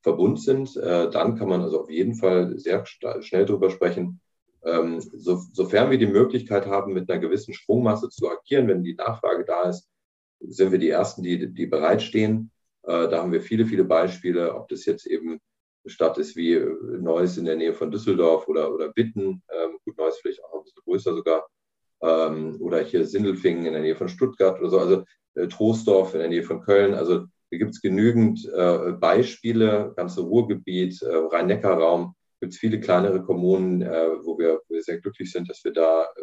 Verbund 0.00 0.40
sind. 0.40 0.74
Äh, 0.78 1.10
dann 1.10 1.36
kann 1.36 1.50
man 1.50 1.60
also 1.60 1.82
auf 1.82 1.90
jeden 1.90 2.14
Fall 2.14 2.58
sehr 2.58 2.86
schnell 2.86 3.44
darüber 3.44 3.68
sprechen. 3.68 4.22
Ähm, 4.64 5.00
so, 5.00 5.40
sofern 5.52 5.90
wir 5.90 5.98
die 5.98 6.06
Möglichkeit 6.06 6.66
haben, 6.66 6.92
mit 6.92 7.10
einer 7.10 7.20
gewissen 7.20 7.54
Sprungmasse 7.54 8.08
zu 8.08 8.30
agieren, 8.30 8.68
wenn 8.68 8.84
die 8.84 8.94
Nachfrage 8.94 9.44
da 9.44 9.62
ist, 9.68 9.88
sind 10.40 10.72
wir 10.72 10.78
die 10.78 10.90
Ersten, 10.90 11.22
die, 11.22 11.52
die 11.52 11.66
bereitstehen. 11.66 12.50
Äh, 12.84 13.08
da 13.08 13.22
haben 13.22 13.32
wir 13.32 13.42
viele, 13.42 13.66
viele 13.66 13.84
Beispiele, 13.84 14.54
ob 14.54 14.68
das 14.68 14.84
jetzt 14.84 15.06
eben 15.06 15.40
eine 15.84 15.90
Stadt 15.90 16.18
ist 16.18 16.36
wie 16.36 16.60
Neuss 17.00 17.36
in 17.38 17.44
der 17.44 17.56
Nähe 17.56 17.74
von 17.74 17.90
Düsseldorf 17.90 18.46
oder, 18.48 18.72
oder 18.72 18.92
Witten, 18.94 19.42
ähm, 19.50 19.78
gut, 19.84 19.98
Neuss 19.98 20.18
vielleicht 20.18 20.42
auch 20.44 20.54
ein 20.54 20.62
bisschen 20.64 20.82
größer 20.84 21.14
sogar, 21.14 21.46
ähm, 22.02 22.56
oder 22.60 22.80
hier 22.80 23.04
Sindelfingen 23.04 23.66
in 23.66 23.72
der 23.72 23.82
Nähe 23.82 23.96
von 23.96 24.08
Stuttgart 24.08 24.60
oder 24.60 24.70
so, 24.70 24.78
also 24.78 25.04
äh, 25.34 25.48
Troisdorf 25.48 26.14
in 26.14 26.20
der 26.20 26.28
Nähe 26.28 26.42
von 26.42 26.60
Köln. 26.60 26.94
Also 26.94 27.26
da 27.50 27.58
gibt 27.58 27.72
es 27.72 27.80
genügend 27.80 28.48
äh, 28.54 28.92
Beispiele, 28.92 29.92
ganze 29.96 30.22
Ruhrgebiet, 30.22 31.02
äh, 31.02 31.14
Rhein-Neckar-Raum, 31.14 32.14
gibt 32.42 32.54
es 32.54 32.58
viele 32.58 32.80
kleinere 32.80 33.22
Kommunen, 33.22 33.82
äh, 33.82 34.08
wo, 34.24 34.36
wir, 34.36 34.60
wo, 34.66 34.74
wir, 34.74 34.82
sehr 34.82 34.98
glücklich 35.00 35.30
sind, 35.30 35.48
dass 35.48 35.62
wir 35.62 35.72
da 35.72 36.02
äh, 36.02 36.22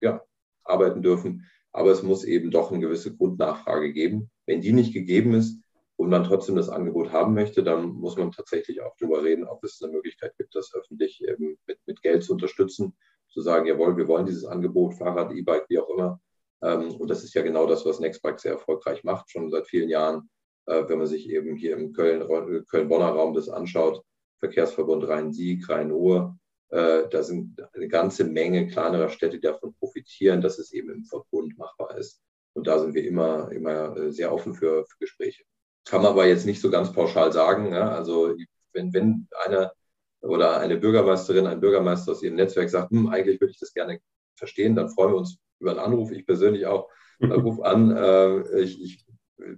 ja, 0.00 0.20
arbeiten 0.64 1.00
dürfen. 1.00 1.48
Aber 1.70 1.92
es 1.92 2.02
muss 2.02 2.24
eben 2.24 2.50
doch 2.50 2.72
eine 2.72 2.80
gewisse 2.80 3.16
Grundnachfrage 3.16 3.92
geben. 3.92 4.32
Wenn 4.46 4.60
die 4.60 4.72
nicht 4.72 4.92
gegeben 4.92 5.32
ist 5.32 5.62
und 5.94 6.10
man 6.10 6.24
trotzdem 6.24 6.56
das 6.56 6.68
Angebot 6.68 7.12
haben 7.12 7.34
möchte, 7.34 7.62
dann 7.62 7.86
muss 7.86 8.16
man 8.16 8.32
tatsächlich 8.32 8.82
auch 8.82 8.96
darüber 8.98 9.22
reden, 9.22 9.44
ob 9.44 9.62
es 9.62 9.80
eine 9.80 9.92
Möglichkeit 9.92 10.36
gibt, 10.38 10.56
das 10.56 10.74
öffentlich 10.74 11.22
mit, 11.38 11.78
mit 11.86 12.02
Geld 12.02 12.24
zu 12.24 12.32
unterstützen 12.32 12.96
zu 13.28 13.40
sagen, 13.40 13.66
jawohl, 13.66 13.96
wir 13.96 14.08
wollen 14.08 14.26
dieses 14.26 14.44
Angebot, 14.44 14.94
Fahrrad, 14.94 15.32
E-Bike, 15.32 15.66
wie 15.68 15.78
auch 15.78 15.88
immer. 15.88 16.20
Ähm, 16.62 16.96
und 16.96 17.08
das 17.08 17.22
ist 17.22 17.34
ja 17.34 17.42
genau 17.42 17.66
das, 17.66 17.86
was 17.86 18.00
Nextbike 18.00 18.40
sehr 18.40 18.52
erfolgreich 18.52 19.04
macht, 19.04 19.30
schon 19.30 19.50
seit 19.50 19.68
vielen 19.68 19.88
Jahren. 19.88 20.28
Äh, 20.66 20.82
wenn 20.88 20.98
man 20.98 21.06
sich 21.06 21.28
eben 21.30 21.54
hier 21.54 21.76
im 21.76 21.92
Köln, 21.92 22.26
Köln-Bonner 22.66 23.10
Raum 23.10 23.34
das 23.34 23.48
anschaut, 23.48 24.02
Verkehrsverbund 24.44 25.08
Rhein-Sieg, 25.08 25.68
Rhein-Ruhr, 25.68 26.38
äh, 26.68 27.08
da 27.08 27.22
sind 27.22 27.62
eine 27.72 27.88
ganze 27.88 28.24
Menge 28.24 28.66
kleinerer 28.66 29.08
Städte, 29.08 29.36
die 29.36 29.40
davon 29.40 29.74
profitieren, 29.74 30.40
dass 30.40 30.58
es 30.58 30.72
eben 30.72 30.90
im 30.90 31.04
Verbund 31.04 31.56
machbar 31.56 31.96
ist. 31.96 32.20
Und 32.52 32.66
da 32.66 32.78
sind 32.78 32.94
wir 32.94 33.06
immer, 33.06 33.50
immer 33.52 33.96
äh, 33.96 34.12
sehr 34.12 34.32
offen 34.32 34.54
für, 34.54 34.84
für 34.84 34.98
Gespräche. 34.98 35.44
Kann 35.86 36.02
man 36.02 36.12
aber 36.12 36.26
jetzt 36.26 36.46
nicht 36.46 36.60
so 36.60 36.70
ganz 36.70 36.92
pauschal 36.92 37.32
sagen. 37.32 37.72
Ja? 37.72 37.90
Also 37.90 38.34
wenn, 38.72 38.92
wenn 38.92 39.28
einer 39.44 39.72
oder 40.20 40.58
eine 40.58 40.76
Bürgermeisterin, 40.76 41.46
ein 41.46 41.60
Bürgermeister 41.60 42.12
aus 42.12 42.22
ihrem 42.22 42.36
Netzwerk 42.36 42.70
sagt, 42.70 42.90
hm, 42.90 43.08
eigentlich 43.08 43.40
würde 43.40 43.52
ich 43.52 43.60
das 43.60 43.72
gerne 43.72 44.00
verstehen, 44.36 44.74
dann 44.74 44.88
freuen 44.88 45.12
wir 45.12 45.18
uns 45.18 45.38
über 45.60 45.70
einen 45.70 45.80
Anruf. 45.80 46.10
Ich 46.10 46.26
persönlich 46.26 46.66
auch. 46.66 46.88
Ruf 47.20 47.60
an. 47.60 47.96
Äh, 47.96 48.60
ich, 48.60 48.82
ich 48.82 49.06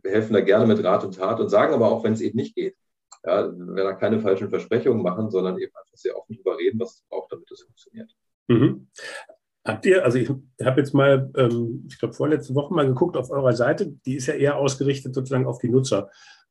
helfen 0.05 0.35
da 0.35 0.41
gerne 0.41 0.67
mit 0.67 0.83
Rat 0.85 1.05
und 1.05 1.17
Tat 1.17 1.41
und 1.41 1.49
sagen 1.49 1.73
aber 1.73 1.91
auch, 1.91 2.05
wenn 2.05 2.13
es 2.13 2.21
eben 2.21 2.37
nicht 2.37 2.55
geht. 2.55 2.77
Ja, 3.27 3.53
wenn 3.53 3.77
da 3.77 3.95
keine 3.95 4.21
falschen 4.21 4.49
Versprechungen 4.49 5.03
machen, 5.03 5.31
sondern 5.31 5.59
eben 5.59 5.73
einfach 5.75 5.97
sehr 5.97 6.17
offen 6.17 6.35
darüber 6.35 6.59
reden, 6.59 6.79
was 6.79 6.95
es 6.95 7.05
braucht, 7.09 7.33
damit 7.33 7.51
es 7.51 7.63
funktioniert. 7.63 8.11
Mhm. 8.49 8.89
Habt 9.65 9.85
ihr, 9.85 10.05
also 10.05 10.19
ich 10.19 10.31
habe 10.65 10.81
jetzt 10.81 10.95
mal, 10.95 11.31
ähm, 11.37 11.85
ich 11.89 11.99
glaube, 11.99 12.15
vorletzte 12.15 12.55
Woche 12.55 12.73
mal 12.73 12.87
geguckt 12.87 13.17
auf 13.17 13.31
eurer 13.31 13.53
Seite, 13.53 13.93
die 14.07 14.15
ist 14.17 14.27
ja 14.27 14.35
eher 14.35 14.57
ausgerichtet 14.57 15.13
sozusagen 15.13 15.47
auf 15.47 15.59
die 15.59 15.69
Nutzer. 15.69 16.09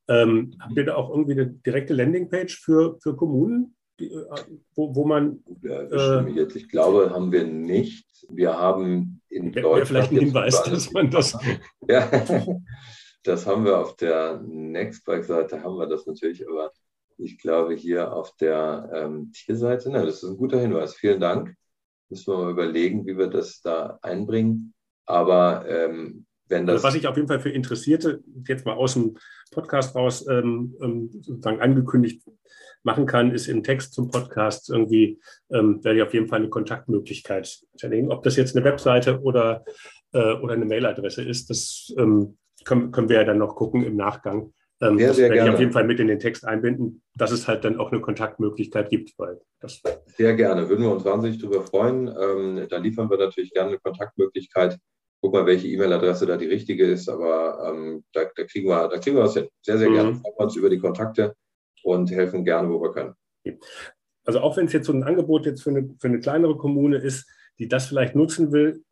Ähm, 0.09 0.53
habt 0.59 0.75
ihr 0.75 0.85
da 0.85 0.95
auch 0.95 1.09
irgendwie 1.09 1.31
eine 1.31 1.47
direkte 1.47 1.93
Landingpage 1.93 2.59
für, 2.59 2.97
für 3.01 3.15
Kommunen? 3.15 3.75
Äh, 3.99 4.09
wo, 4.75 4.93
wo 4.93 5.05
man. 5.05 5.39
Äh, 5.63 6.29
jetzt. 6.31 6.57
Ich 6.57 6.67
glaube, 6.67 7.09
haben 7.11 7.31
wir 7.31 7.45
nicht. 7.45 8.05
Wir 8.29 8.57
haben 8.57 9.21
in 9.29 9.53
ja, 9.53 9.61
Deutschland. 9.61 9.87
vielleicht 9.87 10.11
ein 10.11 10.19
Hinweis, 10.19 10.63
dass 10.63 10.91
man 10.91 11.09
das. 11.09 11.37
ja, 11.87 12.09
das 13.25 13.45
haben 13.45 13.65
wir 13.65 13.79
auf 13.79 13.95
der 13.95 14.41
Nextbike-Seite, 14.41 15.63
haben 15.63 15.77
wir 15.77 15.87
das 15.87 16.05
natürlich, 16.05 16.47
aber 16.47 16.71
ich 17.17 17.37
glaube 17.37 17.73
hier 17.73 18.13
auf 18.13 18.35
der 18.35 18.89
ähm, 18.93 19.31
Tierseite, 19.31 19.89
na, 19.89 20.05
das 20.05 20.23
ist 20.23 20.29
ein 20.29 20.37
guter 20.37 20.59
Hinweis. 20.59 20.95
Vielen 20.95 21.19
Dank. 21.19 21.55
Müssen 22.09 22.33
wir 22.33 22.37
mal 22.37 22.51
überlegen, 22.51 23.05
wie 23.05 23.17
wir 23.17 23.27
das 23.27 23.61
da 23.61 23.97
einbringen. 24.01 24.73
Aber 25.05 25.65
ähm, 25.67 26.25
wenn 26.47 26.65
das. 26.65 26.75
Also 26.75 26.87
was 26.87 26.95
ich 26.95 27.07
auf 27.07 27.15
jeden 27.15 27.27
Fall 27.27 27.39
für 27.39 27.49
Interessierte 27.49 28.23
jetzt 28.47 28.65
mal 28.65 28.75
aus 28.75 28.93
dem 28.93 29.17
Podcast 29.51 29.95
raus 29.95 30.25
ähm, 30.27 30.75
ähm 30.81 31.09
sozusagen 31.11 31.61
angekündigt 31.61 32.21
machen 32.83 33.07
kann, 33.07 33.31
ist 33.31 33.47
im 33.47 33.63
Text 33.63 33.93
zum 33.93 34.09
Podcast 34.09 34.69
irgendwie, 34.69 35.19
ähm, 35.49 35.83
werde 35.83 35.97
ich 35.97 36.03
auf 36.03 36.13
jeden 36.13 36.27
Fall 36.27 36.39
eine 36.39 36.49
Kontaktmöglichkeit 36.49 37.61
hinterlegen. 37.71 38.11
Ob 38.11 38.23
das 38.23 38.35
jetzt 38.35 38.55
eine 38.55 38.63
Webseite 38.63 39.21
oder, 39.21 39.65
äh, 40.13 40.33
oder 40.33 40.53
eine 40.53 40.65
Mailadresse 40.65 41.23
ist, 41.23 41.49
das 41.49 41.93
ähm, 41.97 42.37
können, 42.65 42.91
können 42.91 43.09
wir 43.09 43.17
ja 43.17 43.23
dann 43.23 43.37
noch 43.37 43.55
gucken 43.55 43.83
im 43.83 43.95
Nachgang. 43.95 44.53
Ähm, 44.81 44.97
sehr, 44.97 45.07
das 45.07 45.15
sehr 45.15 45.23
werde 45.25 45.35
gerne. 45.35 45.49
ich 45.49 45.53
auf 45.53 45.59
jeden 45.59 45.71
Fall 45.71 45.85
mit 45.85 45.99
in 45.99 46.07
den 46.07 46.19
Text 46.19 46.45
einbinden, 46.45 47.01
dass 47.15 47.31
es 47.31 47.47
halt 47.47 47.63
dann 47.63 47.79
auch 47.79 47.91
eine 47.91 48.01
Kontaktmöglichkeit 48.01 48.89
gibt. 48.89 49.13
Weil 49.17 49.39
das 49.61 49.81
sehr 50.17 50.35
gerne, 50.35 50.67
würden 50.67 50.83
wir 50.83 50.91
uns 50.91 51.05
wahnsinnig 51.05 51.39
darüber 51.39 51.63
freuen. 51.63 52.07
Ähm, 52.07 52.67
da 52.69 52.77
liefern 52.77 53.09
wir 53.09 53.17
natürlich 53.17 53.51
gerne 53.51 53.69
eine 53.69 53.79
Kontaktmöglichkeit. 53.79 54.77
Guck 55.21 55.33
mal, 55.33 55.45
welche 55.45 55.67
E-Mail-Adresse 55.67 56.25
da 56.25 56.37
die 56.37 56.47
richtige 56.47 56.85
ist, 56.85 57.07
aber 57.07 57.71
ähm, 57.71 58.03
da, 58.11 58.25
da, 58.35 58.43
kriegen 58.43 58.67
wir, 58.67 58.87
da 58.89 58.97
kriegen 58.97 59.15
wir 59.15 59.23
was 59.23 59.33
hin. 59.33 59.47
Sehr, 59.61 59.77
sehr 59.77 59.89
mhm. 59.89 59.93
gerne. 59.93 60.15
Freuen 60.15 60.35
wir 60.37 60.43
uns 60.43 60.55
über 60.55 60.69
die 60.69 60.79
Kontakte 60.79 61.33
und 61.83 62.11
helfen 62.11 62.43
gerne, 62.43 62.69
wo 62.69 62.81
wir 62.81 62.91
können. 62.91 63.13
Also 64.25 64.39
auch 64.39 64.57
wenn 64.57 64.65
es 64.65 64.73
jetzt 64.73 64.87
so 64.87 64.93
ein 64.93 65.03
Angebot 65.03 65.45
jetzt 65.45 65.63
für 65.63 65.69
eine, 65.69 65.95
für 65.99 66.07
eine 66.07 66.19
kleinere 66.19 66.57
Kommune 66.57 66.97
ist, 66.97 67.29
die 67.59 67.67
das 67.67 67.87
vielleicht 67.87 68.15
nutzen 68.15 68.51
will, 68.51 68.83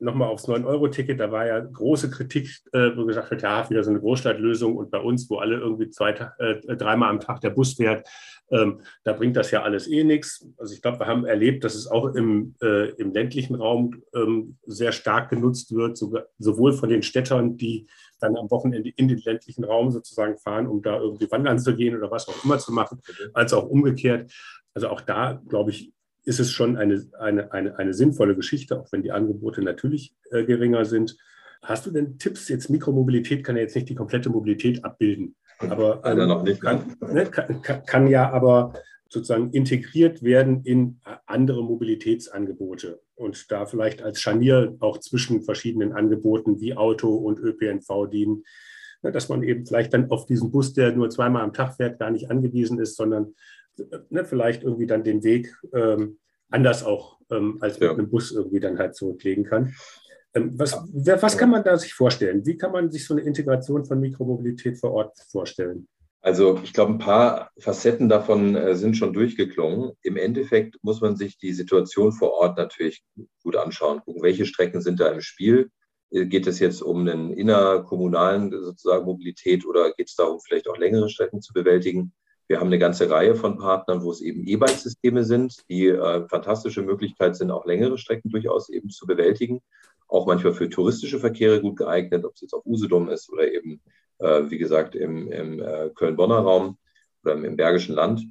nochmal 0.00 0.28
aufs 0.28 0.48
9-Euro-Ticket, 0.48 1.18
da 1.18 1.30
war 1.32 1.46
ja 1.46 1.60
große 1.60 2.10
Kritik, 2.10 2.48
äh, 2.72 2.90
wo 2.96 3.04
gesagt 3.04 3.30
wird, 3.30 3.42
ja, 3.42 3.68
wieder 3.68 3.82
so 3.82 3.90
eine 3.90 4.00
Großstadtlösung 4.00 4.76
und 4.76 4.90
bei 4.90 4.98
uns, 4.98 5.28
wo 5.28 5.38
alle 5.38 5.56
irgendwie 5.56 5.90
zwei, 5.90 6.10
äh, 6.38 6.76
dreimal 6.76 7.10
am 7.10 7.20
Tag 7.20 7.40
der 7.40 7.50
Bus 7.50 7.74
fährt, 7.74 8.06
ähm, 8.50 8.80
da 9.04 9.12
bringt 9.12 9.36
das 9.36 9.50
ja 9.50 9.62
alles 9.62 9.88
eh 9.88 10.04
nichts. 10.04 10.46
Also 10.56 10.74
ich 10.74 10.80
glaube, 10.80 11.00
wir 11.00 11.06
haben 11.06 11.26
erlebt, 11.26 11.64
dass 11.64 11.74
es 11.74 11.86
auch 11.86 12.14
im, 12.14 12.54
äh, 12.62 12.90
im 12.92 13.12
ländlichen 13.12 13.56
Raum 13.56 14.02
ähm, 14.14 14.56
sehr 14.66 14.92
stark 14.92 15.30
genutzt 15.30 15.74
wird, 15.74 15.96
sogar, 15.96 16.26
sowohl 16.38 16.72
von 16.72 16.88
den 16.88 17.02
Städtern, 17.02 17.56
die 17.56 17.86
dann 18.20 18.36
am 18.36 18.50
Wochenende 18.50 18.90
in 18.96 19.08
den 19.08 19.18
ländlichen 19.18 19.64
Raum 19.64 19.90
sozusagen 19.90 20.38
fahren, 20.38 20.66
um 20.66 20.82
da 20.82 20.98
irgendwie 20.98 21.30
wandern 21.30 21.58
zu 21.58 21.76
gehen 21.76 21.96
oder 21.96 22.10
was 22.10 22.28
auch 22.28 22.44
immer 22.44 22.58
zu 22.58 22.72
machen, 22.72 23.00
als 23.34 23.52
auch 23.52 23.68
umgekehrt. 23.68 24.32
Also 24.74 24.88
auch 24.88 25.00
da, 25.00 25.42
glaube 25.48 25.70
ich, 25.70 25.92
ist 26.28 26.40
es 26.40 26.52
schon 26.52 26.76
eine, 26.76 27.02
eine, 27.18 27.52
eine, 27.52 27.78
eine 27.78 27.94
sinnvolle 27.94 28.36
Geschichte, 28.36 28.78
auch 28.78 28.92
wenn 28.92 29.02
die 29.02 29.12
Angebote 29.12 29.62
natürlich 29.62 30.14
äh, 30.30 30.44
geringer 30.44 30.84
sind. 30.84 31.16
Hast 31.62 31.86
du 31.86 31.90
denn 31.90 32.18
Tipps? 32.18 32.48
Jetzt 32.50 32.68
Mikromobilität 32.68 33.42
kann 33.42 33.56
ja 33.56 33.62
jetzt 33.62 33.74
nicht 33.74 33.88
die 33.88 33.94
komplette 33.94 34.28
Mobilität 34.28 34.84
abbilden. 34.84 35.34
Aber 35.58 36.02
ähm, 36.04 36.28
noch 36.28 36.42
nicht. 36.42 36.60
Kann, 36.60 36.96
ne, 37.00 37.24
kann, 37.24 37.62
kann, 37.62 38.06
ja 38.08 38.30
aber 38.30 38.74
sozusagen 39.08 39.50
integriert 39.52 40.22
werden 40.22 40.62
in 40.64 41.00
andere 41.24 41.64
Mobilitätsangebote 41.64 43.00
und 43.14 43.50
da 43.50 43.64
vielleicht 43.64 44.02
als 44.02 44.20
Scharnier 44.20 44.76
auch 44.80 44.98
zwischen 44.98 45.42
verschiedenen 45.42 45.94
Angeboten 45.94 46.60
wie 46.60 46.76
Auto 46.76 47.16
und 47.16 47.40
ÖPNV 47.40 48.06
dienen, 48.12 48.44
ne, 49.02 49.12
dass 49.12 49.30
man 49.30 49.42
eben 49.42 49.64
vielleicht 49.64 49.94
dann 49.94 50.10
auf 50.10 50.26
diesen 50.26 50.50
Bus, 50.50 50.74
der 50.74 50.92
nur 50.92 51.08
zweimal 51.08 51.42
am 51.42 51.54
Tag 51.54 51.76
fährt, 51.76 51.98
gar 51.98 52.10
nicht 52.10 52.30
angewiesen 52.30 52.78
ist, 52.78 52.96
sondern 52.96 53.34
ne, 54.10 54.24
vielleicht 54.24 54.62
irgendwie 54.62 54.86
dann 54.86 55.04
den 55.04 55.22
Weg 55.22 55.54
ähm, 55.72 56.18
anders 56.50 56.84
auch 56.84 57.18
ähm, 57.30 57.58
als 57.60 57.80
mit 57.80 57.88
ja. 57.88 57.94
einem 57.94 58.10
Bus 58.10 58.32
irgendwie 58.32 58.60
dann 58.60 58.78
halt 58.78 58.94
zurücklegen 58.94 59.44
kann. 59.44 59.74
Ähm, 60.34 60.58
was, 60.58 60.76
was 60.92 61.38
kann 61.38 61.50
man 61.50 61.64
da 61.64 61.76
sich 61.76 61.94
vorstellen? 61.94 62.44
Wie 62.46 62.56
kann 62.56 62.72
man 62.72 62.90
sich 62.90 63.06
so 63.06 63.14
eine 63.14 63.22
Integration 63.22 63.84
von 63.84 64.00
Mikromobilität 64.00 64.78
vor 64.78 64.92
Ort 64.92 65.18
vorstellen? 65.30 65.88
Also 66.20 66.60
ich 66.64 66.72
glaube, 66.72 66.92
ein 66.92 66.98
paar 66.98 67.50
Facetten 67.58 68.08
davon 68.08 68.56
äh, 68.56 68.74
sind 68.74 68.96
schon 68.96 69.12
durchgeklungen. 69.12 69.92
Im 70.02 70.16
Endeffekt 70.16 70.76
muss 70.82 71.00
man 71.00 71.16
sich 71.16 71.38
die 71.38 71.52
Situation 71.52 72.12
vor 72.12 72.32
Ort 72.32 72.58
natürlich 72.58 73.04
gut 73.42 73.56
anschauen, 73.56 74.00
gucken, 74.04 74.22
welche 74.22 74.44
Strecken 74.44 74.80
sind 74.80 75.00
da 75.00 75.08
im 75.08 75.20
Spiel. 75.20 75.70
Äh, 76.10 76.26
geht 76.26 76.46
es 76.46 76.58
jetzt 76.58 76.82
um 76.82 77.00
einen 77.00 77.32
innerkommunalen 77.32 78.50
sozusagen 78.50 79.04
Mobilität 79.04 79.64
oder 79.64 79.92
geht 79.92 80.08
es 80.08 80.16
darum, 80.16 80.40
vielleicht 80.40 80.68
auch 80.68 80.76
längere 80.76 81.08
Strecken 81.08 81.40
zu 81.40 81.52
bewältigen? 81.52 82.12
Wir 82.48 82.60
haben 82.60 82.68
eine 82.68 82.78
ganze 82.78 83.10
Reihe 83.10 83.34
von 83.34 83.58
Partnern, 83.58 84.02
wo 84.02 84.10
es 84.10 84.20
eben 84.20 84.46
E-Bike-Systeme 84.46 85.22
sind, 85.22 85.68
die 85.68 85.86
äh, 85.86 86.26
fantastische 86.28 86.82
Möglichkeit 86.82 87.36
sind, 87.36 87.50
auch 87.50 87.66
längere 87.66 87.98
Strecken 87.98 88.30
durchaus 88.30 88.68
eben 88.68 88.90
zu 88.90 89.06
bewältigen. 89.06 89.60
Auch 90.08 90.26
manchmal 90.26 90.54
für 90.54 90.70
touristische 90.70 91.20
Verkehre 91.20 91.60
gut 91.60 91.76
geeignet, 91.76 92.24
ob 92.24 92.34
es 92.34 92.40
jetzt 92.40 92.54
auf 92.54 92.64
Usedom 92.64 93.10
ist 93.10 93.30
oder 93.30 93.52
eben 93.52 93.82
äh, 94.18 94.50
wie 94.50 94.58
gesagt, 94.58 94.94
im, 94.94 95.30
im 95.32 95.60
äh, 95.60 95.90
Köln-Bonner 95.94 96.38
Raum 96.38 96.78
oder 97.24 97.34
im, 97.34 97.44
im 97.44 97.56
Bergischen 97.56 97.94
Land. 97.94 98.22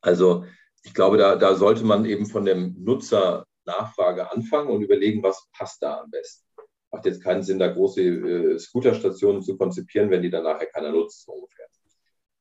Also 0.00 0.44
ich 0.82 0.94
glaube, 0.94 1.16
da, 1.16 1.36
da 1.36 1.54
sollte 1.54 1.84
man 1.84 2.04
eben 2.04 2.26
von 2.26 2.44
dem 2.44 2.74
Nutzer 2.82 3.46
Nachfrage 3.64 4.30
anfangen 4.30 4.68
und 4.68 4.82
überlegen, 4.82 5.22
was 5.22 5.48
passt 5.56 5.82
da 5.82 6.00
am 6.00 6.10
besten. 6.10 6.46
Macht 6.90 7.06
jetzt 7.06 7.22
keinen 7.22 7.42
Sinn, 7.42 7.58
da 7.58 7.68
große 7.68 8.02
äh, 8.02 8.58
Scooterstationen 8.58 9.42
zu 9.42 9.56
konzipieren, 9.56 10.10
wenn 10.10 10.22
die 10.22 10.30
dann 10.30 10.44
nachher 10.44 10.66
keiner 10.66 10.92
nutzt, 10.92 11.26
ungefähr. 11.28 11.66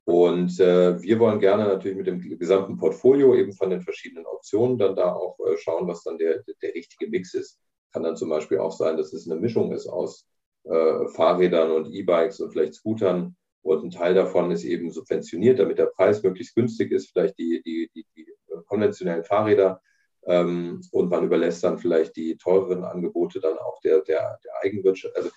Und 0.06 0.60
äh, 0.60 1.02
wir 1.02 1.20
wollen 1.20 1.40
gerne 1.40 1.64
natürlich 1.64 1.98
mit 1.98 2.08
dem 2.08 2.20
gesamten 2.38 2.78
Portfolio 2.78 3.36
eben 3.36 3.54
von 3.54 3.70
den 3.70 3.82
verschiedenen 3.82 4.26
Optionen 4.26 4.78
dann 4.78 4.96
da 4.96 5.14
auch 5.14 5.38
äh, 5.40 5.58
schauen, 5.58 5.88
was 5.88 6.04
dann 6.04 6.18
der, 6.18 6.44
der 6.62 6.74
richtige 6.74 7.10
Mix 7.10 7.34
ist. 7.34 7.60
Kann 7.94 8.04
dann 8.04 8.18
zum 8.18 8.30
Beispiel 8.30 8.58
auch 8.58 8.74
sein, 8.74 8.98
dass 8.98 9.14
es 9.14 9.30
eine 9.30 9.40
Mischung 9.40 9.72
ist 9.72 9.88
aus 9.88 10.28
äh, 10.66 11.08
Fahrrädern 11.16 11.72
und 11.72 11.94
E-Bikes 11.94 12.42
und 12.42 12.52
vielleicht 12.52 12.76
Scootern. 12.76 13.36
Und 13.62 13.86
ein 13.86 13.92
Teil 13.92 14.14
davon 14.14 14.52
ist 14.52 14.66
eben 14.66 14.92
subventioniert, 14.92 15.60
damit 15.60 15.78
der 15.78 15.86
Preis 15.86 16.22
möglichst 16.22 16.56
günstig 16.56 16.92
ist, 16.92 17.12
vielleicht 17.12 17.38
die, 17.38 17.62
die, 17.66 17.90
die, 17.96 18.06
die 18.18 18.28
konventionellen 18.66 19.24
Fahrräder. 19.24 19.82
Ähm, 20.26 20.82
und 20.92 21.10
man 21.10 21.24
überlässt 21.24 21.64
dann 21.64 21.78
vielleicht 21.78 22.18
die 22.18 22.36
teureren 22.36 22.84
Angebote 22.84 23.40
dann 23.40 23.58
auch 23.58 23.80
der, 23.82 24.02
der, 24.02 24.38
der 24.44 24.52
Eigenwirtschaft. 24.64 25.16
Also, 25.16 25.30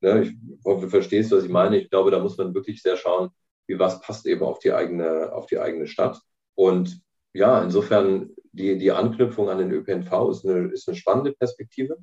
ne, 0.00 0.22
ich 0.22 0.34
hoffe, 0.64 0.82
du 0.82 0.88
verstehst, 0.88 1.30
was 1.30 1.44
ich 1.44 1.50
meine. 1.50 1.78
Ich 1.78 1.90
glaube, 1.90 2.10
da 2.10 2.18
muss 2.18 2.36
man 2.36 2.54
wirklich 2.54 2.82
sehr 2.82 2.96
schauen, 2.96 3.30
wie 3.68 3.78
was 3.78 4.00
passt 4.00 4.26
eben 4.26 4.42
auf 4.42 4.58
die 4.58 4.72
eigene, 4.72 5.32
auf 5.32 5.46
die 5.46 5.58
eigene 5.58 5.86
Stadt. 5.86 6.20
Und 6.56 7.00
ja, 7.32 7.62
insofern 7.62 8.30
die, 8.52 8.78
die 8.78 8.90
Anknüpfung 8.90 9.48
an 9.48 9.58
den 9.58 9.70
ÖPNV 9.70 10.30
ist 10.30 10.44
eine, 10.44 10.68
ist 10.72 10.88
eine 10.88 10.96
spannende 10.96 11.32
Perspektive 11.32 11.98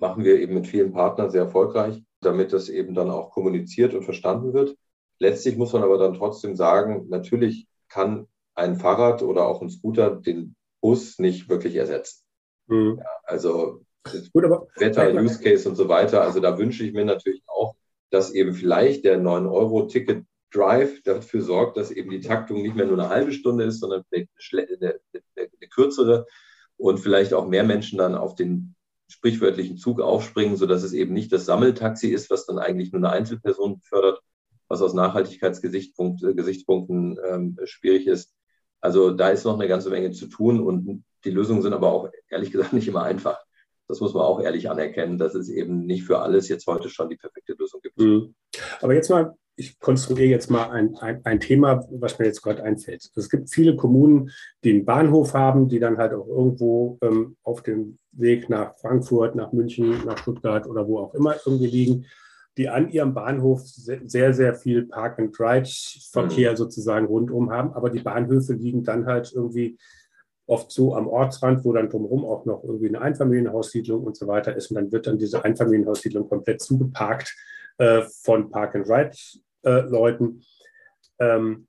machen 0.00 0.24
wir 0.24 0.40
eben 0.40 0.54
mit 0.54 0.66
vielen 0.66 0.92
Partnern 0.92 1.30
sehr 1.30 1.42
erfolgreich, 1.42 2.02
damit 2.20 2.52
das 2.52 2.68
eben 2.68 2.94
dann 2.94 3.10
auch 3.10 3.30
kommuniziert 3.30 3.94
und 3.94 4.02
verstanden 4.02 4.52
wird. 4.52 4.76
Letztlich 5.18 5.56
muss 5.56 5.72
man 5.72 5.82
aber 5.82 5.98
dann 5.98 6.14
trotzdem 6.14 6.56
sagen, 6.56 7.06
natürlich 7.08 7.68
kann 7.88 8.26
ein 8.54 8.76
Fahrrad 8.76 9.22
oder 9.22 9.46
auch 9.46 9.62
ein 9.62 9.70
Scooter 9.70 10.10
den 10.16 10.56
Bus 10.80 11.18
nicht 11.18 11.48
wirklich 11.48 11.76
ersetzen. 11.76 12.24
Mhm. 12.66 12.98
Ja, 12.98 13.10
also 13.24 13.80
Gut, 14.34 14.44
Wetter, 14.76 15.14
Use 15.14 15.40
Case 15.40 15.66
und 15.66 15.76
so 15.76 15.88
weiter. 15.88 16.20
Also 16.20 16.38
da 16.38 16.58
wünsche 16.58 16.84
ich 16.84 16.92
mir 16.92 17.06
natürlich 17.06 17.42
auch, 17.46 17.74
dass 18.10 18.32
eben 18.32 18.52
vielleicht 18.52 19.04
der 19.06 19.18
9-Euro-Ticket 19.18 20.26
Drive 20.54 21.02
dafür 21.02 21.42
sorgt, 21.42 21.76
dass 21.76 21.90
eben 21.90 22.10
die 22.10 22.20
Taktung 22.20 22.62
nicht 22.62 22.76
mehr 22.76 22.86
nur 22.86 22.98
eine 22.98 23.08
halbe 23.08 23.32
Stunde 23.32 23.64
ist, 23.64 23.80
sondern 23.80 24.04
eine, 24.12 24.28
eine, 24.40 25.00
eine 25.36 25.68
kürzere 25.70 26.26
und 26.76 26.98
vielleicht 26.98 27.34
auch 27.34 27.46
mehr 27.46 27.64
Menschen 27.64 27.98
dann 27.98 28.14
auf 28.14 28.34
den 28.34 28.74
sprichwörtlichen 29.08 29.76
Zug 29.76 30.00
aufspringen, 30.00 30.56
sodass 30.56 30.82
es 30.82 30.92
eben 30.92 31.12
nicht 31.12 31.32
das 31.32 31.46
Sammeltaxi 31.46 32.08
ist, 32.08 32.30
was 32.30 32.46
dann 32.46 32.58
eigentlich 32.58 32.92
nur 32.92 33.00
eine 33.00 33.10
Einzelperson 33.10 33.80
fördert, 33.82 34.20
was 34.68 34.82
aus 34.82 34.94
Nachhaltigkeitsgesichtspunkten 34.94 37.18
äh, 37.18 37.28
ähm, 37.28 37.58
schwierig 37.64 38.06
ist. 38.06 38.32
Also 38.80 39.10
da 39.10 39.30
ist 39.30 39.44
noch 39.44 39.58
eine 39.58 39.68
ganze 39.68 39.90
Menge 39.90 40.12
zu 40.12 40.26
tun 40.26 40.60
und 40.60 41.04
die 41.24 41.30
Lösungen 41.30 41.62
sind 41.62 41.72
aber 41.72 41.92
auch 41.92 42.10
ehrlich 42.28 42.52
gesagt 42.52 42.72
nicht 42.72 42.88
immer 42.88 43.02
einfach. 43.02 43.38
Das 43.88 44.00
muss 44.00 44.14
man 44.14 44.22
auch 44.22 44.40
ehrlich 44.40 44.70
anerkennen, 44.70 45.18
dass 45.18 45.34
es 45.34 45.48
eben 45.48 45.84
nicht 45.84 46.04
für 46.04 46.20
alles 46.20 46.48
jetzt 46.48 46.66
heute 46.66 46.88
schon 46.88 47.10
die 47.10 47.16
perfekte 47.16 47.54
Lösung 47.58 47.80
gibt. 47.82 47.98
Mhm. 47.98 48.34
Aber 48.80 48.94
jetzt 48.94 49.10
mal 49.10 49.36
ich 49.56 49.78
konstruiere 49.78 50.28
jetzt 50.28 50.50
mal 50.50 50.70
ein, 50.70 50.96
ein, 50.96 51.20
ein 51.24 51.40
Thema, 51.40 51.86
was 51.90 52.18
mir 52.18 52.26
jetzt 52.26 52.42
gerade 52.42 52.62
einfällt. 52.62 53.10
Es 53.14 53.30
gibt 53.30 53.50
viele 53.50 53.76
Kommunen, 53.76 54.30
die 54.64 54.70
einen 54.70 54.84
Bahnhof 54.84 55.34
haben, 55.34 55.68
die 55.68 55.78
dann 55.78 55.98
halt 55.98 56.12
auch 56.12 56.26
irgendwo 56.26 56.98
ähm, 57.02 57.36
auf 57.42 57.62
dem 57.62 57.98
Weg 58.12 58.48
nach 58.48 58.76
Frankfurt, 58.78 59.34
nach 59.34 59.52
München, 59.52 60.04
nach 60.04 60.18
Stuttgart 60.18 60.66
oder 60.66 60.86
wo 60.88 60.98
auch 60.98 61.14
immer 61.14 61.36
irgendwie 61.46 61.66
liegen, 61.66 62.06
die 62.56 62.68
an 62.68 62.90
ihrem 62.90 63.14
Bahnhof 63.14 63.62
sehr, 63.64 64.32
sehr 64.32 64.54
viel 64.54 64.86
Park-and-Ride-Verkehr 64.86 66.52
mhm. 66.52 66.56
sozusagen 66.56 67.06
rundum 67.06 67.50
haben. 67.50 67.72
Aber 67.72 67.90
die 67.90 68.00
Bahnhöfe 68.00 68.54
liegen 68.54 68.84
dann 68.84 69.06
halt 69.06 69.32
irgendwie 69.34 69.78
oft 70.46 70.70
so 70.70 70.94
am 70.94 71.08
Ortsrand, 71.08 71.64
wo 71.64 71.72
dann 71.72 71.88
drumherum 71.88 72.24
auch 72.24 72.44
noch 72.44 72.62
irgendwie 72.62 72.88
eine 72.88 73.00
Einfamilienhaussiedlung 73.00 74.04
und 74.04 74.16
so 74.16 74.26
weiter 74.26 74.54
ist. 74.54 74.70
Und 74.70 74.76
dann 74.76 74.92
wird 74.92 75.06
dann 75.06 75.18
diese 75.18 75.44
Einfamilienhaussiedlung 75.44 76.28
komplett 76.28 76.60
zugeparkt 76.60 77.34
äh, 77.78 78.02
von 78.22 78.50
Park-and-Ride-Leuten. 78.50 79.43
Äh, 79.64 79.84
ähm, 81.20 81.66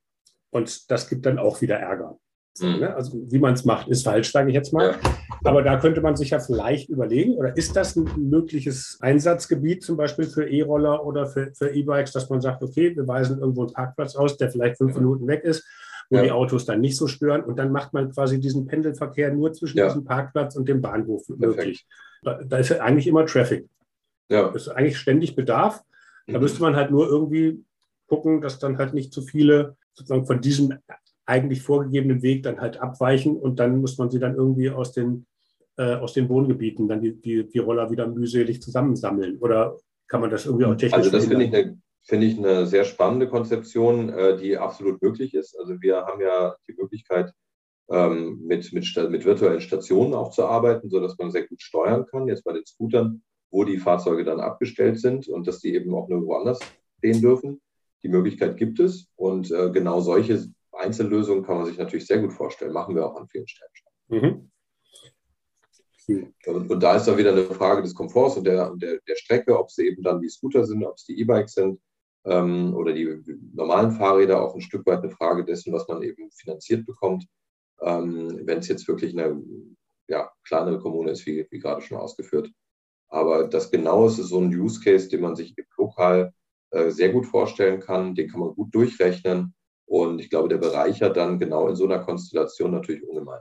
und 0.50 0.90
das 0.90 1.08
gibt 1.08 1.26
dann 1.26 1.38
auch 1.38 1.60
wieder 1.60 1.76
Ärger. 1.76 2.18
Mhm. 2.60 2.80
Ne? 2.80 2.94
Also 2.94 3.18
wie 3.30 3.38
man 3.38 3.54
es 3.54 3.64
macht, 3.64 3.88
ist 3.88 4.04
falsch, 4.04 4.32
sage 4.32 4.48
ich 4.48 4.54
jetzt 4.54 4.72
mal. 4.72 4.92
Ja. 4.92 4.98
Aber 5.44 5.62
da 5.62 5.78
könnte 5.78 6.00
man 6.00 6.16
sich 6.16 6.30
ja 6.30 6.40
vielleicht 6.40 6.88
überlegen, 6.88 7.34
oder 7.34 7.56
ist 7.56 7.76
das 7.76 7.96
ein 7.96 8.08
mögliches 8.16 8.98
Einsatzgebiet 9.00 9.82
zum 9.82 9.96
Beispiel 9.96 10.26
für 10.26 10.48
E-Roller 10.48 11.04
oder 11.04 11.26
für, 11.26 11.52
für 11.54 11.70
E-Bikes, 11.70 12.12
dass 12.12 12.30
man 12.30 12.40
sagt, 12.40 12.62
okay, 12.62 12.96
wir 12.96 13.06
weisen 13.06 13.38
irgendwo 13.38 13.62
einen 13.62 13.72
Parkplatz 13.72 14.16
aus, 14.16 14.36
der 14.36 14.50
vielleicht 14.50 14.78
fünf 14.78 14.94
ja. 14.94 15.00
Minuten 15.00 15.26
weg 15.26 15.44
ist, 15.44 15.66
wo 16.10 16.16
ja. 16.16 16.22
die 16.22 16.32
Autos 16.32 16.64
dann 16.64 16.80
nicht 16.80 16.96
so 16.96 17.06
stören. 17.06 17.42
Und 17.42 17.58
dann 17.58 17.70
macht 17.70 17.92
man 17.92 18.10
quasi 18.10 18.40
diesen 18.40 18.66
Pendelverkehr 18.66 19.32
nur 19.32 19.52
zwischen 19.52 19.76
diesem 19.76 20.04
Parkplatz 20.04 20.56
und 20.56 20.68
dem 20.68 20.80
Bahnhof 20.80 21.26
Perfekt. 21.26 21.40
möglich. 21.40 21.86
Da, 22.22 22.42
da, 22.42 22.58
ist 22.58 22.70
ja 22.70 22.80
eigentlich 22.80 23.06
immer 23.06 23.26
Traffic. 23.26 23.68
Ja. 24.28 24.48
Das 24.50 24.62
ist 24.62 24.68
eigentlich 24.68 24.98
ständig 24.98 25.36
Bedarf. 25.36 25.82
Da 26.26 26.40
müsste 26.40 26.60
man 26.60 26.74
halt 26.74 26.90
nur 26.90 27.06
irgendwie 27.06 27.64
gucken, 28.06 28.40
dass 28.40 28.58
dann 28.58 28.78
halt 28.78 28.94
nicht 28.94 29.12
zu 29.12 29.22
viele 29.22 29.76
sozusagen 29.92 30.26
von 30.26 30.40
diesem 30.40 30.74
eigentlich 31.24 31.62
vorgegebenen 31.62 32.22
Weg 32.22 32.42
dann 32.42 32.60
halt 32.60 32.80
abweichen 32.80 33.36
und 33.36 33.58
dann 33.58 33.80
muss 33.80 33.98
man 33.98 34.10
sie 34.10 34.20
dann 34.20 34.36
irgendwie 34.36 34.70
aus 34.70 34.92
den, 34.92 35.26
äh, 35.76 35.94
aus 35.94 36.12
den 36.12 36.28
Wohngebieten 36.28 36.88
dann 36.88 37.00
die, 37.00 37.20
die, 37.20 37.48
die 37.48 37.58
Roller 37.58 37.90
wieder 37.90 38.06
mühselig 38.06 38.62
zusammensammeln. 38.62 39.38
Oder 39.38 39.76
kann 40.06 40.20
man 40.20 40.30
das 40.30 40.46
irgendwie 40.46 40.66
auch 40.66 40.76
technisch 40.76 40.94
Also 40.94 41.10
das 41.10 41.26
finde 41.26 41.44
ich 41.44 41.54
eine 41.54 41.78
finde 42.02 42.26
ich 42.28 42.38
eine 42.38 42.66
sehr 42.66 42.84
spannende 42.84 43.28
Konzeption, 43.28 44.10
äh, 44.10 44.36
die 44.36 44.56
absolut 44.56 45.02
möglich 45.02 45.34
ist. 45.34 45.58
Also 45.58 45.80
wir 45.80 46.04
haben 46.06 46.20
ja 46.20 46.54
die 46.68 46.74
Möglichkeit, 46.74 47.32
ähm, 47.90 48.42
mit, 48.44 48.72
mit, 48.72 48.86
mit 49.10 49.24
virtuellen 49.24 49.60
Stationen 49.60 50.14
auch 50.14 50.30
zu 50.30 50.44
arbeiten, 50.44 50.88
sodass 50.88 51.18
man 51.18 51.32
sehr 51.32 51.48
gut 51.48 51.60
steuern 51.60 52.06
kann. 52.06 52.28
Jetzt 52.28 52.44
bei 52.44 52.52
den 52.52 52.64
Scootern 52.64 53.22
wo 53.50 53.64
die 53.64 53.78
Fahrzeuge 53.78 54.24
dann 54.24 54.40
abgestellt 54.40 55.00
sind 55.00 55.28
und 55.28 55.46
dass 55.46 55.60
die 55.60 55.74
eben 55.74 55.94
auch 55.94 56.08
nirgendwo 56.08 56.34
anders 56.34 56.60
stehen 56.98 57.20
dürfen. 57.20 57.60
Die 58.06 58.12
Möglichkeit 58.12 58.56
gibt 58.56 58.78
es 58.78 59.08
und 59.16 59.50
äh, 59.50 59.68
genau 59.72 60.00
solche 60.00 60.46
Einzellösungen 60.70 61.44
kann 61.44 61.56
man 61.56 61.66
sich 61.66 61.76
natürlich 61.76 62.06
sehr 62.06 62.20
gut 62.20 62.32
vorstellen. 62.32 62.72
Machen 62.72 62.94
wir 62.94 63.04
auch 63.04 63.16
an 63.16 63.26
vielen 63.26 63.48
Stellen 63.48 63.70
schon. 63.72 63.90
Mhm. 64.20 64.50
Und, 66.46 66.70
und, 66.70 66.80
da 66.80 66.94
ist 66.94 67.06
dann 67.06 67.18
wieder 67.18 67.32
eine 67.32 67.42
Frage 67.42 67.82
des 67.82 67.96
Komforts 67.96 68.36
und 68.36 68.44
der, 68.44 68.72
der, 68.76 69.00
der 69.08 69.16
Strecke, 69.16 69.58
ob 69.58 69.70
es 69.70 69.78
eben 69.78 70.04
dann 70.04 70.20
die 70.20 70.28
Scooter 70.28 70.64
sind, 70.64 70.84
ob 70.84 70.94
es 70.94 71.04
die 71.04 71.18
E-Bikes 71.18 71.54
sind 71.54 71.80
ähm, 72.26 72.76
oder 72.76 72.92
die 72.92 73.20
normalen 73.52 73.90
Fahrräder, 73.90 74.40
auch 74.40 74.54
ein 74.54 74.60
Stück 74.60 74.86
weit 74.86 75.00
eine 75.00 75.10
Frage 75.10 75.44
dessen, 75.44 75.72
was 75.72 75.88
man 75.88 76.02
eben 76.02 76.30
finanziert 76.30 76.86
bekommt. 76.86 77.26
Ähm, 77.80 78.40
Wenn 78.44 78.58
es 78.58 78.68
jetzt 78.68 78.86
wirklich 78.86 79.18
eine 79.18 79.42
ja, 80.06 80.30
kleinere 80.46 80.78
Kommune 80.78 81.10
ist, 81.10 81.26
wie, 81.26 81.44
wie 81.50 81.58
gerade 81.58 81.82
schon 81.82 81.98
ausgeführt, 81.98 82.52
aber 83.08 83.48
das 83.48 83.72
genau 83.72 84.06
ist 84.06 84.18
so 84.18 84.40
ein 84.40 84.54
Use 84.54 84.80
Case, 84.80 85.08
den 85.08 85.22
man 85.22 85.34
sich 85.34 85.56
lokal 85.76 86.32
äh, 86.70 86.90
sehr 86.90 87.12
gut 87.12 87.26
vorstellen 87.26 87.80
kann. 87.80 88.14
Den 88.14 88.28
kann 88.28 88.40
man 88.40 88.54
gut 88.54 88.74
durchrechnen. 88.74 89.54
Und 89.86 90.20
ich 90.20 90.30
glaube, 90.30 90.48
der 90.48 90.58
bereichert 90.58 91.16
dann 91.16 91.38
genau 91.38 91.68
in 91.68 91.76
so 91.76 91.84
einer 91.84 92.00
Konstellation 92.00 92.72
natürlich 92.72 93.06
ungemein. 93.06 93.40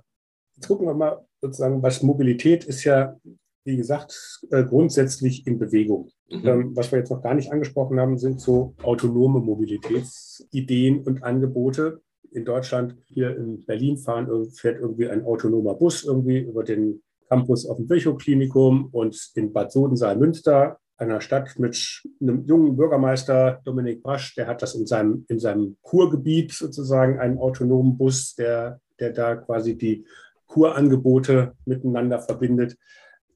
Jetzt 0.55 0.67
gucken 0.67 0.87
wir 0.87 0.93
mal 0.93 1.25
sozusagen, 1.41 1.81
was 1.81 2.03
Mobilität 2.03 2.63
ist 2.65 2.83
ja, 2.83 3.19
wie 3.65 3.77
gesagt, 3.77 4.41
äh, 4.51 4.63
grundsätzlich 4.63 5.45
in 5.47 5.57
Bewegung. 5.57 6.09
Mhm. 6.29 6.47
Ähm, 6.47 6.75
was 6.75 6.91
wir 6.91 6.99
jetzt 6.99 7.11
noch 7.11 7.21
gar 7.21 7.33
nicht 7.33 7.51
angesprochen 7.51 7.99
haben, 7.99 8.17
sind 8.17 8.39
so 8.39 8.75
autonome 8.83 9.39
Mobilitätsideen 9.39 11.03
und 11.03 11.23
Angebote. 11.23 12.01
In 12.31 12.45
Deutschland, 12.45 12.95
hier 13.05 13.35
in 13.35 13.65
Berlin 13.65 13.97
fahren, 13.97 14.51
fährt 14.51 14.79
irgendwie 14.79 15.07
ein 15.07 15.25
autonomer 15.25 15.73
Bus 15.75 16.03
irgendwie 16.03 16.39
über 16.39 16.63
den 16.63 17.01
Campus 17.29 17.65
auf 17.65 17.77
dem 17.77 17.89
Virchow-Klinikum 17.89 18.89
und 18.91 19.31
in 19.35 19.51
Bad 19.51 19.71
Sodensaal-Münster, 19.71 20.77
einer 20.97 21.21
Stadt 21.21 21.59
mit 21.59 22.03
einem 22.21 22.45
jungen 22.45 22.75
Bürgermeister, 22.77 23.61
Dominik 23.65 24.01
Brasch, 24.01 24.35
der 24.35 24.47
hat 24.47 24.61
das 24.61 24.75
in 24.75 24.85
seinem, 24.85 25.25
in 25.27 25.39
seinem 25.39 25.77
Kurgebiet 25.81 26.53
sozusagen, 26.53 27.19
einen 27.19 27.37
autonomen 27.37 27.97
Bus, 27.97 28.35
der, 28.35 28.79
der 28.99 29.11
da 29.11 29.35
quasi 29.35 29.77
die 29.77 30.05
Kurangebote 30.47 31.53
miteinander 31.65 32.19
verbindet. 32.19 32.77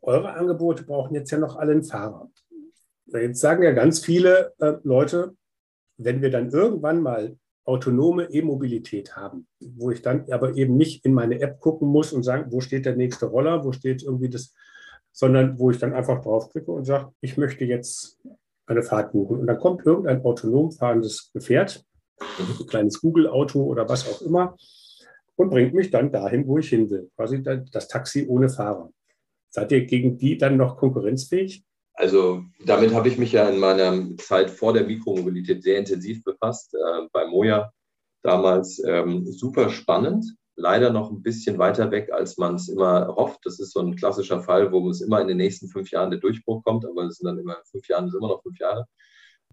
Eure 0.01 0.34
Angebote 0.34 0.84
brauchen 0.84 1.16
jetzt 1.16 1.32
ja 1.32 1.38
noch 1.38 1.57
alle 1.57 1.74
einen 1.74 1.84
Fahrer. 1.84 2.30
Jetzt 3.07 3.41
sagen 3.41 3.64
ja 3.64 3.72
ganz 3.72 3.99
viele 3.99 4.53
äh, 4.60 4.74
Leute, 4.84 5.36
wenn 5.97 6.22
wir 6.22 6.30
dann 6.30 6.49
irgendwann 6.49 7.01
mal 7.01 7.36
autonome 7.66 8.26
E-Mobilität 8.32 9.16
haben, 9.16 9.47
wo 9.60 9.91
ich 9.91 10.01
dann 10.01 10.26
aber 10.32 10.55
eben 10.55 10.78
nicht 10.78 11.05
in 11.05 11.14
meine 11.14 11.39
App 11.41 11.60
gucken 11.60 11.88
muss 11.88 12.14
und 12.14 12.24
sagen, 12.24 12.51
wo 12.51 12.62
steht 12.62 12.86
der 12.86 12.95
nächste 12.95 13.28
Roller, 13.28 13.64
wo 13.64 13.72
steht 13.72 14.01
irgendwie 14.01 14.30
das, 14.30 14.53
sondern 15.12 15.60
wo 15.60 15.72
ich 15.72 15.80
dann 15.80 15.93
einfach 15.93 16.22
draufklicke 16.22 16.72
und 16.72 16.86
sage, 16.86 17.12
ich 17.22 17.38
möchte 17.38 17.66
jetzt 17.66 18.20
eine 18.66 18.84
Fahrt 18.84 19.12
buchen. 19.12 19.39
Und 19.39 19.47
dann 19.47 19.60
kommt 19.60 19.86
irgendein 19.86 20.24
autonom 20.24 20.72
fahrendes 20.72 21.32
Gefährt, 21.34 21.84
ein 22.20 22.68
kleines 22.68 23.01
Google-Auto 23.01 23.62
oder 23.64 23.88
was 23.89 24.07
auch 24.07 24.22
immer, 24.22 24.55
und 25.36 25.49
bringt 25.49 25.74
mich 25.74 25.89
dann 25.89 26.12
dahin, 26.12 26.45
wo 26.47 26.57
ich 26.57 26.70
hin 26.70 26.89
will. 26.89 27.10
Quasi 27.16 27.41
das 27.41 27.88
Taxi 27.88 28.26
ohne 28.28 28.49
Fahrer. 28.49 28.91
Seid 29.49 29.72
ihr 29.72 29.86
gegen 29.86 30.18
die 30.18 30.38
dann 30.38 30.57
noch 30.57 30.78
konkurrenzfähig? 30.78 31.64
Also 31.93 32.43
damit 32.66 32.93
habe 32.93 33.07
ich 33.10 33.18
mich 33.18 33.32
ja 33.32 33.49
in 33.49 33.60
meiner 33.60 34.16
Zeit 34.18 34.49
vor 34.49 34.74
der 34.74 34.86
Mikromobilität 34.86 35.64
sehr 35.64 35.80
intensiv 35.80 36.24
befasst, 36.24 36.74
äh, 36.74 37.07
bei 37.12 37.28
Moja 37.28 37.72
damals. 38.22 38.82
Ähm, 38.86 39.26
super 39.26 39.70
spannend, 39.70 40.26
leider 40.60 40.91
noch 40.91 41.10
ein 41.12 41.22
bisschen 41.24 41.57
weiter 41.57 41.91
weg, 41.91 42.12
als 42.12 42.38
man 42.38 42.55
es 42.55 42.70
immer 42.70 43.16
hofft. 43.16 43.39
Das 43.45 43.60
ist 43.60 43.74
so 43.74 43.80
ein 43.80 43.95
klassischer 43.95 44.41
Fall, 44.41 44.72
wo 44.72 44.89
es 44.89 45.01
immer 45.01 45.22
in 45.22 45.28
den 45.28 45.38
nächsten 45.38 45.70
fünf 45.70 45.89
Jahren 45.91 46.12
der 46.12 46.20
Durchbruch 46.20 46.64
kommt, 46.64 46.86
aber 46.86 47.05
es 47.05 47.18
sind 47.18 47.28
dann 47.28 47.39
immer 47.39 47.57
fünf 47.72 47.88
Jahre, 47.88 48.05
es 48.05 48.12
sind 48.12 48.20
immer 48.20 48.30
noch 48.30 48.43
fünf 48.43 48.60
Jahre. 48.60 48.86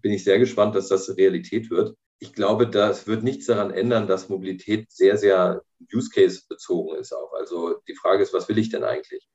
Bin 0.01 0.13
ich 0.13 0.23
sehr 0.23 0.39
gespannt, 0.39 0.75
dass 0.75 0.89
das 0.89 1.15
Realität 1.17 1.69
wird. 1.71 1.95
Ich 2.19 2.33
glaube, 2.33 2.67
das 2.67 3.07
wird 3.07 3.23
nichts 3.23 3.45
daran 3.45 3.71
ändern, 3.71 4.07
dass 4.07 4.29
Mobilität 4.29 4.91
sehr, 4.91 5.17
sehr 5.17 5.61
Use 5.93 6.09
Case 6.09 6.41
bezogen 6.49 6.95
ist 6.95 7.13
auch. 7.13 7.33
Also 7.33 7.79
die 7.87 7.95
Frage 7.95 8.23
ist, 8.23 8.33
was 8.33 8.49
will 8.49 8.57
ich 8.57 8.69
denn 8.69 8.83
eigentlich? 8.83 9.27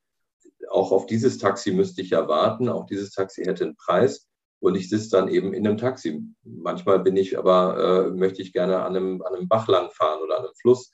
auch 0.73 0.93
auf 0.93 1.07
dieses 1.07 1.39
Taxi 1.39 1.73
müsste 1.73 2.03
ich 2.03 2.11
ja 2.11 2.29
warten. 2.29 2.69
Auch 2.69 2.87
dieses 2.87 3.13
Taxi 3.13 3.45
hätte 3.45 3.65
einen 3.65 3.77
Preis 3.77 4.27
und 4.61 4.75
ich 4.75 4.89
sitze 4.89 5.11
dann 5.11 5.29
eben 5.29 5.55
in 5.55 5.67
einem 5.67 5.79
Taxi. 5.79 6.23
Manchmal 6.45 7.01
bin 7.01 7.17
ich 7.17 7.39
aber, 7.39 8.09
äh, 8.09 8.11
möchte 8.11 8.43
ich 8.43 8.53
gerne 8.53 8.81
an 8.81 8.97
einem, 8.97 9.23
an 9.23 9.35
einem 9.35 9.49
Bach 9.49 9.69
lang 9.69 9.91
fahren 9.91 10.23
oder 10.23 10.39
an 10.39 10.45
einem 10.45 10.55
Fluss 10.61 10.93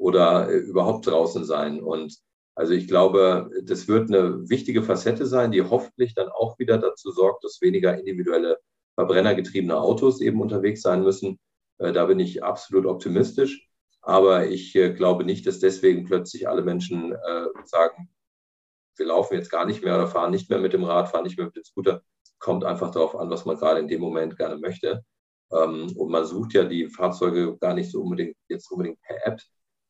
oder 0.00 0.48
äh, 0.50 0.56
überhaupt 0.56 1.06
draußen 1.06 1.44
sein. 1.44 1.80
Und 1.80 2.16
also 2.54 2.72
ich 2.72 2.88
glaube, 2.88 3.50
das 3.62 3.86
wird 3.86 4.08
eine 4.08 4.48
wichtige 4.48 4.82
Facette 4.82 5.26
sein, 5.26 5.52
die 5.52 5.62
hoffentlich 5.62 6.14
dann 6.14 6.28
auch 6.30 6.58
wieder 6.58 6.78
dazu 6.78 7.10
sorgt, 7.12 7.44
dass 7.44 7.60
weniger 7.60 7.96
individuelle 7.98 8.58
verbrennergetriebene 8.96 9.78
Autos 9.78 10.20
eben 10.20 10.40
unterwegs 10.40 10.82
sein 10.82 11.02
müssen. 11.02 11.38
Äh, 11.78 11.92
da 11.92 12.06
bin 12.06 12.18
ich 12.18 12.42
absolut 12.42 12.86
optimistisch. 12.86 13.66
Aber 14.02 14.46
ich 14.46 14.74
äh, 14.76 14.92
glaube 14.94 15.24
nicht, 15.24 15.46
dass 15.46 15.60
deswegen 15.60 16.06
plötzlich 16.06 16.48
alle 16.48 16.62
Menschen 16.62 17.14
sagen, 17.64 18.08
wir 18.96 19.06
laufen 19.06 19.34
jetzt 19.34 19.50
gar 19.50 19.66
nicht 19.66 19.82
mehr 19.82 19.94
oder 19.94 20.06
fahren 20.06 20.30
nicht 20.30 20.50
mehr 20.50 20.58
mit 20.58 20.72
dem 20.72 20.84
Rad, 20.84 21.08
fahren 21.08 21.24
nicht 21.24 21.36
mehr 21.38 21.46
mit 21.46 21.56
dem 21.56 21.64
Scooter. 21.64 22.02
Kommt 22.38 22.64
einfach 22.64 22.90
darauf 22.90 23.16
an, 23.16 23.30
was 23.30 23.44
man 23.44 23.56
gerade 23.56 23.80
in 23.80 23.88
dem 23.88 24.00
Moment 24.00 24.36
gerne 24.36 24.56
möchte. 24.56 25.04
Ähm, 25.52 25.92
und 25.96 26.10
man 26.10 26.24
sucht 26.24 26.54
ja 26.54 26.64
die 26.64 26.88
Fahrzeuge 26.88 27.56
gar 27.58 27.74
nicht 27.74 27.90
so 27.90 28.02
unbedingt 28.02 28.36
jetzt 28.48 28.70
unbedingt 28.70 29.00
per 29.02 29.26
App, 29.26 29.40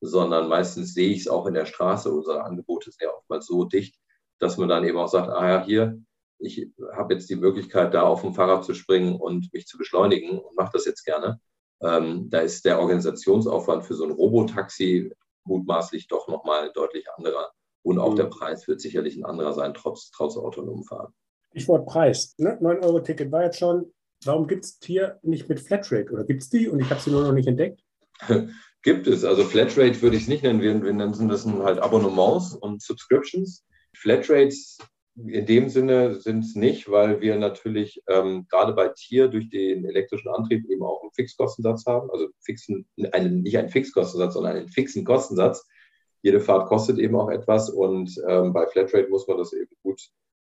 sondern 0.01 0.49
meistens 0.49 0.95
sehe 0.95 1.11
ich 1.11 1.21
es 1.21 1.29
auch 1.29 1.47
in 1.47 1.55
der 1.55 1.67
Straße. 1.67 2.13
Unsere 2.13 2.45
Angebote 2.45 2.91
sind 2.91 3.03
ja 3.03 3.15
oftmals 3.15 3.47
so 3.47 3.65
dicht, 3.65 3.97
dass 4.39 4.57
man 4.57 4.69
dann 4.69 4.85
eben 4.85 4.99
auch 4.99 5.09
sagt, 5.09 5.29
ah 5.29 5.49
ja, 5.49 5.65
hier, 5.65 6.03
ich 6.39 6.69
habe 6.97 7.15
jetzt 7.15 7.29
die 7.29 7.37
Möglichkeit, 7.37 7.93
da 7.93 8.03
auf 8.03 8.23
dem 8.23 8.35
Fahrrad 8.35 8.65
zu 8.65 8.75
springen 8.75 9.17
und 9.17 9.53
mich 9.53 9.67
zu 9.67 9.77
beschleunigen 9.77 10.39
und 10.39 10.57
mache 10.57 10.71
das 10.73 10.87
jetzt 10.87 11.05
gerne. 11.05 11.41
Ähm, 11.83 12.29
da 12.31 12.41
ist 12.41 12.65
der 12.65 12.81
Organisationsaufwand 12.81 13.85
für 13.85 13.95
so 13.95 14.05
ein 14.05 14.11
Robotaxi 14.11 15.13
mutmaßlich 15.45 16.09
doch 16.09 16.29
nochmal 16.29 16.73
deutlich 16.73 17.07
anderer. 17.17 17.51
Und 17.83 17.99
auch 17.99 18.13
mhm. 18.13 18.17
der 18.17 18.25
Preis 18.25 18.69
wird 18.69 18.81
sicherlich 18.81 19.17
ein 19.17 19.25
anderer 19.25 19.53
sein, 19.53 19.75
trotz, 19.75 20.11
trotz 20.11 20.37
autonomem 20.37 20.85
Fahren. 20.85 21.13
Stichwort 21.51 21.87
Preis. 21.87 22.35
Ne? 22.39 22.59
9-Euro-Ticket 22.61 23.33
war 23.33 23.45
jetzt 23.45 23.59
schon. 23.59 23.93
Warum 24.25 24.47
gibt 24.47 24.65
es 24.65 24.79
hier 24.83 25.19
nicht 25.23 25.49
mit 25.49 25.61
Flatrate? 25.61 26.13
Oder 26.13 26.25
gibt 26.25 26.43
es 26.43 26.51
die 26.51 26.69
und 26.69 26.81
ich 26.81 26.91
habe 26.91 27.01
sie 27.01 27.11
nur 27.11 27.23
noch 27.23 27.33
nicht 27.33 27.49
entdeckt? 27.49 27.83
gibt 28.83 29.07
es. 29.07 29.25
Also 29.25 29.45
Flatrate 29.45 30.01
würde 30.03 30.17
ich 30.17 30.23
es 30.23 30.29
nicht 30.29 30.43
nennen. 30.43 30.61
Wir, 30.61 30.83
wir 30.83 30.93
nennen 30.93 31.29
das 31.29 31.47
halt 31.47 31.79
Abonnements 31.81 32.55
und 32.55 32.83
Subscriptions. 32.83 33.65
Flatrates 33.97 34.79
in 35.17 35.45
dem 35.45 35.69
Sinne 35.69 36.15
sind 36.15 36.45
es 36.45 36.55
nicht, 36.55 36.91
weil 36.91 37.21
wir 37.21 37.37
natürlich 37.37 38.03
ähm, 38.09 38.47
gerade 38.49 38.73
bei 38.73 38.89
Tier 38.89 39.29
durch 39.29 39.51
den 39.51 39.85
elektrischen 39.85 40.29
Antrieb 40.29 40.65
eben 40.71 40.83
auch 40.83 41.03
einen 41.03 41.13
Fixkostensatz 41.13 41.85
haben. 41.87 42.11
Also 42.11 42.29
fixen, 42.41 42.87
einen, 43.13 43.43
nicht 43.43 43.59
einen 43.59 43.69
Fixkostensatz, 43.69 44.35
sondern 44.35 44.57
einen 44.57 44.69
fixen 44.69 45.05
Kostensatz 45.05 45.67
jede 46.23 46.41
Fahrt 46.41 46.69
kostet 46.69 46.99
eben 46.99 47.17
auch 47.17 47.31
etwas 47.31 47.71
und 47.71 48.21
ähm, 48.27 48.53
bei 48.53 48.67
Flatrate 48.67 49.09
muss 49.09 49.27
man 49.27 49.39
das 49.39 49.53
eben 49.53 49.71
gut, 49.83 50.01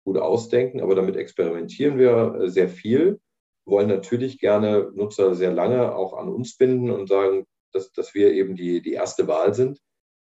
gut 0.04 0.18
ausdenken. 0.18 0.80
Aber 0.80 0.94
damit 0.94 1.16
experimentieren 1.16 1.98
wir 1.98 2.34
äh, 2.34 2.50
sehr 2.50 2.68
viel, 2.68 3.20
wollen 3.64 3.88
natürlich 3.88 4.38
gerne 4.38 4.90
Nutzer 4.94 5.34
sehr 5.34 5.52
lange 5.52 5.94
auch 5.94 6.14
an 6.14 6.28
uns 6.28 6.56
binden 6.56 6.90
und 6.90 7.08
sagen, 7.08 7.46
dass, 7.72 7.92
dass 7.92 8.14
wir 8.14 8.32
eben 8.32 8.56
die, 8.56 8.82
die 8.82 8.92
erste 8.92 9.26
Wahl 9.26 9.54
sind. 9.54 9.80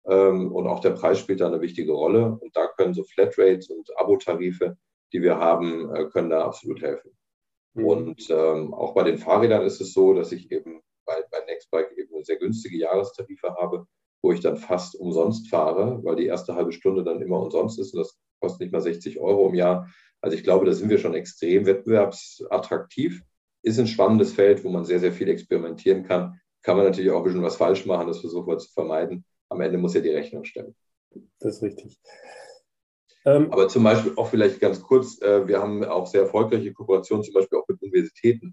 Ähm, 0.07 0.53
und 0.53 0.66
auch 0.66 0.80
der 0.80 0.90
Preis 0.90 1.18
spielt 1.18 1.40
da 1.40 1.47
eine 1.47 1.61
wichtige 1.61 1.92
Rolle. 1.92 2.38
Und 2.40 2.57
da 2.57 2.68
können 2.68 2.94
so 2.94 3.05
Flatrates 3.05 3.70
und 3.70 3.88
Abo-Tarife, 3.99 4.76
die 5.12 5.22
wir 5.22 5.38
haben, 5.38 5.94
äh, 5.94 6.07
können 6.07 6.30
da 6.30 6.44
absolut 6.44 6.82
helfen. 6.82 7.11
Mhm. 7.74 7.84
Und 7.84 8.30
ähm, 8.30 8.74
auch 8.74 8.94
bei 8.94 9.03
den 9.05 9.18
Fahrrädern 9.18 9.64
ist 9.64 9.80
es 9.80 9.92
so, 9.92 10.14
dass 10.14 10.32
ich 10.32 10.51
eben 10.51 10.80
bei, 11.05 11.22
bei 11.30 11.44
Nextbike 11.47 11.92
eben 11.97 12.14
eine 12.14 12.24
sehr 12.24 12.36
günstige 12.36 12.78
Jahrestarife 12.78 13.55
habe 13.55 13.86
wo 14.26 14.32
ich 14.32 14.40
dann 14.40 14.57
fast 14.57 14.97
umsonst 14.97 15.49
fahre, 15.49 16.03
weil 16.03 16.16
die 16.16 16.26
erste 16.26 16.57
halbe 16.57 16.72
Stunde 16.72 17.05
dann 17.05 17.22
immer 17.22 17.40
umsonst 17.40 17.78
ist 17.78 17.94
und 17.94 18.01
das 18.01 18.18
kostet 18.40 18.61
nicht 18.61 18.72
mal 18.72 18.80
60 18.80 19.20
Euro 19.20 19.49
im 19.49 19.55
Jahr. 19.55 19.88
Also 20.20 20.36
ich 20.36 20.42
glaube, 20.42 20.66
da 20.66 20.72
sind 20.72 20.90
wir 20.90 20.99
schon 20.99 21.14
extrem 21.14 21.64
wettbewerbsattraktiv. 21.64 23.22
Ist 23.62 23.78
ein 23.78 23.86
spannendes 23.86 24.32
Feld, 24.32 24.64
wo 24.64 24.70
man 24.70 24.84
sehr, 24.84 24.99
sehr 24.99 25.12
viel 25.12 25.28
experimentieren 25.28 26.03
kann. 26.03 26.40
Kann 26.67 26.77
man 26.77 26.87
natürlich 26.87 27.12
auch 27.12 27.19
ein 27.19 27.23
bisschen 27.23 27.45
was 27.45 27.55
falsch 27.55 27.87
machen, 27.87 28.09
das 28.09 28.19
versuchen 28.19 28.49
wir 28.49 28.59
zu 28.59 28.73
vermeiden. 28.73 29.25
Am 29.51 29.61
Ende 29.61 29.79
muss 29.79 29.95
ja 29.95 30.01
die 30.01 30.11
Rechnung 30.11 30.43
stimmen. 30.43 30.75
Das 31.39 31.59
ist 31.59 31.62
richtig. 31.62 32.01
Ähm, 33.25 33.53
Aber 33.53 33.69
zum 33.69 33.85
Beispiel 33.85 34.14
auch 34.17 34.27
vielleicht 34.27 34.59
ganz 34.59 34.83
kurz, 34.83 35.23
äh, 35.23 35.47
wir 35.47 35.62
haben 35.62 35.85
auch 35.85 36.09
sehr 36.09 36.23
erfolgreiche 36.23 36.73
Kooperationen, 36.73 37.23
zum 37.23 37.35
Beispiel 37.35 37.57
auch 37.57 37.69
mit 37.69 37.81
Universitäten, 37.81 38.53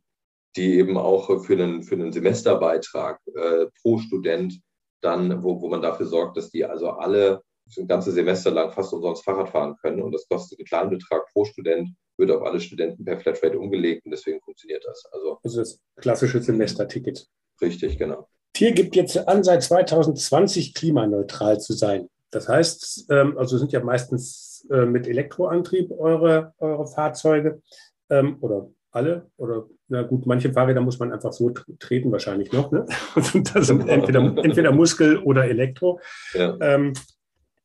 die 0.56 0.76
eben 0.76 0.96
auch 0.96 1.44
für 1.44 1.54
einen, 1.54 1.82
für 1.82 1.96
einen 1.96 2.14
Semesterbeitrag 2.14 3.20
äh, 3.34 3.66
pro 3.82 3.98
Student 3.98 4.62
dann, 5.02 5.44
wo, 5.44 5.60
wo 5.60 5.68
man 5.68 5.82
dafür 5.82 6.06
sorgt, 6.06 6.38
dass 6.38 6.52
die 6.52 6.66
also 6.66 6.92
alle 6.92 7.42
ein 7.76 7.88
ganzes 7.88 8.14
Semester 8.14 8.52
lang 8.52 8.72
fast 8.74 8.94
umsonst 8.94 9.24
Fahrrad 9.24 9.50
fahren 9.50 9.76
können. 9.82 10.04
Und 10.04 10.12
das 10.12 10.28
kostet 10.28 10.60
einen 10.60 10.68
kleinen 10.68 10.92
Betrag 10.92 11.26
pro 11.34 11.46
Student, 11.46 11.90
wird 12.18 12.30
auf 12.30 12.44
alle 12.44 12.60
Studenten 12.60 13.06
per 13.06 13.20
Flatrate 13.20 13.58
umgelegt 13.58 14.06
und 14.06 14.12
deswegen 14.12 14.40
funktioniert 14.42 14.86
das. 14.86 15.04
Also, 15.12 15.40
also 15.44 15.60
das 15.62 15.80
klassische 15.96 16.44
Semesterticket. 16.44 17.28
Richtig, 17.64 17.98
genau. 17.98 18.28
Tier 18.54 18.72
gibt 18.72 18.96
jetzt 18.96 19.18
an, 19.28 19.44
seit 19.44 19.64
2020 19.64 20.74
klimaneutral 20.74 21.60
zu 21.60 21.74
sein. 21.74 22.10
Das 22.30 22.48
heißt, 22.48 23.08
ähm, 23.10 23.38
also 23.38 23.58
sind 23.58 23.72
ja 23.72 23.84
meistens 23.84 24.68
äh, 24.70 24.86
mit 24.86 25.08
Elektroantrieb 25.08 25.92
eure, 25.92 26.54
eure 26.58 26.88
Fahrzeuge 26.88 27.62
ähm, 28.10 28.38
oder 28.42 28.70
alle 28.92 29.28
oder 29.38 29.68
na 29.88 30.02
gut, 30.04 30.26
manche 30.26 30.52
Fahrräder 30.52 30.82
muss 30.82 31.00
man 31.00 31.12
einfach 31.12 31.34
so 31.34 31.52
treten 31.80 32.12
wahrscheinlich 32.12 32.52
noch. 32.52 32.72
Ne? 32.72 32.86
Das 33.54 33.68
sind 33.68 33.88
entweder, 33.88 34.20
entweder 34.44 34.72
Muskel 34.72 35.18
oder 35.18 35.46
Elektro. 35.46 36.00
Ja. 36.34 36.58
Ähm, 36.62 36.94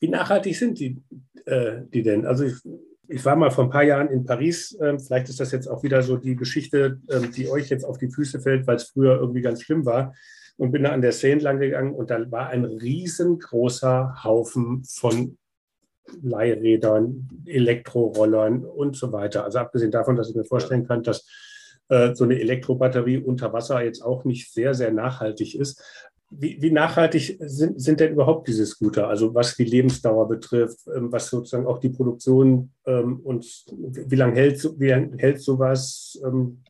wie 0.00 0.08
nachhaltig 0.08 0.56
sind 0.56 0.78
die, 0.78 1.02
äh, 1.46 1.82
die 1.92 2.02
denn? 2.02 2.26
Also 2.26 2.44
ich, 2.44 2.54
ich, 3.08 3.24
war 3.24 3.36
mal 3.36 3.50
vor 3.50 3.64
ein 3.64 3.70
paar 3.70 3.84
Jahren 3.84 4.08
in 4.08 4.24
Paris. 4.24 4.76
Ähm, 4.80 5.00
vielleicht 5.00 5.28
ist 5.28 5.40
das 5.40 5.52
jetzt 5.52 5.66
auch 5.66 5.82
wieder 5.82 6.02
so 6.02 6.16
die 6.16 6.36
Geschichte, 6.36 7.00
ähm, 7.10 7.32
die 7.32 7.48
euch 7.48 7.68
jetzt 7.70 7.84
auf 7.84 7.98
die 7.98 8.10
Füße 8.10 8.40
fällt, 8.40 8.66
weil 8.66 8.76
es 8.76 8.90
früher 8.90 9.18
irgendwie 9.18 9.40
ganz 9.40 9.62
schlimm 9.62 9.84
war. 9.84 10.14
Und 10.56 10.72
bin 10.72 10.82
da 10.82 10.90
an 10.90 11.02
der 11.02 11.12
Seine 11.12 11.40
lang 11.40 11.58
gegangen 11.58 11.94
und 11.94 12.10
da 12.10 12.30
war 12.30 12.48
ein 12.48 12.64
riesengroßer 12.64 14.24
Haufen 14.24 14.84
von 14.84 15.38
Leihrädern, 16.22 17.28
Elektrorollern 17.46 18.64
und 18.64 18.96
so 18.96 19.12
weiter. 19.12 19.44
Also 19.44 19.58
abgesehen 19.58 19.90
davon, 19.90 20.16
dass 20.16 20.30
ich 20.30 20.36
mir 20.36 20.44
vorstellen 20.44 20.86
kann, 20.86 21.02
dass 21.02 21.26
äh, 21.88 22.14
so 22.14 22.24
eine 22.24 22.38
Elektrobatterie 22.40 23.18
unter 23.18 23.52
Wasser 23.52 23.82
jetzt 23.82 24.02
auch 24.02 24.24
nicht 24.24 24.52
sehr, 24.52 24.74
sehr 24.74 24.92
nachhaltig 24.92 25.54
ist. 25.54 25.82
Wie, 26.30 26.60
wie 26.60 26.70
nachhaltig 26.70 27.38
sind, 27.40 27.80
sind, 27.80 28.00
denn 28.00 28.12
überhaupt 28.12 28.48
diese 28.48 28.66
Scooter? 28.66 29.08
Also 29.08 29.34
was 29.34 29.56
die 29.56 29.64
Lebensdauer 29.64 30.28
betrifft, 30.28 30.80
ähm, 30.94 31.10
was 31.10 31.30
sozusagen 31.30 31.66
auch 31.66 31.78
die 31.78 31.88
Produktion 31.88 32.70
ähm, 32.86 33.20
und 33.20 33.46
wie 33.72 34.16
lange 34.16 34.34
hält, 34.34 34.62
wie 34.78 34.92
hält 34.92 35.40
sowas? 35.40 36.20
Ähm, 36.24 36.62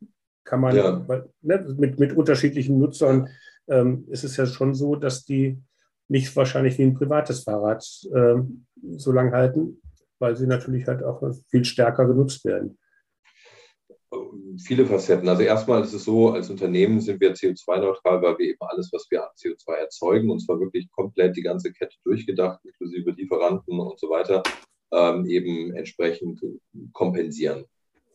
kann 0.44 0.60
man 0.60 0.76
ja. 0.76 1.04
ne, 1.42 1.74
mit, 1.76 1.98
mit 1.98 2.12
unterschiedlichen 2.14 2.78
Nutzern 2.78 3.28
ähm, 3.66 4.04
ist 4.08 4.24
es 4.24 4.36
ja 4.36 4.46
schon 4.46 4.74
so, 4.74 4.96
dass 4.96 5.24
die 5.24 5.60
nicht 6.06 6.34
wahrscheinlich 6.36 6.78
wie 6.78 6.84
ein 6.84 6.94
privates 6.94 7.40
Fahrrad 7.42 7.84
ähm, 8.14 8.64
so 8.96 9.12
lang 9.12 9.32
halten, 9.32 9.82
weil 10.18 10.36
sie 10.36 10.46
natürlich 10.46 10.86
halt 10.86 11.02
auch 11.02 11.22
viel 11.50 11.64
stärker 11.64 12.06
genutzt 12.06 12.44
werden 12.44 12.78
viele 14.58 14.86
Facetten. 14.86 15.28
Also 15.28 15.42
erstmal 15.42 15.82
ist 15.82 15.92
es 15.92 16.04
so, 16.04 16.30
als 16.30 16.50
Unternehmen 16.50 17.00
sind 17.00 17.20
wir 17.20 17.34
CO2-neutral, 17.34 18.22
weil 18.22 18.38
wir 18.38 18.46
eben 18.46 18.60
alles, 18.60 18.90
was 18.92 19.06
wir 19.10 19.22
an 19.22 19.30
CO2 19.36 19.72
erzeugen, 19.74 20.30
und 20.30 20.40
zwar 20.40 20.60
wirklich 20.60 20.90
komplett 20.92 21.36
die 21.36 21.42
ganze 21.42 21.72
Kette 21.72 21.96
durchgedacht, 22.04 22.60
inklusive 22.64 23.10
Lieferanten 23.10 23.78
und 23.78 23.98
so 23.98 24.08
weiter, 24.10 24.42
ähm, 24.92 25.26
eben 25.26 25.74
entsprechend 25.74 26.40
kompensieren. 26.92 27.64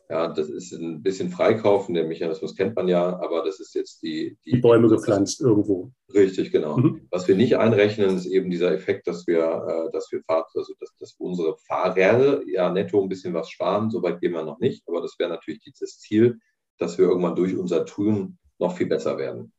Ja, 0.10 0.28
das 0.28 0.50
ist 0.50 0.74
ein 0.74 1.02
bisschen 1.02 1.30
freikaufen, 1.30 1.96
den 1.96 2.10
Mechanismus 2.10 2.56
kennt 2.56 2.76
man 2.76 2.88
ja, 2.88 3.20
aber 3.20 3.44
das 3.44 3.60
ist 3.60 3.74
jetzt 3.74 4.04
die. 4.04 4.38
Die, 4.46 4.52
die 4.52 4.58
Bäume 4.58 4.90
gepflanzt 4.90 5.40
irgendwo. 5.40 5.92
Richtig, 6.14 6.52
genau. 6.52 6.78
Mhm. 6.78 7.08
Was 7.10 7.28
wir 7.28 7.36
nicht 7.36 7.58
einrechnen, 7.58 8.16
ist 8.16 8.26
eben 8.26 8.52
dieser 8.52 8.74
Effekt, 8.74 9.08
dass 9.08 9.26
wir, 9.28 9.40
äh, 9.40 9.92
dass 9.92 10.12
wir 10.12 10.22
Fahr 10.24 10.46
also 10.54 10.74
dass, 10.80 10.96
dass 11.00 11.16
unsere 11.18 11.56
Fahrer 11.58 12.42
ja 12.48 12.70
netto 12.70 13.02
ein 13.02 13.10
bisschen 13.10 13.34
was 13.34 13.50
sparen. 13.50 13.90
Soweit 13.90 14.20
gehen 14.20 14.34
wir 14.34 14.44
noch 14.44 14.60
nicht, 14.60 14.84
aber 14.88 15.02
das 15.02 15.16
wäre 15.18 15.30
natürlich 15.30 15.64
das 15.80 15.98
Ziel, 16.00 16.38
dass 16.78 16.98
wir 16.98 17.06
irgendwann 17.06 17.36
durch 17.36 17.58
unser 17.58 17.86
Tun 17.86 18.38
noch 18.60 18.76
viel 18.76 18.88
besser 18.88 19.18
werden. 19.18 19.54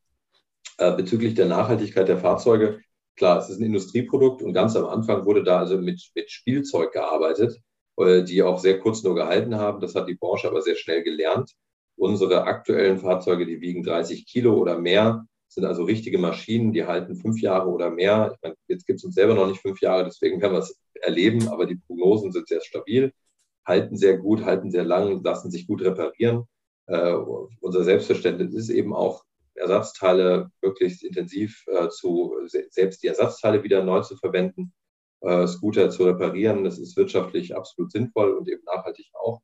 Äh, 0.77 0.95
bezüglich 0.95 1.35
der 1.35 1.47
Nachhaltigkeit 1.47 2.07
der 2.07 2.19
Fahrzeuge, 2.19 2.81
klar, 3.17 3.39
es 3.39 3.49
ist 3.49 3.61
ein 3.61 3.65
Industrieprodukt 3.65 4.43
und 4.43 4.53
ganz 4.53 4.77
am 4.77 4.87
Anfang 4.87 5.25
wurde 5.25 5.43
da 5.43 5.61
also 5.61 5.79
mit, 5.79 6.11
mit 6.15 6.31
Spielzeug 6.31 6.93
gearbeitet 6.93 7.61
die 7.99 8.43
auch 8.43 8.59
sehr 8.59 8.81
kurz 8.81 9.03
nur 9.03 9.15
gehalten 9.15 9.57
haben. 9.57 9.81
Das 9.81 9.95
hat 9.95 10.09
die 10.09 10.17
Branche 10.17 10.49
aber 10.49 10.63
sehr 10.63 10.77
schnell 10.77 11.03
gelernt. 11.03 11.53
Unsere 11.97 12.45
aktuellen 12.45 12.99
Fahrzeuge, 12.99 13.47
die 13.47 13.61
wiegen 13.61 13.83
30 13.83 14.27
Kilo 14.27 14.55
oder 14.55 14.79
mehr, 14.79 15.27
sind 15.49 15.65
also 15.65 15.85
richtige 15.85 16.19
Maschinen, 16.19 16.73
die 16.73 16.85
halten 16.85 17.15
fünf 17.15 17.41
Jahre 17.41 17.69
oder 17.69 17.91
mehr. 17.91 18.33
Ich 18.35 18.43
meine, 18.43 18.57
jetzt 18.67 18.87
gibt 18.87 18.99
es 18.99 19.05
uns 19.05 19.15
selber 19.15 19.35
noch 19.35 19.47
nicht 19.47 19.61
fünf 19.61 19.81
Jahre, 19.81 20.05
deswegen 20.05 20.41
werden 20.43 20.55
wir 20.55 20.59
es 20.59 20.77
erleben, 20.95 21.49
aber 21.49 21.67
die 21.67 21.77
Prognosen 21.77 22.33
sind 22.33 22.49
sehr 22.49 22.61
stabil, 22.61 23.13
halten 23.65 23.97
sehr 23.97 24.19
gut, 24.19 24.45
halten 24.45 24.73
sehr 24.73 24.85
lang, 24.85 25.23
lassen 25.23 25.53
sich 25.53 25.69
gut 25.69 25.83
reparieren. 25.83 26.45
Äh, 26.87 27.15
unser 27.61 27.85
Selbstverständnis 27.85 28.55
ist 28.55 28.71
eben 28.71 28.93
auch, 28.93 29.25
Ersatzteile 29.57 30.51
möglichst 30.63 31.05
intensiv 31.05 31.65
äh, 31.69 31.89
zu, 31.89 32.35
selbst 32.71 33.05
die 33.05 33.07
Ersatzteile 33.07 33.63
wieder 33.63 33.85
neu 33.85 34.01
zu 34.01 34.17
verwenden 34.17 34.73
äh, 35.25 35.47
Scooter 35.47 35.91
zu 35.91 36.05
reparieren. 36.05 36.65
Das 36.65 36.79
ist 36.79 36.97
wirtschaftlich 36.97 37.57
absolut 37.57 37.91
sinnvoll 37.93 38.33
und 38.35 38.49
eben 38.49 38.63
nachhaltig 38.65 39.11
auch. 39.15 39.41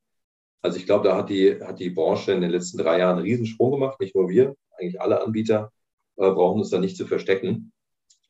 Also 0.61 0.77
ich 0.77 0.85
glaube, 0.85 1.07
da 1.07 1.17
hat 1.17 1.29
die, 1.29 1.59
hat 1.61 1.79
die 1.79 1.89
Branche 1.89 2.33
in 2.33 2.41
den 2.41 2.51
letzten 2.51 2.77
drei 2.77 2.99
Jahren 2.99 3.17
einen 3.17 3.25
Riesensprung 3.25 3.71
gemacht. 3.71 3.99
Nicht 3.99 4.15
nur 4.15 4.29
wir, 4.29 4.55
eigentlich 4.77 5.01
alle 5.01 5.21
Anbieter 5.21 5.71
äh, 6.17 6.29
brauchen 6.29 6.59
uns 6.59 6.69
da 6.69 6.79
nicht 6.79 6.97
zu 6.97 7.07
verstecken. 7.07 7.71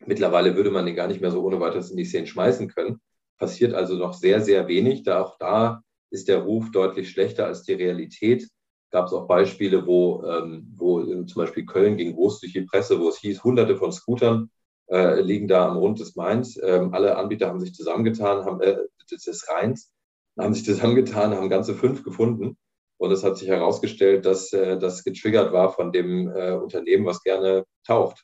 Mittlerweile 0.06 0.56
würde 0.56 0.72
man 0.72 0.86
den 0.86 0.95
gar 0.95 1.08
nicht 1.08 1.22
mehr 1.22 1.32
so 1.32 1.43
ohne 1.43 1.60
weiteres 1.60 1.91
in 1.91 1.97
die 1.97 2.06
Szene 2.06 2.28
schmeißen 2.28 2.70
können. 2.70 3.02
Passiert 3.38 3.74
also 3.74 3.95
noch 3.95 4.14
sehr, 4.14 4.41
sehr 4.41 4.68
wenig. 4.68 5.04
Da 5.04 5.22
auch 5.22 5.38
da 5.38 5.84
ist 6.10 6.28
der 6.28 6.39
Ruf 6.39 6.72
deutlich 6.72 7.10
schlechter 7.10 7.45
als 7.45 7.64
die 7.64 7.74
Realität. 7.74 8.47
Gab 8.91 9.08
es 9.08 9.14
auch 9.14 9.28
Beispiele, 9.28 9.86
wo, 9.86 10.24
ähm, 10.24 10.74
wo 10.76 11.04
zum 11.04 11.41
Beispiel 11.41 11.66
Köln 11.66 11.97
ging 11.97 12.14
groß 12.14 12.39
durch 12.39 12.54
die 12.54 12.62
Presse, 12.62 12.99
wo 12.99 13.10
es 13.10 13.18
hieß, 13.18 13.43
hunderte 13.43 13.78
von 13.78 13.91
Scootern 13.91 14.49
äh, 14.92 15.22
liegen 15.22 15.48
da 15.48 15.68
am 15.68 15.78
Rund 15.78 16.00
des 16.00 16.16
Mains. 16.16 16.60
Ähm, 16.62 16.94
alle 16.94 17.18
Anbieter 17.18 17.48
haben 17.48 17.60
sich 17.60 17.74
zusammengetan, 17.74 18.46
haben, 18.46 18.62
äh, 18.62 18.78
des 19.10 19.48
Rheins, 19.50 19.92
haben 20.38 20.54
sich 20.54 20.66
zusammengetan, 20.66 21.34
haben 21.34 21.50
ganze 21.50 21.76
fünf 21.76 22.04
gefunden. 22.04 22.58
Und 22.98 23.12
es 23.12 23.24
hat 23.24 23.38
sich 23.38 23.48
herausgestellt, 23.48 24.26
dass 24.26 24.54
äh, 24.54 24.78
das 24.78 25.04
getriggert 25.04 25.54
war 25.54 25.74
von 25.74 25.92
dem 25.92 26.30
äh, 26.30 26.52
Unternehmen, 26.52 27.06
was 27.06 27.24
gerne 27.24 27.66
taucht. 27.86 28.24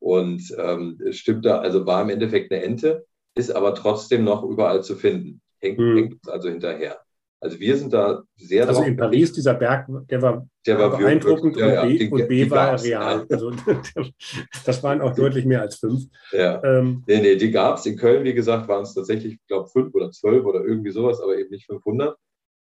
Und 0.00 0.54
ähm, 0.58 1.00
es 1.08 1.16
stimmt 1.16 1.46
da, 1.46 1.60
also 1.60 1.86
war 1.86 2.02
im 2.02 2.10
Endeffekt 2.10 2.52
eine 2.52 2.62
Ente, 2.62 3.06
ist 3.34 3.54
aber 3.54 3.74
trotzdem 3.74 4.24
noch 4.24 4.42
überall 4.42 4.82
zu 4.82 4.96
finden. 4.96 5.40
Hängt, 5.60 5.78
hm. 5.78 5.96
hängt 5.96 6.12
uns 6.14 6.28
also 6.28 6.50
hinterher. 6.50 7.00
Also 7.42 7.58
wir 7.58 7.76
sind 7.76 7.92
da 7.92 8.22
sehr. 8.36 8.68
Also 8.68 8.84
in 8.84 8.96
Paris, 8.96 9.32
dieser 9.32 9.54
Berg, 9.54 9.88
der 10.08 10.22
war, 10.22 10.46
der 10.64 10.78
war 10.78 10.96
beeindruckend 10.96 11.56
wirklich, 11.56 12.12
und, 12.12 12.28
B, 12.28 12.38
ja, 12.38 12.44
und 12.44 12.46
B 12.46 12.50
war 12.50 12.80
real. 12.80 13.26
Also, 13.28 13.50
das 14.64 14.82
waren 14.84 15.00
auch 15.00 15.12
deutlich 15.12 15.44
mehr 15.44 15.60
als 15.60 15.74
fünf. 15.74 16.04
Ja. 16.30 16.62
Ähm, 16.62 17.02
nee, 17.08 17.20
nee, 17.20 17.34
die 17.34 17.50
gab 17.50 17.78
es. 17.78 17.86
In 17.86 17.96
Köln, 17.96 18.22
wie 18.22 18.32
gesagt, 18.32 18.68
waren 18.68 18.84
es 18.84 18.94
tatsächlich, 18.94 19.34
ich 19.34 19.46
glaube, 19.48 19.68
fünf 19.70 19.92
oder 19.92 20.12
zwölf 20.12 20.44
oder 20.44 20.64
irgendwie 20.64 20.92
sowas, 20.92 21.20
aber 21.20 21.36
eben 21.36 21.50
nicht 21.50 21.66
500. 21.66 22.16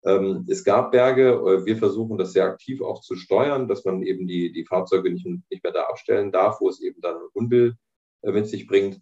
Ähm, 0.06 0.48
es 0.50 0.64
gab 0.64 0.92
Berge. 0.92 1.34
Äh, 1.34 1.66
wir 1.68 1.78
versuchen 1.78 2.18
das 2.18 2.34
sehr 2.34 2.46
aktiv 2.46 2.82
auch 2.82 3.02
zu 3.02 3.16
steuern, 3.16 3.68
dass 3.68 3.86
man 3.86 4.02
eben 4.02 4.26
die, 4.26 4.52
die 4.52 4.66
Fahrzeuge 4.66 5.12
nicht, 5.12 5.24
nicht 5.24 5.64
mehr 5.64 5.72
da 5.72 5.84
abstellen 5.84 6.32
darf, 6.32 6.60
wo 6.60 6.70
es 6.70 6.82
eben 6.82 7.00
dann 7.00 7.18
Unbill 7.34 7.76
äh, 8.24 8.32
mit 8.32 8.48
sich 8.48 8.66
bringt. 8.66 9.00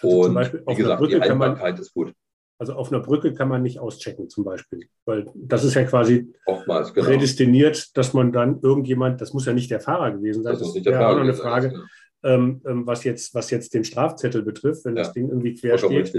Also 0.00 0.22
und 0.22 0.34
wie 0.34 0.74
gesagt, 0.76 1.06
die 1.06 1.20
Haltbarkeit 1.20 1.78
ist 1.78 1.92
gut. 1.92 2.14
Also 2.60 2.74
auf 2.74 2.92
einer 2.92 3.00
Brücke 3.00 3.32
kann 3.32 3.48
man 3.48 3.62
nicht 3.62 3.78
auschecken 3.78 4.28
zum 4.28 4.44
Beispiel, 4.44 4.86
weil 5.06 5.24
das 5.34 5.64
ist 5.64 5.72
ja 5.72 5.84
quasi 5.84 6.30
Oftmals, 6.44 6.92
genau. 6.92 7.06
prädestiniert, 7.06 7.96
dass 7.96 8.12
man 8.12 8.32
dann 8.32 8.60
irgendjemand, 8.60 9.22
das 9.22 9.32
muss 9.32 9.46
ja 9.46 9.54
nicht 9.54 9.70
der 9.70 9.80
Fahrer 9.80 10.10
gewesen 10.10 10.42
sein, 10.42 10.58
das, 10.58 10.74
das 10.74 10.84
wäre 10.84 11.08
auch 11.08 11.14
noch 11.14 11.22
eine 11.22 11.32
Frage, 11.32 11.70
sein, 11.70 11.82
ähm, 12.22 12.60
ähm, 12.66 12.86
was, 12.86 13.04
jetzt, 13.04 13.34
was 13.34 13.50
jetzt 13.50 13.72
den 13.72 13.82
Strafzettel 13.82 14.42
betrifft, 14.42 14.84
wenn 14.84 14.94
ja. 14.94 15.04
das 15.04 15.14
Ding 15.14 15.30
irgendwie 15.30 15.54
quer 15.54 15.78
steht, 15.78 16.14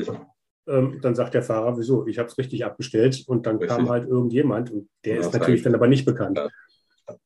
ähm, 0.68 0.98
dann 1.04 1.14
sagt 1.14 1.36
der 1.36 1.44
Fahrer, 1.44 1.78
wieso, 1.78 2.08
ich 2.08 2.18
habe 2.18 2.28
es 2.28 2.38
richtig 2.40 2.66
abgestellt 2.66 3.24
und 3.28 3.46
dann 3.46 3.58
richtig. 3.58 3.78
kam 3.78 3.90
halt 3.90 4.08
irgendjemand 4.08 4.72
und 4.72 4.90
der 5.06 5.18
ja, 5.18 5.22
ist 5.22 5.34
natürlich 5.34 5.62
dann 5.62 5.76
aber 5.76 5.88
nicht 5.88 6.06
bekannt. 6.06 6.40
Ja. 6.40 6.50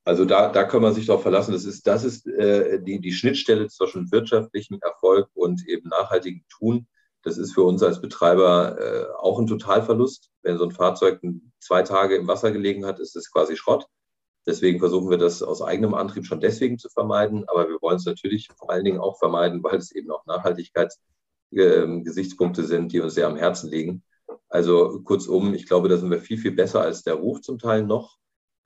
Also 0.03 0.26
da, 0.26 0.49
da 0.49 0.66
kann 0.66 0.82
man 0.82 0.93
sich 0.93 1.05
darauf 1.05 1.22
verlassen. 1.22 1.53
Das 1.53 1.63
ist, 1.63 1.88
das 1.88 2.03
ist 2.03 2.28
äh, 2.28 2.82
die, 2.82 2.99
die 2.99 3.13
Schnittstelle 3.13 3.68
zwischen 3.70 4.11
wirtschaftlichem 4.11 4.78
Erfolg 4.82 5.30
und 5.34 5.66
eben 5.70 5.88
nachhaltigem 5.88 6.43
Tun. 6.49 6.88
Das 7.26 7.38
ist 7.40 7.56
für 7.56 7.64
uns 7.64 7.82
als 7.82 8.02
Betreiber 8.02 8.78
äh, 8.80 9.08
auch 9.18 9.40
ein 9.40 9.48
Totalverlust. 9.48 10.30
Wenn 10.44 10.60
so 10.60 10.64
ein 10.64 10.70
Fahrzeug 10.72 11.20
zwei 11.60 11.82
Tage 11.82 12.16
im 12.16 12.28
Wasser 12.28 12.52
gelegen 12.52 12.86
hat, 12.86 13.00
ist 13.00 13.16
es 13.16 13.32
quasi 13.32 13.58
Schrott. 13.58 13.88
Deswegen 14.46 14.78
versuchen 14.78 15.10
wir 15.10 15.18
das 15.18 15.42
aus 15.42 15.64
eigenem 15.64 15.96
Antrieb 15.96 16.28
schon 16.28 16.40
deswegen 16.40 16.78
zu 16.78 16.88
vermeiden. 16.88 17.50
Aber 17.50 17.68
wir 17.68 17.82
wollen 17.82 17.98
es 17.98 18.06
natürlich 18.06 18.50
vor 18.56 18.70
allen 18.70 18.86
Dingen 18.86 19.00
auch 19.00 19.18
vermeiden, 19.18 19.64
weil 19.68 19.78
es 19.78 19.92
eben 19.92 20.12
auch 20.12 20.24
Nachhaltigkeitsgesichtspunkte 20.28 22.62
äh, 22.62 22.66
sind, 22.66 22.94
die 22.94 23.00
uns 23.00 23.16
sehr 23.16 23.26
am 23.26 23.38
Herzen 23.38 23.72
liegen. 23.72 24.04
Also 24.48 25.02
kurzum, 25.02 25.56
ich 25.56 25.66
glaube, 25.66 25.90
da 25.90 25.98
sind 25.98 26.12
wir 26.12 26.20
viel, 26.20 26.38
viel 26.38 26.52
besser 26.52 26.82
als 26.82 27.02
der 27.02 27.16
Ruf 27.16 27.42
zum 27.42 27.58
Teil 27.58 27.84
noch 27.84 28.20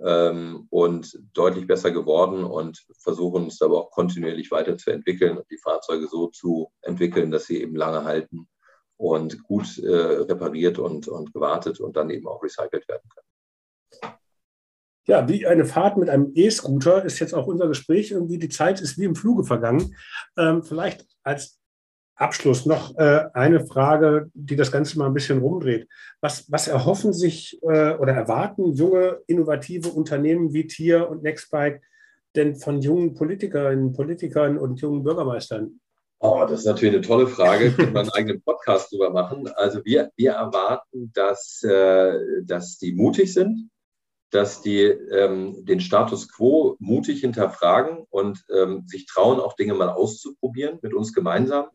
ähm, 0.06 0.68
und 0.70 1.20
deutlich 1.34 1.68
besser 1.68 1.92
geworden 1.92 2.44
und 2.44 2.86
versuchen 2.98 3.46
uns 3.46 3.62
aber 3.62 3.78
auch 3.78 3.92
kontinuierlich 3.92 4.52
weiterzuentwickeln 4.52 5.38
und 5.38 5.50
die 5.50 5.58
Fahrzeuge 5.58 6.08
so 6.08 6.28
zu 6.28 6.72
entwickeln, 6.82 7.32
dass 7.32 7.46
sie 7.46 7.62
eben 7.62 7.76
lange 7.76 8.04
halten 8.04 8.48
und 8.98 9.44
gut 9.44 9.78
äh, 9.80 9.90
repariert 9.90 10.80
und, 10.80 11.08
und 11.08 11.34
gewartet 11.34 11.80
und 11.80 11.96
dann 11.96 12.10
eben 12.10 12.28
auch 12.28 12.44
recycelt 12.44 12.88
werden 12.88 13.10
können. 13.10 14.14
Ja, 15.08 15.28
wie 15.28 15.48
eine 15.48 15.66
Fahrt 15.66 15.98
mit 15.98 16.10
einem 16.10 16.32
E-Scooter 16.36 17.04
ist 17.04 17.20
jetzt 17.20 17.34
auch 17.34 17.48
unser 17.48 17.68
Gespräch. 17.68 18.12
Irgendwie 18.12 18.38
die 18.38 18.50
Zeit 18.50 18.80
ist 18.80 19.00
wie 19.00 19.06
im 19.06 19.16
Fluge 19.16 19.44
vergangen. 19.44 19.96
Ähm, 20.38 20.62
vielleicht 20.62 21.08
als 21.24 21.59
Abschluss 22.20 22.66
noch 22.66 22.98
äh, 22.98 23.26
eine 23.34 23.66
Frage, 23.66 24.30
die 24.34 24.58
das 24.58 24.72
Ganze 24.72 25.00
mal 25.00 25.06
ein 25.06 25.14
bisschen 25.14 25.40
rumdreht. 25.40 25.88
Was, 26.20 26.52
was 26.52 26.68
erhoffen 26.68 27.14
sich 27.14 27.58
äh, 27.64 27.96
oder 27.96 28.14
erwarten 28.14 28.74
junge, 28.74 29.20
innovative 29.28 29.90
Unternehmen 29.90 30.54
wie 30.54 30.68
Tier 30.68 31.10
und 31.10 31.24
Nextbike 31.24 31.82
denn 32.36 32.58
von 32.58 32.82
jungen 32.82 33.16
Politikerinnen, 33.16 33.94
Politikern 33.94 34.58
und 34.58 34.82
jungen 34.82 35.04
Bürgermeistern? 35.04 35.80
Oh, 36.20 36.46
das 36.48 36.60
ist 36.60 36.66
natürlich 36.66 36.96
eine 36.96 37.06
tolle 37.06 37.28
Frage. 37.28 37.72
Können 37.76 37.94
wir 37.94 38.02
einen 38.02 38.10
eigenen 38.10 38.42
Podcast 38.42 38.92
drüber 38.92 39.12
machen. 39.12 39.48
Also 39.56 39.84
wir, 39.86 40.12
wir 40.18 40.34
erwarten, 40.34 41.12
dass, 41.14 41.64
äh, 41.64 42.44
dass 42.44 42.78
die 42.78 42.94
mutig 42.94 43.34
sind, 43.34 43.70
dass 44.30 44.62
die 44.62 44.82
ähm, 44.82 45.66
den 45.66 45.80
Status 45.80 46.30
quo 46.30 46.76
mutig 46.80 47.22
hinterfragen 47.22 48.06
und 48.10 48.44
ähm, 48.54 48.84
sich 48.88 49.06
trauen, 49.06 49.40
auch 49.40 49.56
Dinge 49.56 49.74
mal 49.74 49.90
auszuprobieren 49.90 50.80
mit 50.82 50.94
uns 50.94 51.14
gemeinsam 51.14 51.70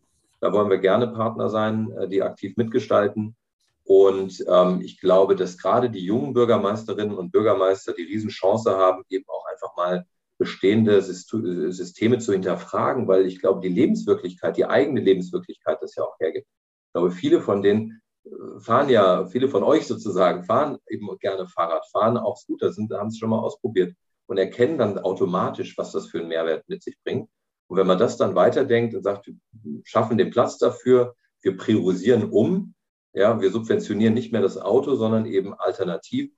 da 0.44 0.52
wollen 0.52 0.68
wir 0.68 0.76
gerne 0.76 1.08
Partner 1.08 1.48
sein, 1.48 1.90
äh, 1.92 2.06
die 2.06 2.22
aktiv 2.22 2.58
mitgestalten. 2.58 3.34
Und 3.82 4.44
ähm, 4.46 4.82
ich 4.82 5.00
glaube, 5.00 5.36
dass 5.36 5.56
gerade 5.56 5.88
die 5.88 6.04
jungen 6.04 6.34
Bürgermeisterinnen 6.34 7.16
und 7.16 7.32
Bürgermeister 7.32 7.94
die 7.94 8.02
Riesenchance 8.02 8.76
haben, 8.76 9.04
eben 9.08 9.24
auch 9.26 9.46
einfach 9.50 9.74
mal 9.74 10.04
bestehende 10.36 11.00
Systeme 11.00 12.18
zu 12.18 12.32
hinterfragen, 12.32 13.08
weil 13.08 13.24
ich 13.24 13.40
glaube, 13.40 13.62
die 13.62 13.72
Lebenswirklichkeit, 13.72 14.58
die 14.58 14.66
eigene 14.66 15.00
Lebenswirklichkeit 15.00 15.78
das 15.80 15.94
ja 15.94 16.02
auch 16.02 16.18
hergibt. 16.20 16.46
Ich 16.46 16.92
glaube, 16.92 17.10
viele 17.10 17.40
von 17.40 17.62
denen 17.62 18.02
äh, 18.26 18.60
fahren 18.60 18.90
ja, 18.90 19.24
viele 19.24 19.48
von 19.48 19.62
euch 19.62 19.86
sozusagen, 19.86 20.44
fahren 20.44 20.76
eben 20.88 21.08
gerne 21.20 21.48
Fahrrad, 21.48 21.86
fahren 21.90 22.18
auch 22.18 22.36
Scooter, 22.36 22.70
sind, 22.70 22.92
haben 22.92 23.08
es 23.08 23.16
schon 23.16 23.30
mal 23.30 23.38
ausprobiert 23.38 23.94
und 24.26 24.36
erkennen 24.36 24.76
dann 24.76 24.98
automatisch, 24.98 25.78
was 25.78 25.92
das 25.92 26.08
für 26.08 26.18
einen 26.18 26.28
Mehrwert 26.28 26.68
mit 26.68 26.82
sich 26.82 26.98
bringt. 27.02 27.30
Und 27.74 27.80
wenn 27.80 27.88
man 27.88 27.98
das 27.98 28.16
dann 28.16 28.36
weiterdenkt 28.36 28.94
und 28.94 29.02
sagt, 29.02 29.26
wir 29.26 29.80
schaffen 29.82 30.16
den 30.16 30.30
Platz 30.30 30.58
dafür, 30.58 31.16
wir 31.42 31.56
priorisieren 31.56 32.30
um, 32.30 32.76
ja, 33.12 33.40
wir 33.40 33.50
subventionieren 33.50 34.14
nicht 34.14 34.30
mehr 34.30 34.42
das 34.42 34.56
Auto, 34.58 34.94
sondern 34.94 35.26
eben 35.26 35.54
alternativ. 35.54 36.30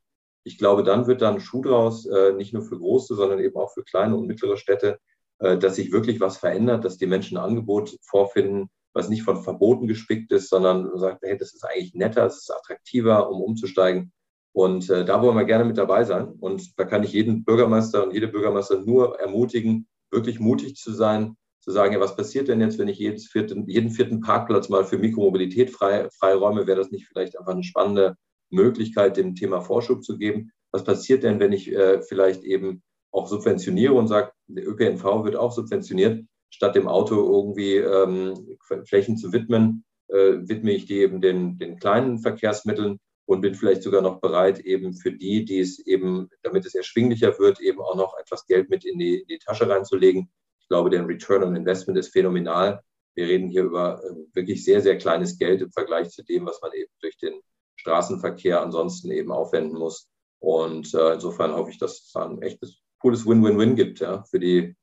Ich 0.45 0.57
glaube, 0.57 0.82
dann 0.82 1.07
wird 1.07 1.20
dann 1.20 1.34
ein 1.34 1.41
Schuh 1.41 1.61
draus, 1.61 2.07
äh, 2.07 2.32
nicht 2.32 2.55
nur 2.55 2.62
für 2.62 2.78
große, 2.78 3.14
sondern 3.14 3.39
eben 3.41 3.55
auch 3.57 3.70
für 3.74 3.84
kleine 3.84 4.16
und 4.16 4.26
mittlere 4.26 4.57
Städte, 4.57 4.99
äh, 5.39 5.59
dass 5.59 5.76
sich 5.76 5.93
wirklich 5.93 6.20
was 6.20 6.39
verändert, 6.39 6.87
dass 6.87 6.97
die 6.97 7.07
Menschen 7.07 7.37
ein 7.37 7.45
Angebot 7.45 7.99
vorfinden, 8.01 8.70
was 8.95 9.11
nicht 9.11 9.22
von 9.22 9.43
Verboten 9.43 9.89
gespickt 9.89 10.32
ist, 10.32 10.49
sondern 10.49 10.91
sagt, 10.99 11.22
hey, 11.22 11.37
das 11.37 11.53
ist 11.53 11.66
eigentlich 11.66 11.93
netter, 11.93 12.24
es 12.24 12.39
ist 12.39 12.51
attraktiver, 12.51 13.28
um 13.28 13.43
umzusteigen. 13.43 14.11
Und 14.55 14.89
äh, 14.89 15.05
da 15.05 15.20
wollen 15.20 15.37
wir 15.37 15.45
gerne 15.45 15.66
mit 15.66 15.76
dabei 15.76 16.05
sein. 16.05 16.28
Und 16.41 16.78
da 16.78 16.87
kann 16.87 17.03
ich 17.03 17.12
jeden 17.12 17.45
Bürgermeister 17.45 18.05
und 18.05 18.14
jede 18.14 18.28
Bürgermeister 18.28 18.80
nur 18.80 19.20
ermutigen, 19.20 19.87
wirklich 20.17 20.41
mutig 20.41 20.75
zu 20.75 20.93
sein, 20.93 21.37
zu 21.61 21.71
sagen, 21.71 21.93
ja, 21.93 22.01
was 22.01 22.17
passiert 22.17 22.49
denn 22.49 22.61
jetzt, 22.61 22.79
wenn 22.79 22.89
ich 22.89 22.99
jedes 22.99 23.29
vierten, 23.29 23.69
jeden 23.69 23.91
vierten 23.91 24.21
Parkplatz 24.21 24.69
mal 24.69 24.85
für 24.85 24.99
Mikromobilität 24.99 25.71
frei, 25.71 26.09
freiräume? 26.19 26.67
Wäre 26.67 26.79
das 26.79 26.91
nicht 26.91 27.07
vielleicht 27.07 27.39
einfach 27.39 27.53
eine 27.53 27.62
spannende 27.62 28.17
Möglichkeit, 28.51 29.17
dem 29.17 29.37
Thema 29.37 29.61
Vorschub 29.61 30.03
zu 30.03 30.19
geben? 30.19 30.51
was 30.77 30.85
passiert 30.85 31.23
denn, 31.23 31.41
wenn 31.41 31.53
ich 31.53 31.73
äh, 31.73 32.03
vielleicht 32.03 32.45
eben 32.45 32.83
auch 33.11 33.29
subventioniere 33.29 33.95
und 33.95 34.09
sage, 34.09 34.33
der 34.47 34.69
ÖPNV 34.69 35.25
wird 35.25 35.37
auch 35.37 35.53
subventioniert, 35.53 36.27
statt 36.51 36.75
dem 36.75 36.87
Auto 36.87 37.14
irgendwie 37.14 37.77
ähm, 37.77 38.59
Flächen 38.85 39.17
zu 39.17 39.33
widmen, 39.33 39.85
äh, 40.09 40.35
widme 40.43 40.73
ich 40.73 40.85
die 40.85 40.99
eben 40.99 41.23
den, 41.23 41.59
den 41.59 41.79
kleinen 41.79 42.19
Verkehrsmitteln 42.19 42.99
und 43.27 43.41
bin 43.41 43.55
vielleicht 43.55 43.83
sogar 43.83 44.03
noch 44.03 44.20
bereit, 44.20 44.61
eben 44.61 44.95
für 44.95 45.12
die, 45.12 45.45
die 45.45 45.59
es 45.59 45.81
eben, 45.81 46.31
damit 46.43 46.64
es 46.64 46.74
erschwinglicher 46.74 47.39
wird, 47.39 47.61
eben 47.61 47.81
auch 47.81 47.97
noch 47.97 48.16
etwas 48.18 48.47
Geld 48.47 48.70
mit 48.70 48.85
in 48.85 48.99
die, 48.99 49.20
in 49.20 49.27
die 49.27 49.39
Tasche 49.39 49.68
reinzulegen. 49.68 50.31
Ich 50.61 50.68
glaube, 50.68 50.91
der 50.91 51.07
Return 51.07 51.43
on 51.43 51.57
Investment 51.57 51.99
ist 51.99 52.12
phänomenal. 52.12 52.83
Wir 53.14 53.27
reden 53.27 53.49
hier 53.49 53.64
über 53.64 54.03
äh, 54.05 54.14
wirklich 54.35 54.64
sehr, 54.64 54.81
sehr 54.81 54.97
kleines 54.97 55.39
Geld 55.39 55.61
im 55.61 55.72
Vergleich 55.72 56.11
zu 56.11 56.22
dem, 56.22 56.47
was 56.47 56.61
man 56.62 56.72
eben 56.72 56.91
durch 57.01 57.16
den 57.18 57.41
Straßenverkehr 57.77 58.61
ansonsten 58.62 59.11
eben 59.11 59.33
aufwenden 59.33 59.79
muss. 59.79 60.09
Und 60.39 60.95
äh, 60.95 61.14
insofern 61.14 61.55
hoffe 61.55 61.70
ich, 61.70 61.79
dass 61.79 62.05
es 62.05 62.14
ein 62.14 62.41
echtes, 62.43 62.81
cooles 63.01 63.27
Win-Win-Win 63.27 63.74
gibt 63.74 64.01
ja, 64.01 64.22
für 64.24 64.39
die 64.39 64.77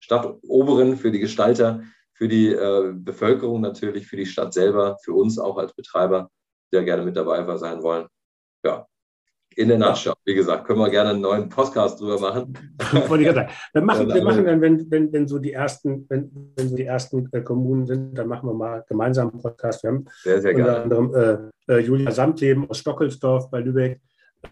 Stadtoberen, 0.00 0.96
für 0.96 1.10
die 1.10 1.20
Gestalter, 1.20 1.82
für 2.12 2.28
die 2.28 2.48
äh, 2.48 2.92
Bevölkerung 2.94 3.60
natürlich, 3.62 4.06
für 4.06 4.16
die 4.16 4.26
Stadt 4.26 4.52
selber, 4.52 4.98
für 5.02 5.14
uns 5.14 5.38
auch 5.38 5.56
als 5.56 5.72
Betreiber 5.74 6.30
sehr 6.72 6.84
gerne 6.84 7.04
mit 7.04 7.16
dabei 7.16 7.56
sein 7.56 7.82
wollen. 7.82 8.06
Ja, 8.64 8.86
in 9.56 9.68
der 9.68 9.78
Nutshell, 9.78 10.14
wie 10.24 10.34
gesagt, 10.34 10.66
können 10.66 10.78
wir 10.78 10.88
gerne 10.90 11.10
einen 11.10 11.20
neuen 11.20 11.48
Podcast 11.48 12.00
drüber 12.00 12.18
machen. 12.18 12.56
Wollte 13.08 13.24
ich 13.24 13.34
sagen. 13.34 13.50
Wir 13.72 13.82
machen, 13.82 14.08
wir 14.08 14.24
machen 14.24 14.44
dann, 14.46 14.60
wenn, 14.60 14.90
wenn, 14.90 15.12
wenn 15.12 15.28
so 15.28 15.38
die 15.38 15.52
ersten, 15.52 16.06
wenn, 16.08 16.52
wenn 16.56 16.68
so 16.68 16.76
die 16.76 16.84
ersten 16.84 17.28
äh, 17.32 17.42
Kommunen 17.42 17.86
sind, 17.86 18.14
dann 18.14 18.28
machen 18.28 18.48
wir 18.48 18.54
mal 18.54 18.84
gemeinsam 18.88 19.30
einen 19.30 19.42
Podcast. 19.42 19.82
Wir 19.82 19.90
haben 19.90 20.06
sehr, 20.22 20.40
sehr 20.40 20.54
unter 20.54 20.64
gerne. 20.64 20.82
anderem 20.82 21.50
äh, 21.68 21.74
äh, 21.74 21.78
Julia 21.80 22.10
Samtleben 22.10 22.68
aus 22.70 22.78
Stockelsdorf 22.78 23.50
bei 23.50 23.60
Lübeck. 23.60 24.00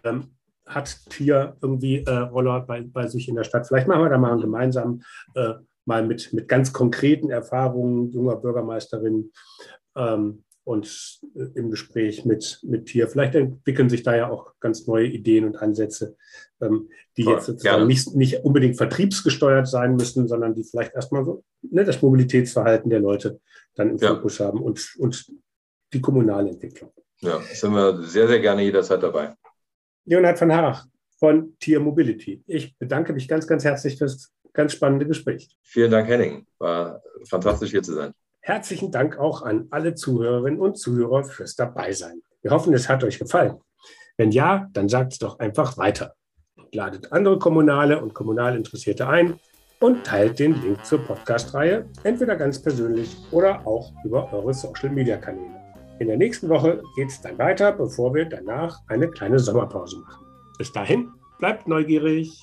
Ähm, 0.03 0.35
hat 0.67 0.95
hier 1.17 1.57
irgendwie 1.61 2.03
äh, 2.03 2.11
Roller 2.11 2.61
bei, 2.61 2.81
bei 2.81 3.07
sich 3.07 3.27
in 3.27 3.35
der 3.35 3.43
Stadt. 3.43 3.67
Vielleicht 3.67 3.87
machen 3.87 4.03
wir 4.03 4.09
da 4.09 4.17
mal 4.17 4.33
einen 4.33 4.41
gemeinsamen, 4.41 5.03
äh, 5.33 5.53
mal 5.85 6.05
mit, 6.05 6.31
mit 6.31 6.47
ganz 6.47 6.71
konkreten 6.71 7.31
Erfahrungen 7.31 8.11
junger 8.11 8.35
Bürgermeisterin. 8.35 9.31
Ähm, 9.95 10.43
und 10.63 11.19
äh, 11.35 11.45
im 11.55 11.71
Gespräch 11.71 12.25
mit, 12.25 12.59
mit 12.63 12.87
Tier. 12.87 13.07
Vielleicht 13.07 13.35
entwickeln 13.35 13.89
sich 13.89 14.03
da 14.03 14.15
ja 14.15 14.29
auch 14.29 14.53
ganz 14.59 14.87
neue 14.87 15.07
Ideen 15.07 15.45
und 15.45 15.57
Ansätze, 15.57 16.15
ähm, 16.61 16.89
die 17.17 17.23
Voll, 17.23 17.35
jetzt 17.35 17.45
sozusagen 17.45 17.87
nicht, 17.87 18.15
nicht 18.15 18.43
unbedingt 18.43 18.77
vertriebsgesteuert 18.77 19.67
sein 19.67 19.95
müssen, 19.95 20.27
sondern 20.27 20.53
die 20.53 20.63
vielleicht 20.63 20.93
erstmal 20.93 21.25
so 21.25 21.43
ne, 21.61 21.83
das 21.83 22.01
Mobilitätsverhalten 22.01 22.89
der 22.89 22.99
Leute 22.99 23.39
dann 23.75 23.91
im 23.91 23.97
ja. 23.97 24.15
Fokus 24.15 24.39
haben 24.39 24.61
und, 24.61 24.95
und 24.99 25.31
die 25.93 26.01
kommunale 26.01 26.49
Entwicklung. 26.49 26.91
Ja, 27.19 27.39
sind 27.53 27.73
wir 27.73 28.01
sehr, 28.03 28.27
sehr 28.27 28.39
gerne 28.39 28.63
jederzeit 28.63 29.01
dabei. 29.03 29.35
Leonhard 30.05 30.39
van 30.39 30.53
Harach 30.53 30.87
von 31.19 31.55
Tier 31.59 31.79
Mobility. 31.79 32.43
Ich 32.47 32.75
bedanke 32.77 33.13
mich 33.13 33.27
ganz, 33.27 33.45
ganz 33.45 33.63
herzlich 33.63 33.97
für 33.97 34.05
das 34.05 34.31
ganz 34.53 34.73
spannende 34.73 35.05
Gespräch. 35.05 35.49
Vielen 35.61 35.91
Dank, 35.91 36.07
Henning. 36.07 36.45
War 36.57 37.01
fantastisch 37.29 37.71
hier 37.71 37.83
zu 37.83 37.93
sein. 37.93 38.13
Herzlichen 38.43 38.91
Dank 38.91 39.19
auch 39.19 39.43
an 39.43 39.67
alle 39.69 39.93
Zuhörerinnen 39.93 40.59
und 40.59 40.75
Zuhörer 40.75 41.23
fürs 41.23 41.55
Dabeisein. 41.55 42.23
Wir 42.41 42.49
hoffen, 42.49 42.73
es 42.73 42.89
hat 42.89 43.03
euch 43.03 43.19
gefallen. 43.19 43.59
Wenn 44.17 44.31
ja, 44.31 44.67
dann 44.73 44.89
sagt 44.89 45.13
es 45.13 45.19
doch 45.19 45.37
einfach 45.37 45.77
weiter. 45.77 46.15
Ladet 46.73 47.11
andere 47.11 47.37
Kommunale 47.37 48.01
und 48.01 48.15
kommunal 48.15 48.55
Interessierte 48.55 49.07
ein 49.07 49.39
und 49.79 50.03
teilt 50.03 50.39
den 50.39 50.59
Link 50.59 50.83
zur 50.83 51.05
Podcast-Reihe, 51.05 51.85
entweder 52.03 52.35
ganz 52.35 52.59
persönlich 52.59 53.15
oder 53.29 53.65
auch 53.67 53.93
über 54.03 54.33
eure 54.33 54.55
Social-Media-Kanäle. 54.55 55.61
In 55.99 56.07
der 56.07 56.17
nächsten 56.17 56.49
Woche 56.49 56.81
geht 56.95 57.09
es 57.09 57.21
dann 57.21 57.37
weiter, 57.37 57.71
bevor 57.71 58.15
wir 58.15 58.25
danach 58.25 58.79
eine 58.87 59.07
kleine 59.07 59.37
Sommerpause 59.37 59.99
machen. 59.99 60.25
Bis 60.57 60.71
dahin, 60.71 61.11
bleibt 61.37 61.67
neugierig. 61.67 62.41